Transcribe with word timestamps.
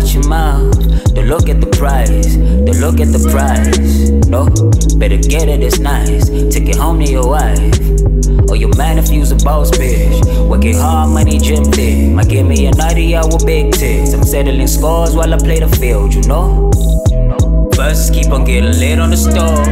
watch 0.00 0.14
your 0.14 0.26
mouth. 0.28 1.14
Don't 1.14 1.26
look 1.26 1.48
at 1.48 1.60
the 1.60 1.66
price, 1.66 2.36
don't 2.36 2.80
look 2.80 3.00
at 3.00 3.12
the 3.12 3.20
price. 3.30 4.10
No, 4.28 4.46
better 4.98 5.16
get 5.16 5.48
it, 5.48 5.62
it's 5.62 5.78
nice. 5.78 6.28
Take 6.28 6.68
it 6.68 6.76
home 6.76 7.00
to 7.00 7.10
your 7.10 7.26
wife. 7.26 7.78
Or 8.48 8.56
your 8.56 8.74
man 8.76 8.98
if 8.98 9.10
you's 9.10 9.30
a 9.32 9.36
boss 9.36 9.70
bitch. 9.70 10.48
Working 10.48 10.76
hard, 10.76 11.10
money, 11.10 11.38
gym 11.38 11.64
thick. 11.64 12.12
Might 12.12 12.28
give 12.28 12.46
me 12.46 12.66
a 12.66 12.72
90 12.72 13.16
hour 13.16 13.38
big 13.44 13.72
tits. 13.72 14.12
I'm 14.14 14.24
settling 14.24 14.66
scores 14.66 15.14
while 15.14 15.32
I 15.32 15.38
play 15.38 15.60
the 15.60 15.68
field, 15.68 16.14
you 16.14 16.22
know? 16.22 16.70
First, 17.74 18.14
keep 18.14 18.30
on 18.30 18.44
getting 18.44 18.78
lit 18.78 18.98
on 18.98 19.10
the 19.10 19.16
stove. 19.16 19.66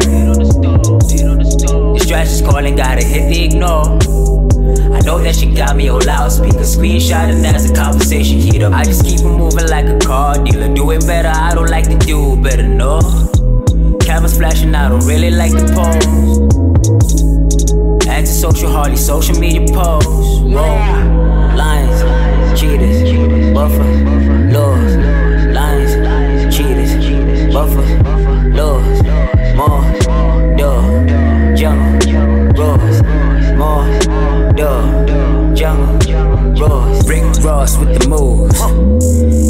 The 1.95 2.01
stretch 2.01 2.29
is 2.29 2.43
calling, 2.43 2.77
gotta 2.77 3.05
hit 3.05 3.29
the 3.29 3.45
ignore. 3.45 4.18
Know 5.09 5.19
that 5.21 5.37
she 5.37 5.47
got 5.47 5.75
me 5.75 5.89
on 5.89 6.05
loudspeaker, 6.05 6.59
screenshot 6.59 7.33
and 7.33 7.47
as 7.47 7.71
a 7.71 7.75
conversation 7.75 8.41
heat 8.41 8.62
up. 8.62 8.75
I 8.75 8.85
just 8.85 9.07
keep 9.07 9.21
it 9.21 9.25
moving 9.25 9.66
like 9.71 9.87
a 9.87 9.99
car 9.99 10.35
dealer, 10.45 10.69
doing 10.75 11.01
better. 11.01 11.33
I 11.35 11.55
don't 11.55 11.71
like 11.71 11.89
to 11.89 11.97
do 11.97 12.37
better, 12.43 12.62
no. 12.62 13.01
Cameras 14.01 14.37
flashing, 14.37 14.75
I 14.75 14.91
don't 14.91 15.07
really 15.07 15.30
like 15.30 15.52
the 15.52 15.65
pose. 15.73 16.05
Antisocial, 18.07 18.71
hardly 18.71 18.99
social 18.99 19.39
media 19.39 19.66
posts. 19.69 20.11
Roll, 20.43 20.79
lines, 21.57 22.60
cheaters, 22.60 23.54
buffer, 23.54 23.91
laws, 24.52 24.97
lines, 25.57 26.54
cheaters, 26.54 26.93
buffer, 27.54 27.87
laws, 28.51 29.02
more, 29.57 29.80
duh, 30.59 31.57
jungle, 31.57 32.52
roars, 32.59 33.02
more, 33.57 33.88
duh, 34.52 34.98
roars. 35.60 37.09
Rick 37.09 37.24
Ross 37.42 37.78
with 37.78 37.98
the 37.98 38.09
moves. 38.09 38.59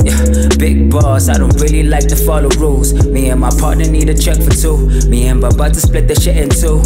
Yeah, 0.04 0.56
big 0.58 0.90
boss, 0.90 1.28
I 1.28 1.38
don't 1.38 1.54
really 1.60 1.82
like 1.82 2.06
to 2.08 2.16
follow 2.16 2.48
rules. 2.58 2.92
Me 3.06 3.30
and 3.30 3.40
my 3.40 3.50
partner 3.50 3.88
need 3.88 4.08
a 4.08 4.14
check 4.14 4.36
for 4.36 4.50
two. 4.50 4.76
Me 5.08 5.26
and 5.28 5.40
Baba 5.40 5.70
to 5.70 5.80
split 5.80 6.08
that 6.08 6.20
shit 6.22 6.36
in 6.36 6.48
two. 6.48 6.78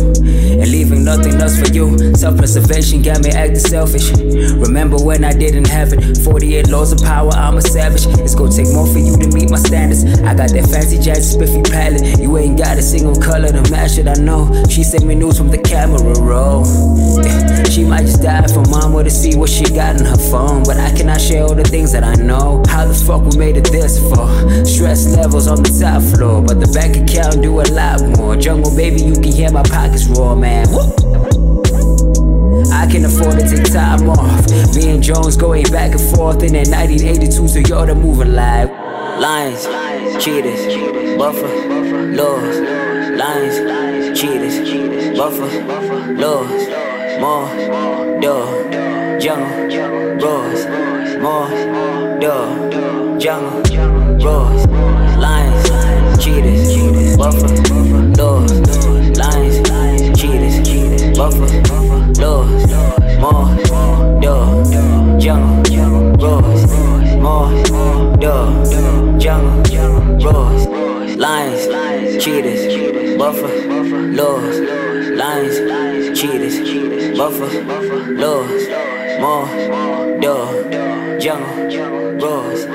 And 0.60 0.70
leaving 0.70 1.04
nothing 1.04 1.34
else 1.40 1.58
for 1.58 1.72
you. 1.72 2.14
Self 2.14 2.36
preservation 2.36 3.02
got 3.02 3.22
me 3.22 3.30
acting 3.30 3.58
selfish. 3.58 4.10
Remember 4.56 4.96
when 4.96 5.24
I 5.24 5.32
didn't 5.32 5.68
have 5.68 5.92
it? 5.92 6.18
48 6.18 6.68
laws 6.68 6.92
of 6.92 7.00
power, 7.00 7.30
I'm 7.32 7.56
a 7.56 7.62
savage. 7.62 8.06
It's 8.20 8.34
gonna 8.34 8.52
take 8.52 8.72
more 8.72 8.86
for 8.86 8.98
you 8.98 9.16
to 9.16 9.28
meet 9.28 9.50
my 9.50 9.58
standards. 9.58 10.04
I 10.22 10.34
got 10.34 10.50
that 10.50 10.68
fancy 10.70 10.98
jet 10.98 11.22
spiffy 11.22 11.62
palette. 11.62 12.18
You 12.18 12.36
ain't 12.38 12.58
got 12.58 12.78
a 12.78 12.82
single 12.82 13.16
color 13.16 13.48
to 13.48 13.62
match 13.70 13.98
it, 13.98 14.08
I 14.08 14.14
know. 14.14 14.50
She 14.68 14.82
sent 14.82 15.04
me 15.04 15.14
news 15.14 15.38
from 15.38 15.50
the 15.50 15.58
camera 15.58 16.00
roll. 16.20 16.64
Yeah, 17.24 17.64
she 17.64 17.84
just 18.02 18.22
died 18.22 18.50
for 18.50 18.62
mama 18.68 19.04
to 19.04 19.10
see 19.10 19.36
what 19.36 19.48
she 19.48 19.64
got 19.64 19.98
in 19.98 20.04
her 20.04 20.16
phone. 20.16 20.62
But 20.64 20.78
I 20.78 20.90
cannot 20.96 21.20
share 21.20 21.44
all 21.44 21.54
the 21.54 21.64
things 21.64 21.92
that 21.92 22.04
I 22.04 22.14
know. 22.14 22.62
How 22.68 22.86
the 22.86 22.94
fuck 22.94 23.22
we 23.22 23.36
made 23.36 23.56
it 23.56 23.70
this 23.70 23.98
far? 24.10 24.28
Stress 24.64 25.16
levels 25.16 25.46
on 25.46 25.62
the 25.62 25.70
top 25.80 26.02
floor, 26.14 26.42
but 26.42 26.60
the 26.60 26.66
bank 26.66 26.96
account 26.96 27.42
do 27.42 27.60
a 27.60 27.66
lot 27.72 28.02
more. 28.16 28.36
Jungle 28.36 28.74
baby, 28.76 29.02
you 29.02 29.14
can 29.14 29.32
hear 29.32 29.50
my 29.50 29.62
pockets 29.62 30.06
roar, 30.06 30.36
man. 30.36 30.66
I 32.72 32.86
can 32.90 33.04
afford 33.04 33.38
to 33.38 33.48
take 33.48 33.72
time 33.72 34.08
off. 34.08 34.48
Me 34.74 34.90
and 34.90 35.02
Jones 35.02 35.36
going 35.36 35.64
back 35.70 35.92
and 35.92 36.16
forth 36.16 36.42
in 36.42 36.52
that 36.54 36.68
1982, 36.68 37.48
so 37.48 37.58
you're 37.60 37.86
the 37.86 37.94
moving 37.94 38.34
live. 38.34 38.70
Lions, 39.20 39.62
cheaters, 40.22 40.66
buffer, 41.16 41.46
laws. 42.12 42.58
Lions, 43.16 44.18
cheaters, 44.18 45.16
buffer, 45.16 46.14
laws. 46.14 46.91
More, 47.22 47.46
duh, 48.20 49.18
jungle, 49.20 50.18
roars. 50.18 50.66
More, 51.22 51.48
duh, 52.18 53.16
jungle, 53.16 53.62
roars. 54.18 54.66
Lions, 55.22 55.68
cheaters, 56.18 57.16
buffer, 57.16 57.46
laws. 58.18 58.52
Lions, 59.16 60.20
cheaters, 60.20 61.16
buffer, 61.16 61.46
laws. 62.20 62.66
More, 63.20 63.54
duh, 64.20 65.18
jungle, 65.20 66.16
roars. 66.18 66.66
More, 67.22 67.52
duh, 68.16 69.18
jungle, 69.20 70.18
roars. 70.24 70.66
Lions, 71.16 72.24
cheaters, 72.24 73.16
buffer, 73.16 73.54
laws. 74.10 74.91
Lions, 75.22 76.20
cheaters, 76.20 77.16
buffer, 77.16 77.62
laws. 78.12 78.68
More, 79.20 79.46
duh, 80.20 81.20
jungle, 81.20 82.18
roars. 82.18 82.66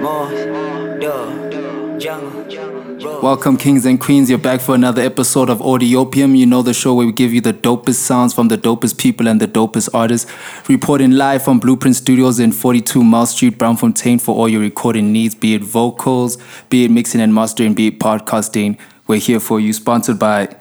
More, 0.00 0.98
duh, 0.98 1.98
jungle. 2.00 3.22
Welcome, 3.22 3.56
kings 3.56 3.86
and 3.86 4.00
queens. 4.00 4.28
You're 4.28 4.40
back 4.40 4.60
for 4.60 4.74
another 4.74 5.00
episode 5.00 5.48
of 5.48 5.58
Audiopium. 5.58 6.36
You 6.36 6.44
know 6.44 6.62
the 6.62 6.74
show 6.74 6.92
where 6.92 7.06
we 7.06 7.12
give 7.12 7.32
you 7.32 7.40
the 7.40 7.52
dopest 7.52 8.00
sounds 8.00 8.34
from 8.34 8.48
the 8.48 8.58
dopest 8.58 8.98
people 8.98 9.28
and 9.28 9.40
the 9.40 9.46
dopest 9.46 9.88
artists. 9.94 10.28
Reporting 10.68 11.12
live 11.12 11.44
from 11.44 11.60
Blueprint 11.60 11.94
Studios 11.94 12.40
in 12.40 12.50
42 12.50 13.04
Mile 13.04 13.26
Street, 13.26 13.58
Braamfontein, 13.58 14.20
for 14.20 14.34
all 14.34 14.48
your 14.48 14.60
recording 14.60 15.12
needs, 15.12 15.36
be 15.36 15.54
it 15.54 15.62
vocals, 15.62 16.36
be 16.68 16.84
it 16.84 16.90
mixing 16.90 17.20
and 17.20 17.32
mastering, 17.32 17.74
be 17.74 17.86
it 17.86 18.00
podcasting. 18.00 18.76
We're 19.06 19.20
here 19.20 19.38
for 19.38 19.60
you. 19.60 19.72
Sponsored 19.72 20.18
by 20.18 20.56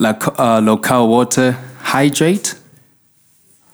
uh, 0.00 0.60
Local 0.60 1.08
Water. 1.08 1.52
Hydrate 1.82 2.54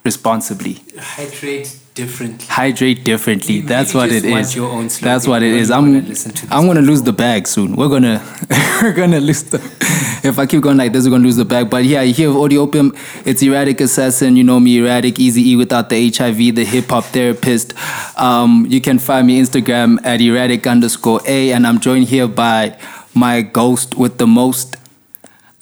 responsibly. 0.06 0.78
Hydrate 0.97 1.78
differently. 1.94 2.47
Hydrate 2.48 3.03
differently. 3.04 3.56
You 3.56 3.62
That's 3.62 3.92
really 3.92 4.06
what 4.06 4.12
it 4.12 4.25
is. 4.25 4.54
your 4.54 4.70
own 4.70 4.88
slogan 4.88 5.12
That's 5.12 5.26
what 5.26 5.42
it 5.42 5.53
is. 5.53 5.70
I'm 5.70 5.87
to 6.04 6.47
I'm 6.50 6.66
gonna 6.66 6.81
lose 6.81 7.03
the 7.03 7.12
bag 7.12 7.48
soon. 7.48 7.75
We're 7.75 7.88
gonna 7.88 8.22
we're 8.82 8.92
gonna 8.92 9.19
lose 9.19 9.42
the 9.42 9.59
if 10.22 10.38
I 10.38 10.47
keep 10.47 10.62
going 10.62 10.76
like 10.76 10.92
this, 10.92 11.04
we're 11.04 11.10
gonna 11.10 11.25
lose 11.25 11.37
the 11.37 11.44
bag. 11.44 11.69
But 11.69 11.84
yeah, 11.84 12.03
you 12.03 12.14
hear 12.14 12.31
of 12.31 12.37
Audio 12.37 12.62
Opium, 12.62 12.94
it's 13.25 13.43
Erratic 13.43 13.81
Assassin, 13.81 14.37
you 14.37 14.44
know 14.44 14.60
me, 14.60 14.78
Erratic, 14.78 15.19
Easy 15.19 15.50
E 15.50 15.56
without 15.56 15.91
the 15.91 16.08
HIV, 16.08 16.54
the 16.54 16.64
hip 16.64 16.87
hop 16.88 17.04
therapist. 17.06 17.75
Um, 18.16 18.66
you 18.69 18.81
can 18.81 18.98
find 18.98 19.26
me 19.26 19.41
Instagram 19.41 19.98
at 20.04 20.20
erratic 20.20 20.66
underscore 20.66 21.20
A, 21.26 21.53
and 21.53 21.66
I'm 21.66 21.81
joined 21.81 22.08
here 22.08 22.28
by 22.28 22.78
my 23.14 23.43
ghost 23.43 23.97
with 23.97 24.19
the 24.19 24.26
most. 24.26 24.76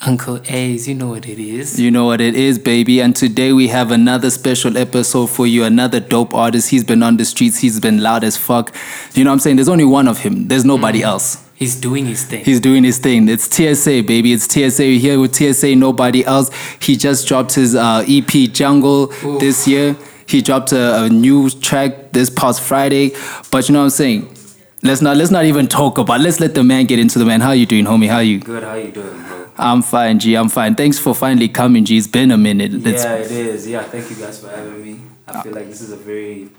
Uncle 0.06 0.38
A's, 0.48 0.86
you 0.86 0.94
know 0.94 1.08
what 1.08 1.26
it 1.26 1.38
is. 1.38 1.80
You 1.80 1.90
know 1.90 2.04
what 2.04 2.20
it 2.20 2.34
is, 2.34 2.58
baby. 2.58 3.00
And 3.00 3.16
today 3.16 3.54
we 3.54 3.68
have 3.68 3.90
another 3.90 4.28
special 4.28 4.76
episode 4.76 5.28
for 5.28 5.46
you. 5.46 5.64
Another 5.64 5.98
dope 5.98 6.34
artist. 6.34 6.68
He's 6.70 6.84
been 6.84 7.02
on 7.02 7.16
the 7.16 7.24
streets. 7.24 7.58
He's 7.58 7.80
been 7.80 8.02
loud 8.02 8.22
as 8.22 8.36
fuck. 8.36 8.74
You 9.14 9.24
know 9.24 9.30
what 9.30 9.34
I'm 9.34 9.40
saying? 9.40 9.56
There's 9.56 9.68
only 9.68 9.86
one 9.86 10.06
of 10.06 10.18
him. 10.18 10.48
There's 10.48 10.64
nobody 10.64 11.02
else. 11.02 11.42
He's 11.54 11.80
doing 11.80 12.04
his 12.04 12.24
thing. 12.24 12.44
He's 12.44 12.60
doing 12.60 12.84
his 12.84 12.98
thing. 12.98 13.28
It's 13.28 13.44
TSA, 13.44 14.02
baby. 14.02 14.34
It's 14.34 14.44
TSA. 14.44 14.84
You're 14.84 15.00
here 15.00 15.20
with 15.20 15.34
TSA, 15.36 15.76
nobody 15.76 16.24
else. 16.24 16.50
He 16.82 16.96
just 16.96 17.26
dropped 17.26 17.54
his 17.54 17.74
uh, 17.74 18.04
EP 18.06 18.52
Jungle 18.52 19.06
this 19.38 19.66
year. 19.66 19.96
He 20.28 20.42
dropped 20.42 20.72
a, 20.72 21.04
a 21.04 21.08
new 21.08 21.48
track 21.48 22.12
this 22.12 22.28
past 22.28 22.60
Friday. 22.60 23.12
But 23.50 23.68
you 23.68 23.72
know 23.72 23.80
what 23.80 23.84
I'm 23.84 23.90
saying? 23.90 24.36
Let's 24.82 25.00
not 25.00 25.16
let's 25.16 25.30
not 25.30 25.46
even 25.46 25.66
talk 25.66 25.96
about. 25.96 26.20
Let's 26.20 26.40
let 26.40 26.54
the 26.54 26.62
man 26.62 26.84
get 26.84 26.98
into 26.98 27.18
the 27.18 27.24
man. 27.24 27.40
How 27.40 27.52
you 27.52 27.64
doing, 27.64 27.86
homie? 27.86 28.08
How 28.08 28.18
you? 28.18 28.38
Good, 28.38 28.64
how 28.64 28.74
you 28.74 28.90
doing, 28.90 29.22
bro? 29.22 29.43
I'm 29.56 29.82
fine, 29.82 30.18
G. 30.18 30.34
I'm 30.36 30.48
fine. 30.48 30.74
Thanks 30.74 30.98
for 30.98 31.14
finally 31.14 31.48
coming, 31.48 31.84
G. 31.84 31.96
It's 31.96 32.06
been 32.06 32.30
a 32.30 32.36
minute. 32.38 32.74
It's- 32.74 33.04
yeah, 33.04 33.14
it 33.16 33.30
is. 33.30 33.66
Yeah, 33.66 33.82
thank 33.84 34.10
you 34.10 34.16
guys 34.16 34.40
for 34.40 34.48
having 34.48 34.82
me. 34.82 35.00
I 35.26 35.42
feel 35.42 35.52
like 35.52 35.68
this 35.68 35.80
is 35.80 35.90
a 35.92 35.96
very, 35.96 36.50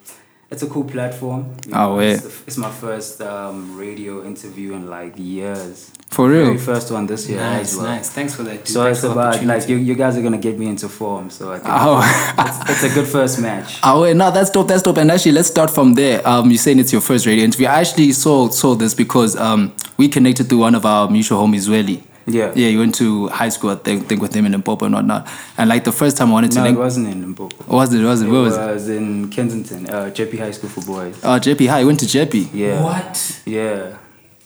it's 0.50 0.64
a 0.64 0.68
cool 0.68 0.86
platform. 0.86 1.56
You 1.68 1.74
Oh, 1.76 2.00
yeah. 2.00 2.14
It's, 2.14 2.24
the, 2.24 2.44
it's 2.48 2.58
my 2.58 2.72
first 2.72 3.22
um, 3.22 3.78
radio 3.78 4.24
interview 4.26 4.74
in 4.74 4.90
like 4.90 5.14
years. 5.18 5.92
For 6.10 6.30
real? 6.30 6.46
Very 6.46 6.58
first 6.58 6.92
one 6.92 7.06
this 7.08 7.28
year 7.30 7.40
nice, 7.40 7.72
as 7.74 7.78
well. 7.78 7.86
nice. 7.88 8.10
Thanks 8.10 8.34
for 8.36 8.44
that. 8.44 8.60
Dude. 8.60 8.68
So 8.70 8.84
Thanks 8.86 9.04
it's 9.04 9.12
about 9.12 9.44
like 9.44 9.68
you, 9.68 9.76
you 9.76 9.96
guys 9.96 10.18
are 10.18 10.22
gonna 10.22 10.38
get 10.38 10.58
me 10.58 10.68
into 10.68 10.88
form. 10.88 11.30
So 11.30 11.52
I 11.52 11.60
think 11.60 11.68
Oh. 11.70 12.36
it's, 12.40 12.70
it's 12.84 12.92
a 12.92 12.96
good 12.96 13.08
first 13.08 13.40
match. 13.42 13.80
Oh 13.84 14.04
wait, 14.04 14.16
no, 14.16 14.32
that's 14.32 14.50
dope. 14.50 14.68
That's 14.70 14.82
dope. 14.82 14.98
And 14.98 15.12
actually, 15.12 15.34
let's 15.34 15.50
start 15.50 15.70
from 15.70 15.94
there. 15.96 16.26
Um, 16.26 16.50
you're 16.50 16.58
saying 16.58 16.80
it's 16.80 16.92
your 16.94 17.02
first 17.02 17.26
radio 17.26 17.44
interview. 17.44 17.68
I 17.68 17.82
actually 17.82 18.14
saw 18.14 18.48
saw 18.50 18.76
this 18.76 18.94
because 18.94 19.36
um, 19.36 19.74
we 19.98 20.08
connected 20.08 20.48
through 20.48 20.60
one 20.60 20.74
of 20.76 20.86
our 20.86 21.10
mutual 21.10 21.46
homies, 21.46 21.68
Zweli. 21.68 22.02
Yeah. 22.28 22.52
Yeah, 22.56 22.70
you 22.70 22.80
went 22.80 22.96
to 22.96 23.28
high 23.28 23.50
school, 23.50 23.70
I 23.70 23.76
think, 23.76 24.08
think 24.08 24.22
with 24.22 24.34
him 24.34 24.46
in 24.48 24.52
Limpopo 24.54 24.86
and 24.86 24.96
whatnot. 24.96 25.28
And 25.58 25.70
like 25.70 25.84
the 25.84 25.92
first 25.92 26.18
time 26.18 26.30
I 26.30 26.34
wanted 26.34 26.52
to 26.54 26.60
No, 26.64 26.66
it 26.66 26.76
wasn't 26.76 27.08
in 27.10 27.22
Limpopo. 27.22 27.56
was 27.68 27.94
it? 27.94 28.04
Was 28.04 28.22
it? 28.22 28.28
It 28.28 28.32
Where 28.32 28.42
was, 28.42 28.58
was 28.58 28.90
it? 28.90 28.98
in 28.98 29.30
Kensington, 29.30 29.88
uh, 29.90 30.12
Jeppe 30.14 30.38
High 30.40 30.52
School 30.52 30.70
for 30.70 30.82
Boys. 30.82 31.20
Oh, 31.24 31.40
Jeppe 31.40 31.68
High. 31.68 31.82
You 31.82 31.88
went 31.88 32.00
to 32.00 32.06
Jeppe. 32.08 32.50
Yeah. 32.54 32.82
What? 32.84 33.42
Yeah. 33.46 33.98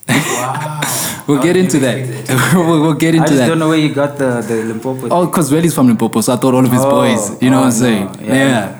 Wow. 0.07 0.81
We'll 1.29 1.37
get 1.43 1.53
didn't 1.53 1.75
into 1.75 1.77
expect 1.77 2.27
that. 2.27 2.53
we'll, 2.55 2.81
we'll 2.81 2.93
get 2.95 3.13
into 3.13 3.21
that. 3.21 3.25
I 3.25 3.29
just 3.29 3.37
that. 3.41 3.47
don't 3.49 3.59
know 3.59 3.69
where 3.69 3.77
you 3.77 3.93
got 3.93 4.17
the 4.17 4.41
the 4.41 4.63
Limpopo. 4.63 5.07
Oh, 5.11 5.27
because 5.27 5.51
Zweli's 5.51 5.75
from 5.75 5.85
Limpopo, 5.87 6.21
so 6.21 6.33
I 6.33 6.37
thought 6.37 6.55
all 6.55 6.65
of 6.65 6.71
his 6.71 6.81
Oh, 6.83 6.89
boys. 6.89 7.39
You 7.39 7.51
know 7.51 7.57
oh, 7.57 7.59
what 7.61 7.65
I'm 7.67 7.71
saying? 7.71 8.05
no. 8.19 8.33
Yeah, 8.33 8.78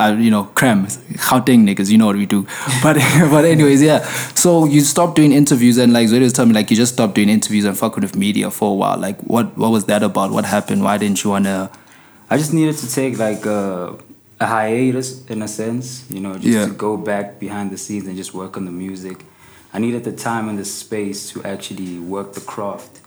uh, 0.00 0.12
you 0.18 0.30
know, 0.30 0.44
creme, 0.54 0.86
Gauteng 0.86 1.64
niggas, 1.68 1.90
you 1.90 1.98
know 1.98 2.06
what 2.06 2.16
we 2.16 2.26
do. 2.26 2.46
But 2.82 2.96
but 3.30 3.44
anyways, 3.44 3.82
yeah. 3.82 3.98
So 4.34 4.64
you 4.64 4.80
stopped 4.80 5.16
doing 5.16 5.32
interviews 5.32 5.76
and 5.78 5.92
like 5.92 6.08
Zoe 6.08 6.20
was 6.20 6.32
telling 6.32 6.50
me 6.50 6.54
like 6.54 6.70
you 6.70 6.76
just 6.76 6.94
stopped 6.94 7.14
doing 7.14 7.28
interviews 7.28 7.64
and 7.64 7.76
fucking 7.76 8.00
with 8.02 8.16
media 8.16 8.50
for 8.50 8.70
a 8.72 8.74
while. 8.74 8.98
Like 8.98 9.18
what 9.20 9.56
what 9.58 9.70
was 9.70 9.84
that 9.86 10.02
about? 10.02 10.30
What 10.30 10.44
happened? 10.46 10.82
Why 10.82 10.96
didn't 10.98 11.22
you 11.22 11.30
wanna? 11.30 11.70
I 12.30 12.36
just 12.38 12.52
needed 12.54 12.76
to 12.78 12.90
take 12.90 13.18
like 13.18 13.44
a, 13.44 13.96
a 14.40 14.46
hiatus 14.46 15.26
in 15.26 15.42
a 15.42 15.48
sense, 15.48 16.04
you 16.08 16.20
know, 16.20 16.34
just 16.34 16.46
Yeah. 16.46 16.66
to 16.66 16.72
go 16.72 16.96
back 16.96 17.38
behind 17.38 17.70
the 17.70 17.76
scenes 17.76 18.06
and 18.06 18.16
just 18.16 18.32
work 18.32 18.56
on 18.56 18.64
the 18.64 18.70
music. 18.72 19.24
I 19.74 19.78
needed 19.78 20.04
the 20.04 20.12
time 20.12 20.48
and 20.48 20.58
the 20.58 20.64
space 20.64 21.28
to 21.32 21.42
actually 21.44 21.98
work 21.98 22.34
the 22.34 22.40
craft 22.40 23.00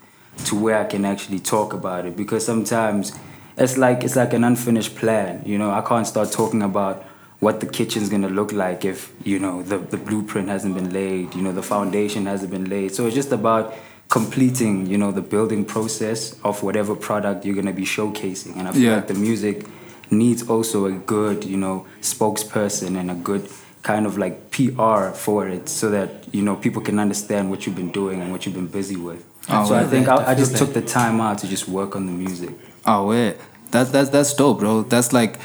to 0.46 0.56
where 0.56 0.78
I 0.80 0.86
can 0.86 1.06
actually 1.06 1.40
talk 1.40 1.74
about 1.74 2.06
it 2.06 2.16
because 2.16 2.46
sometimes 2.46 3.14
it's 3.58 3.78
like 3.78 4.04
it's 4.04 4.16
like 4.16 4.34
an 4.34 4.44
unfinished 4.44 4.96
plan, 4.96 5.42
you 5.46 5.58
know. 5.58 5.72
I 5.72 5.82
can't 5.82 6.08
start 6.08 6.32
talking 6.32 6.62
about 6.64 7.04
what 7.40 7.60
the 7.60 7.66
kitchen's 7.66 8.10
gonna 8.10 8.30
look 8.30 8.52
like 8.54 8.86
if 8.86 9.12
you 9.26 9.38
know 9.40 9.62
the, 9.64 9.78
the 9.78 9.98
blueprint 9.98 10.48
hasn't 10.50 10.76
been 10.76 10.92
laid, 10.94 11.34
you 11.36 11.42
know, 11.42 11.52
the 11.52 11.64
foundation 11.64 12.26
hasn't 12.26 12.52
been 12.52 12.70
laid. 12.70 12.94
So 12.96 13.06
it's 13.06 13.16
just 13.16 13.32
about 13.32 13.74
completing, 14.10 14.86
you 14.86 14.98
know, 14.98 15.12
the 15.12 15.22
building 15.22 15.66
process 15.66 16.40
of 16.44 16.62
whatever 16.64 16.96
product 16.96 17.46
you're 17.46 17.56
gonna 17.56 17.74
be 17.74 17.84
showcasing. 17.86 18.58
And 18.58 18.68
I 18.68 18.72
feel 18.72 18.82
Yeah. 18.84 18.96
like 18.96 19.08
the 19.08 19.16
music 19.16 19.66
needs 20.12 20.48
also 20.48 20.86
a 20.86 20.92
good, 20.92 21.44
you 21.44 21.58
know, 21.58 21.86
spokesperson 22.02 22.98
and 23.00 23.10
a 23.12 23.16
good 23.16 23.50
kind 23.82 24.06
of 24.06 24.18
like 24.18 24.52
PR 24.52 25.10
for 25.14 25.48
it 25.48 25.68
so 25.68 25.90
that, 25.90 26.10
you 26.32 26.42
know, 26.42 26.56
people 26.56 26.82
can 26.82 27.00
understand 27.00 27.50
what 27.50 27.66
you've 27.66 27.76
been 27.76 27.92
doing 27.92 28.22
and 28.22 28.32
what 28.32 28.46
you've 28.46 28.56
been 28.56 28.68
busy 28.68 28.96
with. 28.96 29.24
Oh, 29.50 29.66
so 29.66 29.76
I 29.76 29.84
think 29.84 30.08
I 30.08 30.32
I, 30.32 30.36
just 30.36 30.56
took 30.56 30.74
the 30.74 30.82
time 30.82 31.20
out 31.20 31.40
to 31.40 31.48
just 31.48 31.68
work 31.68 31.96
on 31.98 32.06
the 32.06 32.14
music. 32.14 32.52
Oh 32.86 33.08
wait, 33.08 33.38
that's 33.72 33.90
that's 33.92 34.10
that's 34.10 34.34
dope, 34.34 34.60
bro. 34.60 34.84
That's 34.84 35.14
like, 35.14 35.40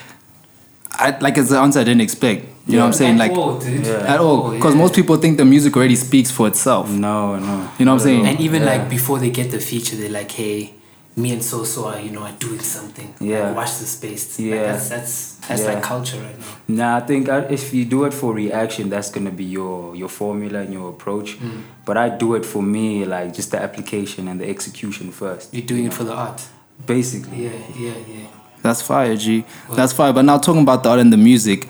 I 0.93 1.17
like 1.21 1.39
it's 1.39 1.51
the 1.51 1.59
answer 1.59 1.81
I 1.81 1.85
didn't 1.85 2.01
expect. 2.03 2.47
You 2.67 2.75
know 2.75 2.81
what 2.81 2.87
I'm 2.89 2.93
saying? 2.93 3.17
Like 3.17 3.33
dude. 3.33 3.87
Yeah. 3.87 4.13
at 4.15 4.21
all, 4.21 4.51
because 4.51 4.75
most 4.75 4.95
people 4.95 5.17
think 5.17 5.39
the 5.39 5.45
music 5.45 5.77
already 5.77 5.97
speaks 5.97 6.31
for 6.31 6.47
itself. 6.49 6.91
No, 6.91 7.39
no. 7.39 7.71
You 7.79 7.85
know 7.87 7.93
what 7.95 8.01
I'm 8.03 8.05
saying? 8.07 8.27
And 8.27 8.41
even 8.41 8.63
Yeah. 8.63 8.77
like 8.77 8.91
before 8.91 9.19
they 9.19 9.31
get 9.31 9.51
the 9.51 9.61
feature, 9.61 9.97
they're 9.97 10.11
like, 10.11 10.31
"Hey, 10.33 10.75
me 11.17 11.33
and 11.33 11.43
so 11.43 11.65
so 11.65 11.87
are 11.89 11.99
you 12.01 12.11
know 12.11 12.23
are 12.23 12.35
doing 12.39 12.61
something. 12.61 13.15
Yeah. 13.21 13.47
Like, 13.49 13.57
watch 13.57 13.79
the 13.79 13.87
space. 13.87 14.39
Like, 14.39 14.49
Yeah. 14.49 14.73
that's 14.73 14.89
that's 14.91 15.35
that's 15.49 15.63
Yeah. 15.63 15.75
like 15.75 15.83
culture 15.83 16.19
right 16.19 16.39
now. 16.39 16.47
Nah, 16.69 16.97
I 16.99 17.01
think 17.01 17.29
I, 17.31 17.39
if 17.49 17.73
you 17.73 17.85
do 17.87 18.05
it 18.05 18.13
for 18.13 18.35
reaction, 18.35 18.91
that's 18.91 19.11
gonna 19.11 19.31
be 19.31 19.45
your 19.45 19.97
your 19.97 20.09
formula 20.11 20.59
and 20.61 20.73
your 20.73 20.91
approach. 20.91 21.39
Mm. 21.41 21.63
But 21.87 21.97
I 21.97 22.11
do 22.11 22.35
it 22.35 22.45
for 22.45 22.63
me, 22.63 23.05
like 23.07 23.33
just 23.35 23.51
the 23.53 23.63
application 23.63 24.29
and 24.29 24.39
the 24.41 24.49
execution 24.49 25.11
first. 25.11 25.55
You're 25.55 25.65
doing 25.67 25.87
it 25.87 25.95
for 25.95 26.05
the 26.05 26.13
art. 26.13 26.43
Basically. 26.87 27.45
Yeah, 27.45 27.53
yeah, 27.77 27.95
yeah. 28.07 28.27
That's 28.63 28.83
fire, 28.83 29.17
G. 29.17 29.45
That's 29.73 29.93
fire. 29.93 30.13
But 30.13 30.23
now 30.23 30.39
talking 30.39 30.63
about 30.63 30.83
the 30.83 30.91
art 30.91 31.01
and 31.01 31.13
the 31.13 31.17
music, 31.17 31.69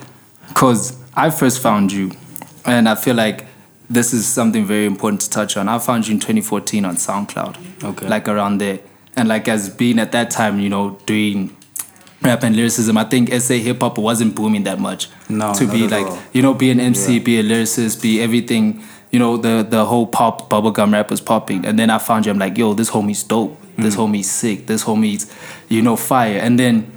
because 0.49 0.97
I 1.15 1.31
first 1.31 1.61
found 1.61 1.93
you, 1.93 2.13
and 2.65 2.89
I 2.89 2.95
feel 2.95 3.15
like 3.15 3.47
this 3.91 4.13
is 4.13 4.27
something 4.27 4.65
very 4.67 4.87
important 4.87 5.21
to 5.23 5.31
touch 5.31 5.57
on. 5.57 5.69
I 5.69 5.79
found 5.79 6.07
you 6.09 6.15
in 6.15 6.21
2014 6.21 6.85
on 6.85 6.97
SoundCloud. 6.97 7.85
Okay. 7.85 8.09
Like 8.09 8.29
around 8.29 8.59
there. 8.59 8.81
And 9.17 9.29
like 9.29 9.49
as 9.49 9.69
being 9.71 9.99
at 9.99 10.13
that 10.13 10.31
time, 10.31 10.61
you 10.61 10.69
know, 10.69 10.99
doing 11.07 11.57
rap 12.23 12.43
and 12.43 12.55
lyricism, 12.55 12.97
I 12.99 13.05
think 13.05 13.33
SA 13.33 13.55
hip 13.55 13.81
hop 13.81 13.99
wasn't 13.99 14.35
booming 14.35 14.65
that 14.65 14.79
much. 14.79 15.09
No, 15.29 15.53
To 15.55 15.67
be 15.71 15.89
like, 15.89 16.07
all. 16.07 16.19
you 16.33 16.43
know, 16.43 16.55
be 16.55 16.71
an 16.71 16.81
MC, 16.81 17.15
Yeah. 17.19 17.25
be 17.25 17.41
a 17.41 17.43
lyricist, 17.43 18.03
be 18.03 18.21
everything. 18.21 18.83
You 19.11 19.19
know, 19.19 19.37
the 19.39 19.67
the 19.69 19.87
whole 19.87 20.07
pop 20.07 20.51
bubblegum 20.51 20.93
rap 20.93 21.11
was 21.11 21.21
popping. 21.21 21.65
And 21.65 21.79
then 21.79 21.91
I 21.91 21.99
found 21.99 22.27
you, 22.27 22.33
I'm 22.33 22.39
like, 22.39 22.59
yo, 22.59 22.75
this 22.75 22.91
homie's 22.91 23.23
dope. 23.23 23.57
This 23.79 23.95
Mm. 23.95 24.01
homie's 24.01 24.31
sick. 24.31 24.67
This 24.67 24.85
homie's, 24.85 25.27
you 25.69 25.81
know, 25.83 25.97
fire. 25.97 26.39
And 26.39 26.59
then 26.59 26.91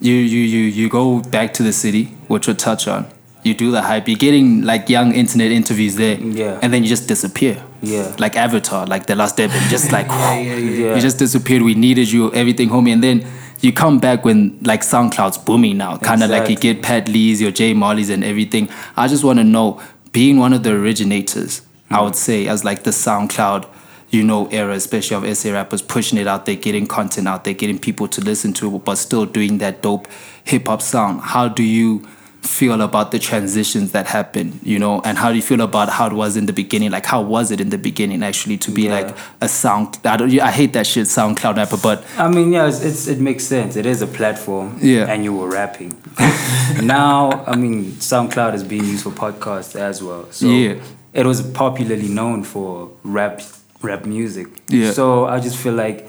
you 0.00 0.14
you 0.14 0.40
you 0.40 0.60
you 0.80 0.88
go 0.88 1.20
back 1.20 1.52
to 1.54 1.62
the 1.62 1.72
city, 1.72 2.04
which 2.28 2.46
we'll 2.46 2.56
touch 2.56 2.88
on. 2.88 3.06
You 3.44 3.54
do 3.54 3.70
the 3.72 3.82
hype. 3.82 4.08
You're 4.08 4.16
getting 4.18 4.62
like 4.62 4.88
young 4.88 5.12
internet 5.12 5.50
interviews 5.50 5.96
there. 5.96 6.16
Yeah. 6.20 6.58
And 6.62 6.72
then 6.72 6.82
you 6.84 6.88
just 6.88 7.08
disappear. 7.08 7.62
Yeah. 7.82 8.14
Like 8.18 8.36
Avatar, 8.36 8.86
like 8.86 9.06
the 9.06 9.16
last 9.16 9.36
Airbender, 9.36 9.68
just 9.68 9.90
like 9.92 10.06
yeah. 10.06 10.38
yeah, 10.38 10.56
yeah. 10.56 10.94
you 10.94 11.00
just 11.00 11.18
disappeared. 11.18 11.62
We 11.62 11.74
needed 11.74 12.10
you, 12.10 12.32
everything, 12.32 12.68
homie. 12.70 12.92
And 12.92 13.02
then 13.02 13.26
you 13.60 13.72
come 13.72 13.98
back 13.98 14.24
when 14.24 14.58
like 14.62 14.82
SoundCloud's 14.82 15.38
booming 15.38 15.76
now, 15.78 15.96
kind 15.98 16.22
of 16.22 16.30
like 16.30 16.48
you 16.48 16.56
get 16.56 16.82
Pat 16.82 17.08
Lee's, 17.08 17.40
your 17.40 17.50
J 17.50 17.74
Molley's, 17.74 18.10
and 18.10 18.22
everything. 18.24 18.68
I 18.96 19.08
just 19.08 19.24
want 19.24 19.38
to 19.40 19.44
know, 19.44 19.80
being 20.12 20.38
one 20.38 20.52
of 20.52 20.62
the 20.62 20.70
originators, 20.72 21.62
I 21.90 22.00
would 22.02 22.16
say, 22.16 22.46
as 22.46 22.64
like 22.64 22.84
the 22.84 22.90
SoundCloud, 22.90 23.66
you 24.12 24.22
know, 24.22 24.46
era, 24.52 24.74
especially 24.74 25.16
of 25.28 25.36
SA 25.36 25.50
rappers 25.52 25.82
pushing 25.82 26.18
it 26.18 26.28
out 26.28 26.46
there, 26.46 26.54
getting 26.54 26.86
content 26.86 27.26
out 27.26 27.42
there, 27.44 27.54
getting 27.54 27.78
people 27.78 28.06
to 28.06 28.20
listen 28.20 28.52
to 28.52 28.76
it, 28.76 28.84
but 28.84 28.94
still 28.96 29.26
doing 29.26 29.58
that 29.58 29.82
dope 29.82 30.06
hip 30.44 30.68
hop 30.68 30.80
sound. 30.82 31.20
How 31.22 31.48
do 31.48 31.64
you? 31.64 32.06
feel 32.42 32.82
about 32.82 33.12
the 33.12 33.20
transitions 33.20 33.92
that 33.92 34.04
happen 34.08 34.58
you 34.64 34.76
know 34.76 35.00
and 35.04 35.16
how 35.16 35.30
do 35.30 35.36
you 35.36 35.42
feel 35.42 35.60
about 35.60 35.88
how 35.88 36.08
it 36.08 36.12
was 36.12 36.36
in 36.36 36.46
the 36.46 36.52
beginning 36.52 36.90
like 36.90 37.06
how 37.06 37.22
was 37.22 37.52
it 37.52 37.60
in 37.60 37.70
the 37.70 37.78
beginning 37.78 38.20
actually 38.20 38.56
to 38.58 38.72
be 38.72 38.82
Yeah. 38.82 38.94
like 38.98 39.16
a 39.40 39.48
sound 39.48 39.96
I, 40.04 40.16
don't, 40.16 40.40
I 40.40 40.50
hate 40.50 40.72
that 40.72 40.84
shit 40.88 41.06
soundcloud 41.06 41.56
rapper 41.56 41.76
but 41.80 42.04
I 42.18 42.26
mean, 42.28 42.52
yeah, 42.52 42.66
it's, 42.66 42.82
it's 42.82 43.06
it 43.06 43.20
makes 43.20 43.44
sense. 43.44 43.76
It 43.76 43.86
is 43.86 44.02
a 44.02 44.08
platform. 44.08 44.76
Yeah. 44.82 45.06
And 45.08 45.22
you 45.22 45.32
were 45.36 45.48
rapping. 45.52 45.96
now, 46.82 47.44
I 47.46 47.54
mean, 47.54 47.92
SoundCloud 47.92 48.54
is 48.54 48.64
being 48.64 48.84
used 48.86 49.04
for 49.04 49.10
podcasts 49.10 49.76
as 49.76 50.02
well. 50.02 50.26
So 50.32 50.46
Yeah. 50.46 50.74
it 51.12 51.24
was 51.26 51.42
popularly 51.42 52.08
known 52.08 52.42
for 52.42 52.90
rap 53.04 53.40
rap 53.82 54.04
music. 54.06 54.48
Yeah. 54.68 54.92
So 54.92 55.26
I 55.26 55.40
just 55.40 55.56
feel 55.56 55.74
like 55.74 56.08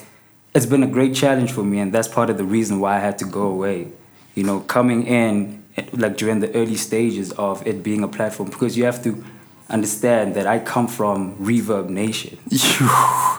it's 0.55 0.65
been 0.65 0.83
a 0.83 0.87
great 0.87 1.15
challenge 1.15 1.51
for 1.51 1.63
me, 1.63 1.79
and 1.79 1.91
that's 1.93 2.07
part 2.07 2.29
of 2.29 2.37
the 2.37 2.43
reason 2.45 2.79
why 2.79 2.95
I 2.97 2.99
had 2.99 3.17
to 3.19 3.25
go 3.25 3.43
away. 3.43 3.87
You 4.35 4.43
know, 4.43 4.59
coming 4.61 5.05
in 5.07 5.63
eh, 5.77 5.85
like 5.93 6.17
during 6.17 6.39
the 6.39 6.53
early 6.55 6.75
stages 6.75 7.31
of 7.33 7.65
it 7.67 7.83
being 7.83 8.03
a 8.03 8.07
platform, 8.07 8.49
because 8.49 8.77
you 8.77 8.85
have 8.85 9.03
to 9.03 9.23
understand 9.69 10.35
that 10.35 10.45
I 10.45 10.59
come 10.59 10.87
from 10.87 11.35
Reverb 11.37 11.89
Nation. 11.89 12.37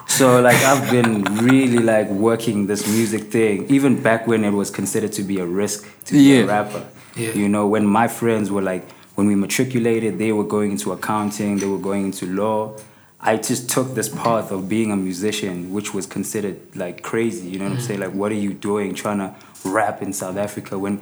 So 0.07 0.39
like 0.41 0.55
I've 0.63 0.89
been 0.91 1.23
really 1.43 1.79
like 1.79 2.07
working 2.09 2.67
this 2.67 2.87
music 2.87 3.23
thing, 3.31 3.65
even 3.69 4.01
back 4.01 4.27
when 4.27 4.45
it 4.45 4.51
was 4.51 4.69
considered 4.69 5.11
to 5.13 5.23
be 5.23 5.39
a 5.39 5.45
risk 5.45 5.85
to 6.05 6.13
be 6.13 6.19
Yeah. 6.19 6.43
a 6.43 6.47
rapper. 6.47 6.85
Yeah. 7.17 7.31
You 7.33 7.49
know, 7.49 7.67
when 7.67 7.85
my 7.85 8.07
friends 8.07 8.49
were 8.49 8.61
like, 8.61 8.89
when 9.15 9.27
we 9.27 9.35
matriculated, 9.35 10.17
they 10.17 10.31
were 10.31 10.43
going 10.45 10.71
into 10.71 10.91
accounting, 10.93 11.57
they 11.57 11.65
were 11.65 11.79
going 11.79 12.05
into 12.05 12.25
law. 12.27 12.77
I 13.31 13.37
just 13.37 13.69
took 13.69 13.95
this 13.95 14.09
path 14.09 14.51
of 14.51 14.69
being 14.69 14.91
a 14.91 14.95
musician, 14.95 15.73
which 15.73 15.93
was 15.93 16.05
considered 16.05 16.57
like 16.75 17.01
crazy. 17.01 17.47
You 17.49 17.57
know 17.59 17.65
what 17.65 17.73
I'm 17.79 17.81
saying? 17.81 17.99
Like, 17.99 18.13
what 18.13 18.31
are 18.31 18.41
you 18.47 18.53
doing 18.53 18.93
trying 18.93 19.17
to 19.17 19.33
rap 19.77 20.01
in 20.01 20.13
South 20.13 20.37
Africa 20.37 20.77
when 20.77 21.01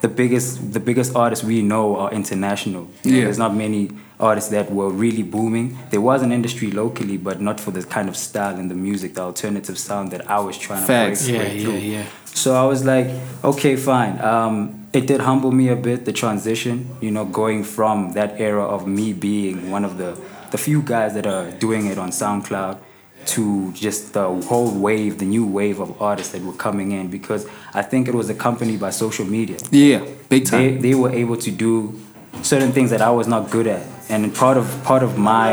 the 0.00 0.08
biggest 0.08 0.72
the 0.76 0.80
biggest 0.80 1.16
artists 1.16 1.44
we 1.44 1.62
know 1.62 1.96
are 1.96 2.10
international. 2.12 2.88
You 3.02 3.10
know, 3.10 3.18
Yeah. 3.18 3.24
There's 3.24 3.38
not 3.38 3.52
many 3.56 3.90
artists 4.20 4.50
that 4.50 4.70
were 4.70 4.90
really 4.90 5.22
booming. 5.22 5.76
There 5.90 6.00
was 6.10 6.20
an 6.22 6.30
industry 6.30 6.70
locally, 6.70 7.16
but 7.16 7.40
not 7.40 7.58
for 7.58 7.70
the 7.72 7.82
kind 7.82 8.08
of 8.08 8.16
style 8.16 8.56
and 8.60 8.70
the 8.70 8.74
music, 8.74 9.14
the 9.14 9.22
alternative 9.22 9.78
sound 9.78 10.10
that 10.12 10.22
I 10.30 10.38
was 10.40 10.56
trying 10.58 10.82
to 10.82 10.86
Facts. 10.86 11.22
break, 11.26 11.32
Yeah, 11.34 11.42
break 11.44 11.54
yeah, 11.58 11.64
through. 11.64 11.78
yeah. 11.78 12.04
So 12.26 12.54
I 12.54 12.64
was 12.66 12.84
like, 12.84 13.08
okay, 13.42 13.76
fine. 13.76 14.20
Um, 14.20 14.86
it 14.92 15.06
did 15.06 15.20
humble 15.22 15.52
me 15.52 15.68
a 15.68 15.76
bit, 15.76 16.04
the 16.04 16.12
transition, 16.12 16.74
you 17.00 17.10
know, 17.10 17.24
going 17.24 17.64
from 17.64 18.12
that 18.12 18.30
era 18.40 18.64
of 18.76 18.86
me 18.86 19.12
being 19.12 19.70
one 19.70 19.84
of 19.84 19.98
the, 19.98 20.16
the 20.54 20.58
few 20.58 20.80
guys 20.82 21.14
that 21.14 21.26
are 21.26 21.50
doing 21.66 21.86
it 21.86 21.98
on 21.98 22.10
SoundCloud 22.10 22.78
to 23.26 23.72
just 23.72 24.12
the 24.12 24.26
whole 24.48 24.70
wave, 24.70 25.18
the 25.18 25.24
new 25.24 25.44
wave 25.44 25.80
of 25.80 26.00
artists 26.00 26.30
that 26.32 26.42
were 26.42 26.52
coming 26.52 26.92
in 26.92 27.10
because 27.10 27.44
I 27.80 27.82
think 27.82 28.06
it 28.06 28.14
was 28.14 28.30
accompanied 28.30 28.78
by 28.78 28.90
social 28.90 29.26
media. 29.26 29.58
yeah 29.72 29.98
big 30.28 30.44
They, 30.44 30.50
time 30.50 30.80
they 30.80 30.94
were 30.94 31.10
able 31.10 31.38
to 31.46 31.50
do 31.50 32.00
certain 32.42 32.70
things 32.70 32.90
that 32.90 33.02
I 33.02 33.10
was 33.10 33.26
not 33.26 33.50
good 33.50 33.66
at. 33.66 33.84
And 34.08 34.32
part 34.42 34.56
of 34.56 34.66
part 34.84 35.02
of 35.02 35.18
my 35.18 35.48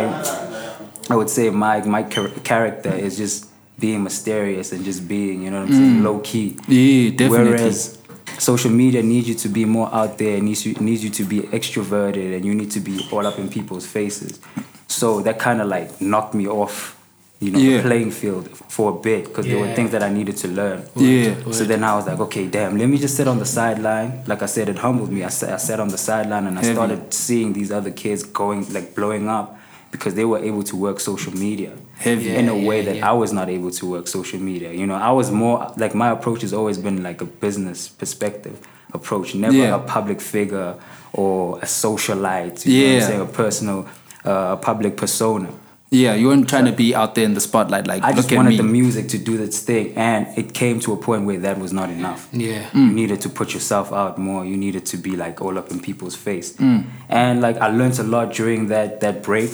I 1.10 1.16
would 1.16 1.32
say 1.32 1.50
my 1.50 1.76
my 1.98 2.04
char- 2.14 2.36
character 2.52 2.94
is 3.06 3.18
just 3.18 3.38
being 3.84 4.04
mysterious 4.04 4.72
and 4.74 4.86
just 4.86 5.08
being, 5.08 5.42
you 5.44 5.50
know 5.50 5.62
what 5.62 5.70
I'm 5.70 5.78
saying, 5.80 5.98
mm. 6.02 6.04
low 6.08 6.20
key. 6.20 6.48
yeah 6.68 7.10
definitely 7.22 7.54
Whereas 7.54 7.98
social 8.38 8.70
media 8.84 9.02
needs 9.02 9.28
you 9.32 9.38
to 9.46 9.50
be 9.50 9.66
more 9.66 9.90
out 10.00 10.20
there, 10.22 10.36
it 10.38 10.44
needs 10.44 10.62
you 10.68 10.74
needs 10.90 11.02
you 11.06 11.12
to 11.20 11.24
be 11.34 11.40
extroverted, 11.58 12.36
and 12.36 12.46
you 12.46 12.54
need 12.54 12.72
to 12.78 12.82
be 12.90 12.96
all 13.12 13.26
up 13.26 13.38
in 13.40 13.48
people's 13.50 13.88
faces. 13.98 14.40
So 14.92 15.22
that 15.22 15.38
kind 15.40 15.62
of 15.62 15.68
like 15.68 15.90
knocked 16.02 16.34
me 16.34 16.48
off, 16.48 16.98
you 17.40 17.52
know, 17.52 17.60
Yeah. 17.60 17.78
the 17.78 17.84
playing 17.90 18.12
field 18.12 18.46
for 18.76 18.92
a 18.96 18.98
bit 19.08 19.22
because 19.26 19.46
there 19.48 19.60
were 19.64 19.74
things 19.74 19.92
that 19.92 20.04
I 20.04 20.10
needed 20.10 20.36
to 20.44 20.48
learn. 20.48 20.80
Yeah. 20.96 21.34
So 21.52 21.64
then 21.72 21.82
I 21.84 21.96
was 21.96 22.06
like, 22.10 22.20
okay, 22.28 22.46
damn, 22.48 22.78
let 22.78 22.88
me 22.94 22.98
just 22.98 23.16
sit 23.16 23.28
on 23.28 23.40
the 23.40 23.46
sideline. 23.60 24.10
Like 24.32 24.42
I 24.44 24.48
said, 24.56 24.68
it 24.70 24.78
humbled 24.86 25.12
me. 25.12 25.24
I 25.24 25.30
sat, 25.30 25.50
I 25.54 25.58
sat 25.58 25.80
on 25.80 25.90
the 25.96 25.98
sideline 25.98 26.46
and 26.48 26.56
I 26.60 26.62
Heavy. 26.62 26.76
started 26.76 27.14
seeing 27.14 27.54
these 27.54 27.72
other 27.72 27.92
kids 28.04 28.22
going 28.24 28.62
like 28.74 28.88
blowing 28.96 29.28
up 29.30 29.48
because 29.92 30.14
they 30.16 30.26
were 30.26 30.40
able 30.50 30.64
to 30.72 30.76
work 30.76 31.00
social 31.00 31.34
media 31.48 31.72
Heavy. 31.98 32.30
in 32.40 32.48
a 32.50 32.56
way 32.68 32.80
yeah, 32.80 32.86
that 32.88 32.96
yeah. 32.98 33.10
I 33.12 33.14
was 33.14 33.32
not 33.34 33.48
able 33.50 33.72
to 33.80 33.86
work 33.94 34.06
social 34.08 34.40
media. 34.40 34.72
You 34.74 34.86
know, 34.88 34.96
I 34.96 35.12
was 35.12 35.32
more 35.32 35.58
like 35.84 35.94
my 36.04 36.10
approach 36.18 36.42
has 36.44 36.54
always 36.54 36.78
been 36.78 37.02
like 37.04 37.20
a 37.22 37.26
business 37.46 37.80
perspective 38.02 38.56
approach, 38.94 39.36
never 39.36 39.56
Yeah. 39.56 39.76
a 39.76 39.80
public 39.80 40.20
figure 40.22 40.76
or 41.14 41.58
a 41.60 41.66
socialite. 41.66 42.66
You 42.66 42.72
know 42.72 42.84
what 42.84 42.90
Yeah. 42.92 42.96
I'm 42.96 43.08
saying? 43.10 43.22
A 43.22 43.26
personal, 43.44 43.86
uh, 44.26 44.58
a 44.58 44.58
public 44.58 44.98
persona. 44.98 45.50
Yeah, 45.94 46.14
you 46.16 46.28
weren't 46.30 46.48
trying 46.48 46.64
to 46.66 46.72
be 46.72 46.96
out 46.96 47.16
there 47.16 47.26
in 47.26 47.34
the 47.34 47.42
spotlight. 47.42 47.86
Like, 47.86 48.02
I 48.02 48.14
just 48.14 48.32
wanted 48.32 48.58
the 48.58 48.64
music 48.64 49.10
to 49.10 49.18
do 49.18 49.42
its 49.44 49.60
thing, 49.60 49.94
and 49.98 50.26
it 50.38 50.54
came 50.54 50.80
to 50.82 50.94
a 50.94 50.98
point 50.98 51.26
where 51.26 51.38
that 51.40 51.60
was 51.60 51.74
not 51.74 51.90
enough. 51.90 52.30
Yeah. 52.32 52.70
Mm. 52.70 52.88
You 52.88 52.94
needed 52.94 53.20
to 53.22 53.30
put 53.30 53.54
yourself 53.54 53.92
out 53.92 54.18
more. 54.18 54.46
You 54.46 54.56
needed 54.56 54.86
to 54.86 54.98
be 54.98 55.18
like 55.18 55.42
all 55.42 55.58
up 55.58 55.70
in 55.70 55.82
people's 55.82 56.16
face. 56.16 56.56
Mm. 56.56 56.86
And 57.10 57.42
like 57.42 57.58
I 57.58 57.68
learned 57.68 58.00
a 58.00 58.04
lot 58.04 58.32
during 58.34 58.68
that 58.68 59.02
that 59.02 59.22
break, 59.22 59.52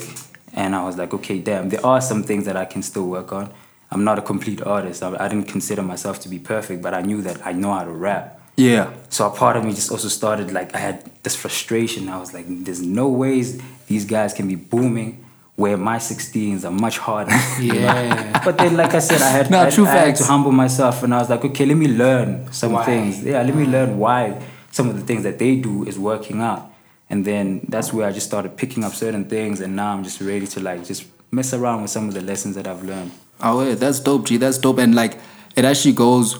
and 0.53 0.75
I 0.75 0.83
was 0.83 0.95
like, 0.95 1.11
okay, 1.11 1.39
damn, 1.39 1.69
there 1.69 1.83
are 1.83 2.01
some 2.01 2.21
things 2.21 2.45
that 2.45 2.55
I 2.55 2.65
can 2.65 2.83
still 2.83 3.07
work 3.07 3.33
on. 3.33 3.51
I'm 3.89 4.03
not 4.03 4.19
a 4.19 4.21
complete 4.21 4.61
artist. 4.61 5.01
I, 5.01 5.15
I 5.19 5.27
didn't 5.29 5.47
consider 5.47 5.81
myself 5.81 6.19
to 6.19 6.29
be 6.29 6.37
perfect, 6.37 6.83
but 6.83 6.93
I 6.93 7.01
knew 7.01 7.23
that 7.23 7.47
I 7.47 7.51
know 7.53 7.73
how 7.73 7.83
to 7.83 7.91
rap. 7.91 8.36
Yeah, 8.57 8.91
So 9.09 9.27
a 9.27 9.29
part 9.29 9.55
of 9.55 9.63
me 9.63 9.71
just 9.73 9.91
also 9.91 10.07
started 10.07 10.51
like 10.51 10.73
I 10.75 10.79
had 10.79 11.09
this 11.23 11.35
frustration. 11.35 12.09
I 12.09 12.17
was 12.19 12.33
like, 12.33 12.45
there's 12.65 12.81
no 12.81 13.07
ways 13.07 13.61
these 13.87 14.03
guys 14.05 14.33
can 14.33 14.47
be 14.47 14.55
booming 14.55 15.23
where 15.55 15.77
my 15.77 15.97
16s 15.97 16.65
are 16.65 16.71
much 16.71 16.97
harder. 16.97 17.31
Yeah. 17.61 18.41
but 18.43 18.57
then, 18.57 18.75
like 18.77 18.93
I 18.93 18.99
said, 18.99 19.21
I 19.21 19.29
had, 19.29 19.49
No, 19.49 19.61
I, 19.63 19.69
true 19.69 19.85
I 19.85 19.91
had 19.91 20.15
to 20.17 20.23
humble 20.23 20.51
myself, 20.51 21.01
and 21.03 21.13
I 21.13 21.19
was 21.19 21.29
like, 21.29 21.43
okay, 21.45 21.65
let 21.65 21.77
me 21.77 21.87
learn 21.87 22.51
some 22.51 22.73
Why? 22.73 22.85
things. 22.85 23.23
Yeah, 23.23 23.41
let 23.41 23.55
me 23.55 23.65
learn 23.65 23.97
why 23.97 24.39
some 24.71 24.87
of 24.89 24.95
the 24.95 25.01
things 25.01 25.23
that 25.23 25.39
they 25.39 25.55
do 25.55 25.83
is 25.85 25.97
working 25.97 26.41
out. 26.41 26.71
And 27.09 27.25
then 27.25 27.65
that's 27.69 27.91
where 27.93 28.07
I 28.07 28.11
just 28.11 28.27
started 28.27 28.55
picking 28.57 28.83
up 28.83 28.93
certain 28.93 29.25
things, 29.25 29.61
and 29.61 29.75
now 29.75 29.93
I'm 29.93 30.03
just 30.03 30.19
ready 30.21 30.45
to 30.47 30.59
like 30.59 30.85
just 30.85 31.05
mess 31.31 31.53
around 31.53 31.81
with 31.81 31.91
some 31.91 32.07
of 32.07 32.13
the 32.13 32.21
lessons 32.21 32.55
that 32.55 32.67
I've 32.67 32.83
learned. 32.83 33.11
Oh 33.41 33.63
yeah, 33.67 33.75
that's 33.75 33.99
dope, 33.99 34.25
G. 34.27 34.37
That's 34.37 34.57
dope, 34.59 34.77
and 34.79 34.93
like 34.93 35.17
it 35.55 35.65
actually 35.65 35.93
goes. 35.93 36.37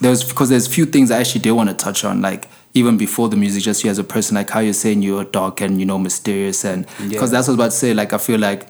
There's 0.00 0.22
because 0.24 0.48
there's 0.48 0.66
few 0.66 0.86
things 0.86 1.10
I 1.10 1.18
actually 1.18 1.40
did 1.40 1.52
want 1.52 1.68
to 1.70 1.74
touch 1.74 2.04
on, 2.04 2.20
like 2.22 2.48
even 2.74 2.96
before 2.96 3.28
the 3.28 3.36
music, 3.36 3.62
just 3.64 3.82
you 3.82 3.90
as 3.90 3.98
a 3.98 4.04
person, 4.04 4.36
like 4.36 4.48
how 4.50 4.60
you're 4.60 4.72
saying 4.72 5.02
you're 5.02 5.24
dark 5.24 5.60
and 5.60 5.80
you 5.80 5.86
know 5.86 5.98
mysterious, 5.98 6.64
and 6.64 6.86
because 6.86 7.10
Yeah. 7.10 7.18
that's 7.18 7.32
what 7.32 7.34
I 7.34 7.38
was 7.38 7.54
about 7.54 7.64
to 7.72 7.76
say. 7.76 7.94
Like 7.94 8.12
I 8.12 8.18
feel 8.18 8.38
like 8.38 8.68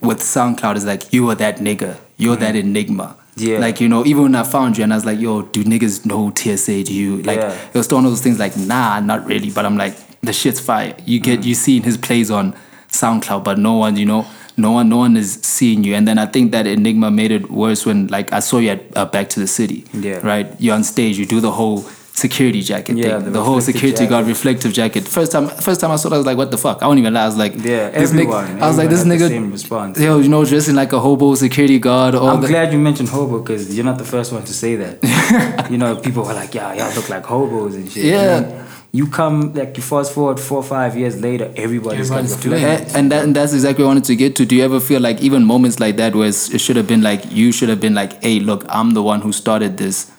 with 0.00 0.18
SoundCloud, 0.18 0.76
it's 0.76 0.84
like 0.84 1.12
you 1.12 1.28
are 1.30 1.34
that 1.36 1.58
nigga, 1.58 1.96
you're 2.18 2.36
that 2.36 2.54
enigma. 2.56 3.16
Mm-hmm. 3.36 3.46
Yeah. 3.50 3.58
Like 3.60 3.80
you 3.80 3.88
know, 3.88 4.04
even 4.04 4.24
when 4.24 4.34
I 4.34 4.42
found 4.42 4.76
you, 4.76 4.84
and 4.84 4.92
I 4.92 4.96
was 4.96 5.06
like, 5.06 5.18
"Yo, 5.18 5.40
do 5.40 5.64
niggas 5.64 6.04
know 6.04 6.30
TSA? 6.34 6.84
Do 6.84 6.92
you 6.92 7.22
like?" 7.22 7.38
Yeah. 7.38 7.52
It 7.72 7.74
was 7.78 7.88
one 7.90 8.04
of 8.04 8.10
those 8.10 8.20
things 8.20 8.38
like, 8.38 8.54
"Nah, 8.58 9.00
not 9.00 9.24
really," 9.24 9.48
but 9.50 9.64
I'm 9.64 9.78
like, 9.78 9.96
"The 10.20 10.34
shit's 10.34 10.60
fire." 10.60 10.94
You 11.06 11.18
get 11.18 11.40
Mm. 11.40 11.44
you 11.46 11.54
seeing 11.54 11.82
his 11.82 11.96
plays 11.96 12.30
on 12.30 12.54
SoundCloud, 12.90 13.42
but 13.42 13.58
no 13.58 13.72
one, 13.78 13.96
you 13.96 14.04
know, 14.04 14.26
no 14.56 14.72
one, 14.72 14.88
no 14.88 14.98
one 14.98 15.16
is 15.16 15.38
seeing 15.42 15.84
you. 15.84 15.94
And 15.94 16.06
then 16.06 16.18
I 16.18 16.26
think 16.26 16.52
that 16.52 16.66
Enigma 16.66 17.10
made 17.10 17.30
it 17.30 17.50
worse 17.50 17.86
when, 17.86 18.06
like, 18.08 18.32
I 18.32 18.40
saw 18.40 18.58
you 18.58 18.70
at 18.70 18.82
uh, 18.96 19.06
Back 19.06 19.28
to 19.30 19.40
the 19.40 19.46
City. 19.46 19.84
Yeah. 19.94 20.20
Right. 20.26 20.46
You're 20.60 20.74
on 20.74 20.84
stage. 20.84 21.18
You 21.18 21.26
do 21.26 21.40
the 21.40 21.50
whole 21.52 21.84
security 22.14 22.60
jacket 22.60 22.96
Yeah, 22.98 23.16
thing. 23.16 23.24
the 23.24 23.30
The, 23.30 23.42
whole 23.42 23.60
security 23.62 24.06
guard 24.06 24.26
reflective 24.26 24.72
jacket. 24.74 25.08
First 25.08 25.32
time, 25.32 25.48
first 25.48 25.80
time 25.80 25.90
I 25.90 25.96
saw 25.96 26.10
that, 26.10 26.16
I 26.16 26.18
was 26.18 26.26
like, 26.26 26.36
"What 26.36 26.50
the 26.50 26.58
fuck?" 26.58 26.82
I 26.82 26.86
don't 26.86 26.98
even 26.98 27.14
lie. 27.14 27.22
I 27.22 27.26
was 27.26 27.38
like, 27.38 27.54
Yeah, 27.54 27.88
this 27.88 28.10
everyone- 28.10 28.46
nigga. 28.48 28.60
I 28.60 28.68
was 28.68 28.76
like, 28.76 28.90
this 28.90 29.00
everyone 29.00 29.18
had 29.18 29.30
the 29.30 29.34
nigga. 29.34 29.38
same 29.40 29.50
response. 29.52 29.98
Yo, 29.98 30.18
you 30.18 30.28
know, 30.28 30.44
dressing 30.44 30.74
like 30.74 30.92
a 30.92 31.00
hobo 31.00 31.34
security 31.36 31.78
guard. 31.78 32.14
I'm 32.14 32.42
the, 32.42 32.48
glad 32.48 32.70
you 32.74 32.78
mentioned 32.78 33.08
hobo 33.08 33.38
because 33.38 33.74
you're 33.74 33.86
not 33.86 33.96
the 33.96 34.04
first 34.04 34.30
one 34.30 34.42
to 34.44 34.52
say 34.52 34.76
that. 34.76 35.68
you 35.70 35.78
know, 35.78 35.96
people 35.96 36.22
were 36.24 36.34
like, 36.34 36.54
"Yeah, 36.54 36.74
y'all 36.74 36.94
look 36.94 37.08
like 37.08 37.24
hobos 37.24 37.76
and 37.76 37.90
shit." 37.90 38.04
Yeah. 38.04 38.66
You 38.94 39.06
come 39.06 39.54
like 39.54 39.74
you 39.78 39.82
fast 39.82 40.12
forward 40.12 40.38
four 40.38 40.58
or 40.58 40.62
five 40.62 40.98
years 40.98 41.18
later, 41.18 41.50
everybody's 41.56 42.10
got 42.10 42.18
Everyone's 42.18 42.44
reflective. 42.44 42.60
doing 42.60 42.64
And, 42.64 42.96
and, 42.96 43.12
that, 43.12 43.24
and 43.24 43.34
that's 43.34 43.54
exactly 43.54 43.84
what 43.84 43.88
I 43.88 43.94
wanted 43.94 44.04
to 44.04 44.16
get 44.16 44.36
to. 44.36 44.44
Do 44.44 44.54
you 44.54 44.62
ever 44.64 44.80
feel 44.80 45.00
like 45.00 45.22
even 45.22 45.44
moments 45.46 45.80
like 45.80 45.96
that 45.96 46.14
where 46.14 46.28
it 46.28 46.60
should 46.60 46.76
have 46.76 46.86
been 46.86 47.00
like 47.00 47.32
you 47.32 47.52
should 47.52 47.70
have 47.70 47.80
been 47.80 47.94
like, 47.94 48.22
hey, 48.22 48.38
look, 48.38 48.66
I'm 48.68 48.90
the 48.92 49.02
one 49.02 49.22
who 49.22 49.32
started 49.32 49.78
this, 49.78 50.12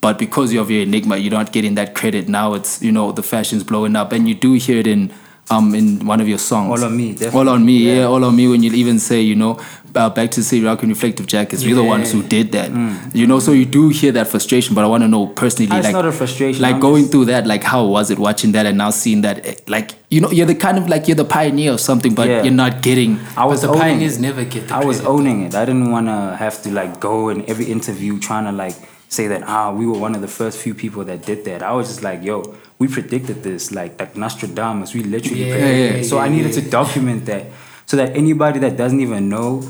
but 0.00 0.16
because 0.16 0.52
you're 0.52 0.70
your 0.70 0.82
enigma, 0.82 1.16
you're 1.16 1.32
not 1.32 1.50
getting 1.52 1.74
that 1.74 1.96
credit. 1.96 2.28
Now 2.28 2.54
it's 2.54 2.80
you 2.80 2.92
know 2.92 3.10
the 3.10 3.22
fashion's 3.24 3.64
blowing 3.64 3.96
up, 3.96 4.12
and 4.12 4.28
you 4.28 4.34
do 4.36 4.52
hear 4.52 4.78
it 4.78 4.86
in 4.86 5.12
um 5.50 5.74
in 5.74 6.06
one 6.06 6.20
of 6.20 6.28
your 6.28 6.38
songs. 6.38 6.70
All 6.80 6.86
on 6.86 6.96
me, 6.96 7.12
definitely. 7.14 7.38
All 7.40 7.48
on 7.48 7.66
me, 7.66 7.78
yeah. 7.78 7.94
Yeah. 7.94 8.04
all 8.04 8.24
on 8.24 8.36
me. 8.36 8.46
When 8.46 8.62
you 8.62 8.72
even 8.74 9.00
say, 9.00 9.20
you 9.22 9.34
know, 9.34 9.58
uh, 9.96 10.10
back 10.10 10.30
to 10.32 10.42
say 10.42 10.60
rocking 10.60 10.88
reflective 10.88 11.26
jackets, 11.26 11.64
we're 11.64 11.74
the 11.74 11.84
ones 11.84 12.10
who 12.12 12.22
did 12.22 12.52
that. 12.52 12.70
You 13.14 13.26
know, 13.26 13.38
so 13.38 13.52
you 13.52 13.64
do 13.64 13.88
hear 13.90 14.12
that 14.12 14.28
frustration. 14.28 14.74
But 14.74 14.84
I 14.84 14.86
want 14.88 15.02
to 15.02 15.08
know 15.08 15.26
personally, 15.26 15.68
Ah, 15.70 15.76
it's 15.78 15.84
like, 15.86 15.92
not 15.92 16.06
a 16.06 16.12
frustration, 16.12 16.62
like 16.62 16.74
I'm 16.74 16.80
going 16.80 17.02
just- 17.02 17.12
through 17.12 17.26
that, 17.26 17.46
like 17.46 17.62
how 17.62 17.84
was 17.86 18.10
it 18.10 18.18
watching 18.18 18.52
that 18.52 18.66
and 18.66 18.78
now 18.78 18.90
seeing 18.90 19.22
that, 19.22 19.46
eh, 19.46 19.54
like 19.68 19.92
you 20.10 20.20
know, 20.20 20.30
you're 20.30 20.46
the 20.46 20.54
kind 20.54 20.78
of 20.78 20.88
like 20.88 21.08
you're 21.08 21.16
the 21.16 21.24
pioneer 21.24 21.72
of 21.72 21.80
something, 21.80 22.14
but 22.14 22.28
Yeah. 22.28 22.42
you're 22.44 22.52
not 22.52 22.82
getting. 22.82 23.18
I 23.36 23.44
was 23.46 23.62
the 23.62 23.72
pioneers 23.72 24.16
it. 24.16 24.20
never 24.22 24.44
get 24.44 24.70
I 24.70 24.84
was 24.84 25.00
owning 25.04 25.42
it. 25.42 25.54
I 25.54 25.64
didn't 25.64 25.90
want 25.90 26.06
to 26.06 26.36
have 26.38 26.62
to 26.64 26.70
like 26.70 27.00
go 27.00 27.28
in 27.30 27.44
every 27.48 27.66
interview 27.66 28.18
trying 28.18 28.44
to 28.44 28.52
like 28.52 28.76
say 29.08 29.28
that 29.28 29.42
ah 29.46 29.72
we 29.72 29.86
were 29.86 29.98
one 29.98 30.14
of 30.16 30.20
the 30.22 30.28
first 30.40 30.58
few 30.58 30.74
people 30.74 31.04
that 31.04 31.24
did 31.24 31.44
that. 31.44 31.62
I 31.62 31.72
was 31.72 31.86
just 31.88 32.02
like 32.02 32.22
yo 32.24 32.42
we 32.78 32.88
predicted 32.88 33.42
this 33.44 33.70
like 33.72 33.98
like 34.00 34.16
Nostradamus. 34.16 34.92
We 34.94 35.02
literally 35.04 35.44
Yeah, 35.46 35.54
predicted 35.54 35.90
yeah, 35.94 36.00
it. 36.00 36.04
So 36.04 36.16
yeah, 36.16 36.22
I 36.24 36.28
needed 36.28 36.54
yeah. 36.54 36.60
to 36.62 36.70
document 36.70 37.26
that 37.26 37.44
so 37.86 37.96
that 37.96 38.16
anybody 38.16 38.58
that 38.60 38.76
doesn't 38.76 39.00
even 39.00 39.28
know 39.28 39.62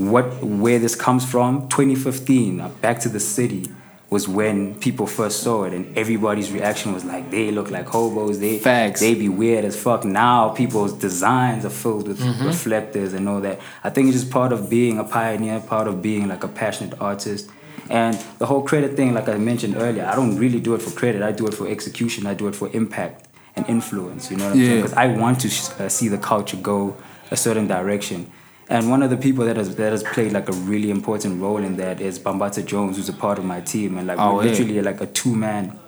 what 0.00 0.24
where 0.42 0.78
this 0.78 0.94
comes 0.94 1.24
from 1.30 1.68
2015 1.68 2.60
uh, 2.60 2.68
back 2.80 3.00
to 3.00 3.08
the 3.08 3.20
city 3.20 3.70
was 4.08 4.26
when 4.26 4.74
people 4.80 5.06
first 5.06 5.40
saw 5.44 5.62
it 5.64 5.72
and 5.72 5.96
everybody's 5.96 6.50
reaction 6.50 6.92
was 6.92 7.04
like 7.04 7.30
they 7.30 7.52
look 7.52 7.70
like 7.70 7.86
hobos 7.86 8.40
they 8.40 8.58
Facts. 8.58 9.00
they 9.00 9.14
be 9.14 9.28
weird 9.28 9.64
as 9.64 9.80
fuck. 9.80 10.04
Now 10.04 10.48
people's 10.48 10.92
designs 10.92 11.64
are 11.64 11.70
filled 11.70 12.08
with 12.08 12.20
reflectors 12.44 13.12
and 13.12 13.28
all 13.28 13.40
that. 13.42 13.60
I 13.84 13.90
think 13.90 14.08
it's 14.08 14.18
just 14.20 14.32
part 14.32 14.52
of 14.52 14.68
being 14.68 14.98
a 14.98 15.04
pioneer, 15.04 15.60
part 15.60 15.86
of 15.86 16.02
being 16.02 16.26
like 16.28 16.42
a 16.42 16.48
passionate 16.48 17.00
artist. 17.00 17.50
And 17.88 18.14
the 18.38 18.46
whole 18.46 18.62
credit 18.62 18.96
thing, 18.96 19.14
like 19.14 19.28
I 19.28 19.36
mentioned 19.38 19.76
earlier, 19.76 20.04
I 20.06 20.16
don't 20.16 20.36
really 20.36 20.60
do 20.60 20.74
it 20.74 20.82
for 20.82 20.90
credit. 20.90 21.22
I 21.22 21.30
do 21.32 21.46
it 21.46 21.54
for 21.54 21.68
execution. 21.68 22.26
I 22.26 22.34
do 22.34 22.48
it 22.48 22.54
for 22.56 22.68
impact 22.72 23.28
and 23.56 23.64
influence. 23.68 24.30
You 24.30 24.36
know 24.38 24.46
what 24.46 24.54
I'm 24.54 24.58
saying? 24.66 24.82
Because 24.82 24.96
I 24.96 25.06
want 25.08 25.40
to 25.42 25.48
uh, 25.84 25.88
see 25.88 26.08
the 26.08 26.18
culture 26.18 26.56
go 26.56 26.96
a 27.30 27.36
certain 27.36 27.66
direction. 27.68 28.30
And 28.70 28.88
one 28.88 29.02
of 29.02 29.10
the 29.10 29.16
people 29.16 29.44
that 29.46 29.56
has 29.56 29.74
that 29.76 29.90
has 29.90 30.02
played 30.14 30.32
like 30.32 30.48
a 30.48 30.52
really 30.52 30.90
important 30.90 31.40
role 31.42 31.58
in 31.58 31.76
that 31.78 32.00
is 32.00 32.18
Bambata 32.20 32.64
Jones, 32.64 32.96
who's 32.96 33.08
a 33.08 33.12
part 33.12 33.38
of 33.40 33.44
my 33.44 33.60
team, 33.60 33.98
and 33.98 34.06
like 34.06 34.18
Oh, 34.18 34.36
we're 34.36 34.44
yeah. 34.44 34.50
literally 34.50 34.80
like 34.82 35.00
a 35.00 35.06
two 35.06 35.34
man, 35.34 35.78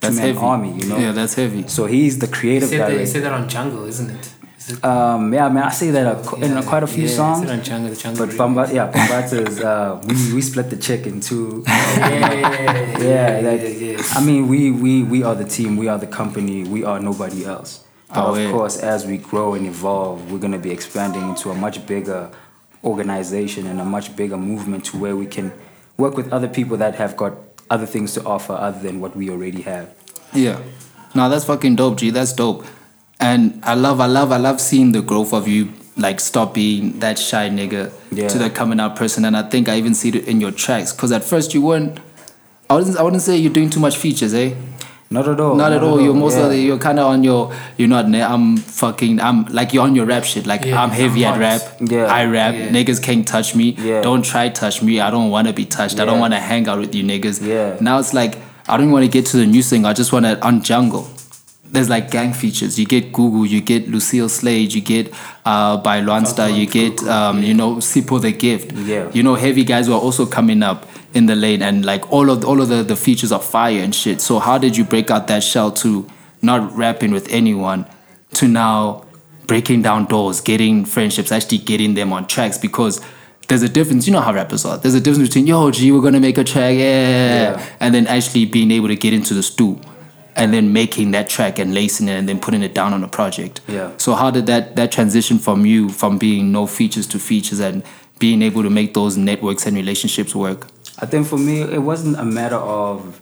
two 0.00 0.10
man 0.12 0.36
army. 0.36 0.72
You 0.80 0.86
know? 0.88 0.98
Yeah, 0.98 1.12
that's 1.12 1.34
heavy. 1.34 1.68
So 1.68 1.86
he's 1.86 2.18
the 2.18 2.26
You 2.26 2.32
creative 2.32 2.68
said, 2.68 2.80
that, 2.80 2.90
you 2.90 2.96
director. 2.98 3.12
said 3.12 3.22
that 3.26 3.32
on 3.32 3.48
Jungle, 3.48 3.84
isn't 3.86 4.10
it 4.10 4.84
Um, 4.84 5.32
yeah, 5.34 5.48
mean, 5.48 5.58
I 5.58 5.70
say 5.70 5.90
that 5.90 6.06
uh, 6.06 6.36
in 6.36 6.52
uh, 6.56 6.62
quite 6.62 6.82
a 6.82 6.86
few 6.86 7.04
yeah, 7.06 7.16
songs. 7.20 7.38
I 7.42 7.46
said 7.46 7.58
on 7.58 7.64
Jungle, 7.64 7.90
the 7.90 7.96
Jungle. 8.04 8.26
But 8.26 8.34
remix. 8.34 8.38
Bamba, 8.40 8.72
yeah, 8.72 8.90
Bambata's, 8.92 9.60
uh, 9.60 10.00
we, 10.06 10.14
we 10.34 10.40
split 10.40 10.70
the 10.70 10.76
check 10.76 11.06
in 11.06 11.20
two. 11.20 11.62
yeah, 11.68 11.98
yeah, 11.98 12.30
yeah, 12.30 12.62
yeah, 12.62 12.98
Yeah, 12.98 13.40
yeah, 13.40 13.50
like, 13.50 13.60
yeah, 13.62 13.68
yeah. 13.92 14.02
I 14.18 14.24
mean, 14.24 14.48
we, 14.48 14.70
we, 14.70 15.02
we 15.02 15.22
are 15.22 15.34
the 15.34 15.44
team, 15.56 15.76
we 15.76 15.88
are 15.88 15.98
the 15.98 16.06
company, 16.20 16.62
we 16.64 16.84
are 16.84 16.98
nobody 17.00 17.44
else. 17.44 17.84
But 18.14 18.24
of 18.38 18.50
course, 18.52 18.78
as 18.78 19.06
we 19.06 19.16
grow 19.18 19.54
and 19.54 19.66
evolve, 19.66 20.30
we're 20.30 20.38
going 20.38 20.52
to 20.52 20.58
be 20.58 20.70
expanding 20.70 21.28
into 21.30 21.50
a 21.50 21.54
much 21.54 21.86
bigger 21.86 22.30
organization 22.84 23.66
and 23.66 23.80
a 23.80 23.84
much 23.84 24.14
bigger 24.16 24.36
movement 24.36 24.84
to 24.86 24.96
where 24.98 25.16
we 25.16 25.26
can 25.26 25.52
work 25.96 26.16
with 26.16 26.32
other 26.32 26.48
people 26.48 26.76
that 26.78 26.94
have 26.96 27.16
got 27.16 27.34
other 27.70 27.86
things 27.86 28.12
to 28.14 28.24
offer 28.24 28.52
other 28.52 28.80
than 28.80 29.00
what 29.00 29.16
we 29.16 29.30
already 29.30 29.62
have. 29.62 29.94
Yeah. 30.34 30.60
No, 31.14 31.28
that's 31.28 31.44
fucking 31.44 31.76
dope, 31.76 31.98
G. 31.98 32.10
That's 32.10 32.32
dope. 32.32 32.64
And 33.20 33.60
I 33.64 33.74
love, 33.74 34.00
I 34.00 34.06
love, 34.06 34.32
I 34.32 34.36
love 34.38 34.60
seeing 34.60 34.92
the 34.92 35.00
growth 35.02 35.32
of 35.32 35.46
you, 35.46 35.72
like 35.96 36.20
stop 36.20 36.54
being 36.54 36.98
that 37.00 37.18
shy 37.18 37.48
nigga 37.48 37.92
Yeah. 38.10 38.28
to 38.28 38.38
the 38.38 38.50
coming 38.50 38.80
out 38.80 38.96
person. 38.96 39.24
And 39.24 39.36
I 39.36 39.42
think 39.48 39.68
I 39.68 39.76
even 39.76 39.94
see 39.94 40.08
it 40.08 40.26
in 40.26 40.40
your 40.40 40.50
tracks. 40.50 40.92
Cause 40.92 41.12
at 41.12 41.22
first 41.24 41.54
you 41.54 41.62
weren't. 41.62 41.98
I 42.68 42.76
wouldn't. 42.76 42.96
I 42.96 43.02
wouldn't 43.02 43.22
say 43.22 43.36
you're 43.36 43.52
doing 43.52 43.68
too 43.68 43.80
much 43.80 43.96
features, 43.98 44.32
eh? 44.32 44.54
Not 45.12 45.28
at 45.28 45.40
all. 45.40 45.54
not 45.54 45.72
at 45.72 45.82
all. 45.82 46.00
You're 46.00 46.14
most 46.14 46.36
yeah. 46.36 46.48
the, 46.48 46.58
you're 46.58 46.78
kind 46.78 46.98
of 46.98 47.06
on 47.06 47.22
your. 47.22 47.54
You're 47.76 47.88
not. 47.88 48.06
I'm 48.06 48.56
fucking. 48.56 49.20
I'm 49.20 49.44
like 49.46 49.72
you're 49.72 49.84
on 49.84 49.94
your 49.94 50.06
rap 50.06 50.24
shit. 50.24 50.46
Like 50.46 50.64
Yeah, 50.64 50.82
I'm 50.82 50.90
heavy 50.90 51.24
at 51.24 51.38
rap. 51.38 51.60
Yeah. 51.80 52.06
I 52.06 52.24
rap. 52.24 52.54
Yeah. 52.54 52.68
Niggas 52.70 53.02
can't 53.02 53.26
touch 53.26 53.54
me. 53.54 53.72
Yeah. 53.78 54.00
Don't 54.00 54.24
try 54.24 54.48
touch 54.48 54.82
me. 54.82 55.00
I 55.00 55.10
don't 55.10 55.30
want 55.30 55.48
to 55.48 55.52
be 55.52 55.64
touched. 55.64 56.00
I 56.00 56.04
don't 56.04 56.20
want 56.20 56.32
to 56.32 56.40
hang 56.40 56.68
out 56.68 56.78
with 56.78 56.94
you 56.94 57.04
niggas. 57.04 57.46
Yeah. 57.46 57.76
Now 57.80 57.98
it's 57.98 58.14
like 58.14 58.38
I 58.68 58.76
don't 58.76 58.90
want 58.90 59.04
to 59.04 59.10
get 59.10 59.26
to 59.26 59.36
the 59.36 59.46
new 59.46 59.62
thing. 59.62 59.84
I 59.84 59.92
just 59.92 60.12
want 60.12 60.24
to 60.24 60.42
on 60.44 60.62
jungle. 60.62 61.08
There's 61.64 61.88
like 61.88 62.10
gang 62.10 62.34
features. 62.34 62.78
You 62.78 62.84
get 62.84 63.12
Google, 63.12 63.46
you 63.46 63.62
get 63.62 63.88
Lucille 63.88 64.28
Slade, 64.28 64.74
you 64.74 64.82
get 64.82 65.12
uh, 65.46 65.78
by 65.78 66.02
Luanstar, 66.02 66.54
you 66.54 66.66
get 66.66 67.02
um, 67.04 67.42
you 67.42 67.54
know 67.54 67.76
Sipho 67.76 68.20
the 68.20 68.30
Gift. 68.30 68.72
Yeah. 68.72 69.10
You 69.12 69.22
know 69.22 69.34
heavy 69.34 69.64
guys 69.64 69.86
who 69.86 69.94
are 69.94 70.00
also 70.00 70.26
coming 70.26 70.62
up 70.62 70.86
in 71.14 71.26
the 71.26 71.36
lane, 71.36 71.62
and 71.62 71.84
like 71.84 72.10
all 72.12 72.30
of 72.30 72.44
all 72.44 72.60
of 72.60 72.68
the, 72.68 72.82
the 72.82 72.96
features 72.96 73.32
are 73.32 73.40
fire 73.42 73.80
and 73.82 73.94
shit. 73.94 74.20
So 74.20 74.38
how 74.38 74.58
did 74.58 74.76
you 74.76 74.84
break 74.84 75.10
out 75.10 75.26
that 75.28 75.42
shell 75.42 75.70
to 75.72 76.08
not 76.40 76.74
rapping 76.76 77.12
with 77.12 77.28
anyone 77.30 77.86
to 78.34 78.48
now 78.48 79.04
breaking 79.46 79.82
down 79.82 80.06
doors, 80.06 80.40
getting 80.40 80.84
friendships, 80.84 81.30
actually 81.32 81.58
getting 81.58 81.94
them 81.94 82.12
on 82.12 82.26
tracks 82.26 82.58
because. 82.58 83.00
There's 83.48 83.62
a 83.64 83.68
difference, 83.68 84.06
you 84.06 84.14
know 84.14 84.20
how 84.20 84.32
rappers 84.32 84.64
are. 84.64 84.78
There's 84.78 84.94
a 84.94 85.00
difference 85.00 85.28
between 85.28 85.46
yo, 85.46 85.70
G, 85.70 85.92
we're 85.92 86.00
gonna 86.00 86.20
make 86.20 86.38
a 86.38 86.44
track, 86.44 86.74
yeah, 86.74 87.52
Yeah. 87.56 87.66
and 87.80 87.94
then 87.94 88.06
actually 88.06 88.46
being 88.46 88.70
able 88.70 88.88
to 88.88 88.96
get 88.96 89.12
into 89.12 89.34
the 89.34 89.42
stew 89.42 89.78
and 90.36 90.54
then 90.54 90.72
making 90.72 91.10
that 91.10 91.28
track 91.28 91.58
and 91.58 91.74
lacing 91.74 92.08
it 92.08 92.12
and 92.12 92.26
then 92.26 92.38
putting 92.38 92.62
it 92.62 92.72
down 92.72 92.94
on 92.94 93.04
a 93.04 93.08
project. 93.08 93.60
Yeah. 93.68 93.90
So 93.98 94.14
how 94.14 94.30
did 94.30 94.46
that 94.46 94.76
that 94.76 94.90
transition 94.90 95.38
from 95.38 95.66
you 95.66 95.90
from 95.90 96.16
being 96.16 96.50
no 96.50 96.66
features 96.66 97.06
to 97.08 97.18
features 97.18 97.58
and 97.58 97.82
being 98.18 98.40
able 98.40 98.62
to 98.62 98.70
make 98.70 98.94
those 98.94 99.18
networks 99.18 99.66
and 99.66 99.76
relationships 99.76 100.34
work? 100.34 100.68
I 100.98 101.06
think 101.06 101.26
for 101.26 101.38
me, 101.38 101.62
it 101.62 101.82
wasn't 101.82 102.16
a 102.18 102.24
matter 102.24 102.56
of 102.56 103.20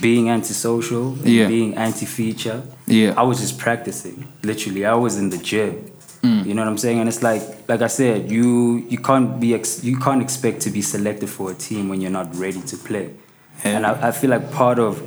being 0.00 0.28
antisocial, 0.30 1.12
and 1.12 1.26
Yeah. 1.28 1.46
being 1.46 1.76
anti-feature. 1.76 2.62
Yeah. 2.86 3.14
I 3.16 3.22
was 3.22 3.38
just 3.40 3.58
practicing. 3.58 4.26
Literally, 4.42 4.84
I 4.84 4.94
was 4.94 5.16
in 5.16 5.30
the 5.30 5.38
gym. 5.38 5.90
Mm. 6.22 6.44
You 6.46 6.54
know 6.54 6.62
what 6.62 6.68
I'm 6.68 6.78
saying? 6.78 6.98
And 6.98 7.08
it's 7.08 7.22
like, 7.22 7.42
like 7.68 7.82
I 7.82 7.86
said, 7.86 8.30
you 8.30 8.84
you 8.88 8.98
can't 8.98 9.38
be 9.38 9.54
ex- 9.54 9.84
you 9.84 9.96
can't 9.98 10.20
expect 10.22 10.60
to 10.62 10.70
be 10.70 10.82
selected 10.82 11.28
for 11.28 11.50
a 11.52 11.54
team 11.54 11.88
when 11.88 12.00
you're 12.00 12.10
not 12.20 12.34
ready 12.36 12.60
to 12.62 12.76
play. 12.76 13.10
Yeah. 13.64 13.76
And 13.76 13.86
I, 13.86 14.08
I 14.08 14.10
feel 14.10 14.30
like 14.30 14.50
part 14.50 14.78
of 14.78 15.00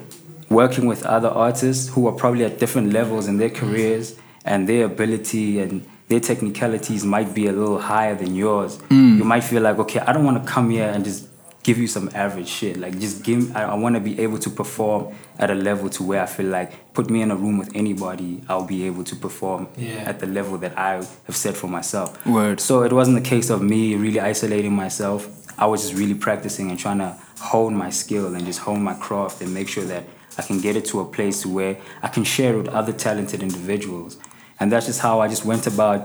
working 0.49 0.85
with 0.87 1.03
other 1.05 1.29
artists 1.29 1.89
who 1.89 2.07
are 2.07 2.13
probably 2.13 2.45
at 2.45 2.57
different 2.59 2.93
levels 2.93 3.27
in 3.27 3.37
their 3.37 3.49
careers 3.49 4.15
and 4.45 4.67
their 4.67 4.85
ability 4.85 5.59
and 5.59 5.83
their 6.07 6.19
technicalities 6.21 7.03
might 7.05 7.35
be 7.35 7.47
a 7.47 7.51
little 7.51 7.79
higher 7.79 8.15
than 8.15 8.35
yours. 8.35 8.77
Mm. 8.89 9.17
You 9.17 9.23
might 9.25 9.43
feel 9.43 9.61
like, 9.61 9.77
okay, 9.79 9.99
I 9.99 10.13
don't 10.13 10.25
want 10.25 10.41
to 10.43 10.49
come 10.49 10.69
here 10.71 10.87
and 10.89 11.03
just 11.03 11.27
give 11.63 11.77
you 11.77 11.87
some 11.87 12.09
average 12.13 12.47
shit. 12.47 12.77
Like 12.77 12.97
just 12.99 13.23
give 13.23 13.55
I, 13.55 13.63
I 13.63 13.75
want 13.75 13.95
to 13.95 13.99
be 14.01 14.19
able 14.19 14.37
to 14.39 14.49
perform 14.49 15.13
at 15.37 15.49
a 15.51 15.55
level 15.55 15.89
to 15.89 16.03
where 16.03 16.21
I 16.21 16.25
feel 16.25 16.47
like 16.47 16.93
put 16.93 17.09
me 17.09 17.21
in 17.21 17.31
a 17.31 17.35
room 17.35 17.57
with 17.57 17.75
anybody, 17.75 18.41
I'll 18.49 18.65
be 18.65 18.85
able 18.85 19.03
to 19.05 19.15
perform 19.15 19.67
Yeah. 19.77 20.03
at 20.05 20.19
the 20.19 20.25
level 20.27 20.57
that 20.59 20.77
I 20.77 20.93
have 21.27 21.35
set 21.35 21.55
for 21.55 21.67
myself. 21.67 22.25
Word. 22.25 22.59
So 22.59 22.83
it 22.83 22.93
wasn't 22.93 23.17
a 23.17 23.21
case 23.29 23.49
of 23.49 23.61
me 23.61 23.95
really 23.95 24.19
isolating 24.19 24.73
myself. 24.73 25.27
I 25.57 25.65
was 25.65 25.81
just 25.81 25.95
really 25.99 26.13
practicing 26.15 26.69
and 26.69 26.79
trying 26.79 26.99
to 26.99 27.17
hone 27.39 27.75
my 27.75 27.89
skill 27.89 28.33
and 28.35 28.45
just 28.45 28.59
hone 28.59 28.81
my 28.81 28.93
craft 28.93 29.41
and 29.41 29.53
make 29.53 29.67
sure 29.67 29.83
that 29.85 30.03
I 30.37 30.41
can 30.41 30.59
get 30.61 30.75
it 30.77 30.85
to 30.85 31.01
a 31.01 31.05
place 31.05 31.41
to 31.41 31.49
where 31.49 31.77
I 32.01 32.07
can 32.07 32.23
share 32.23 32.53
it 32.53 32.57
with 32.57 32.67
other 32.69 32.93
talented 32.93 33.43
individuals. 33.43 34.17
And 34.61 34.71
that's 34.71 34.85
just 34.85 35.01
how 35.01 35.19
I 35.19 35.27
just 35.27 35.43
went 35.45 35.67
about 35.67 36.01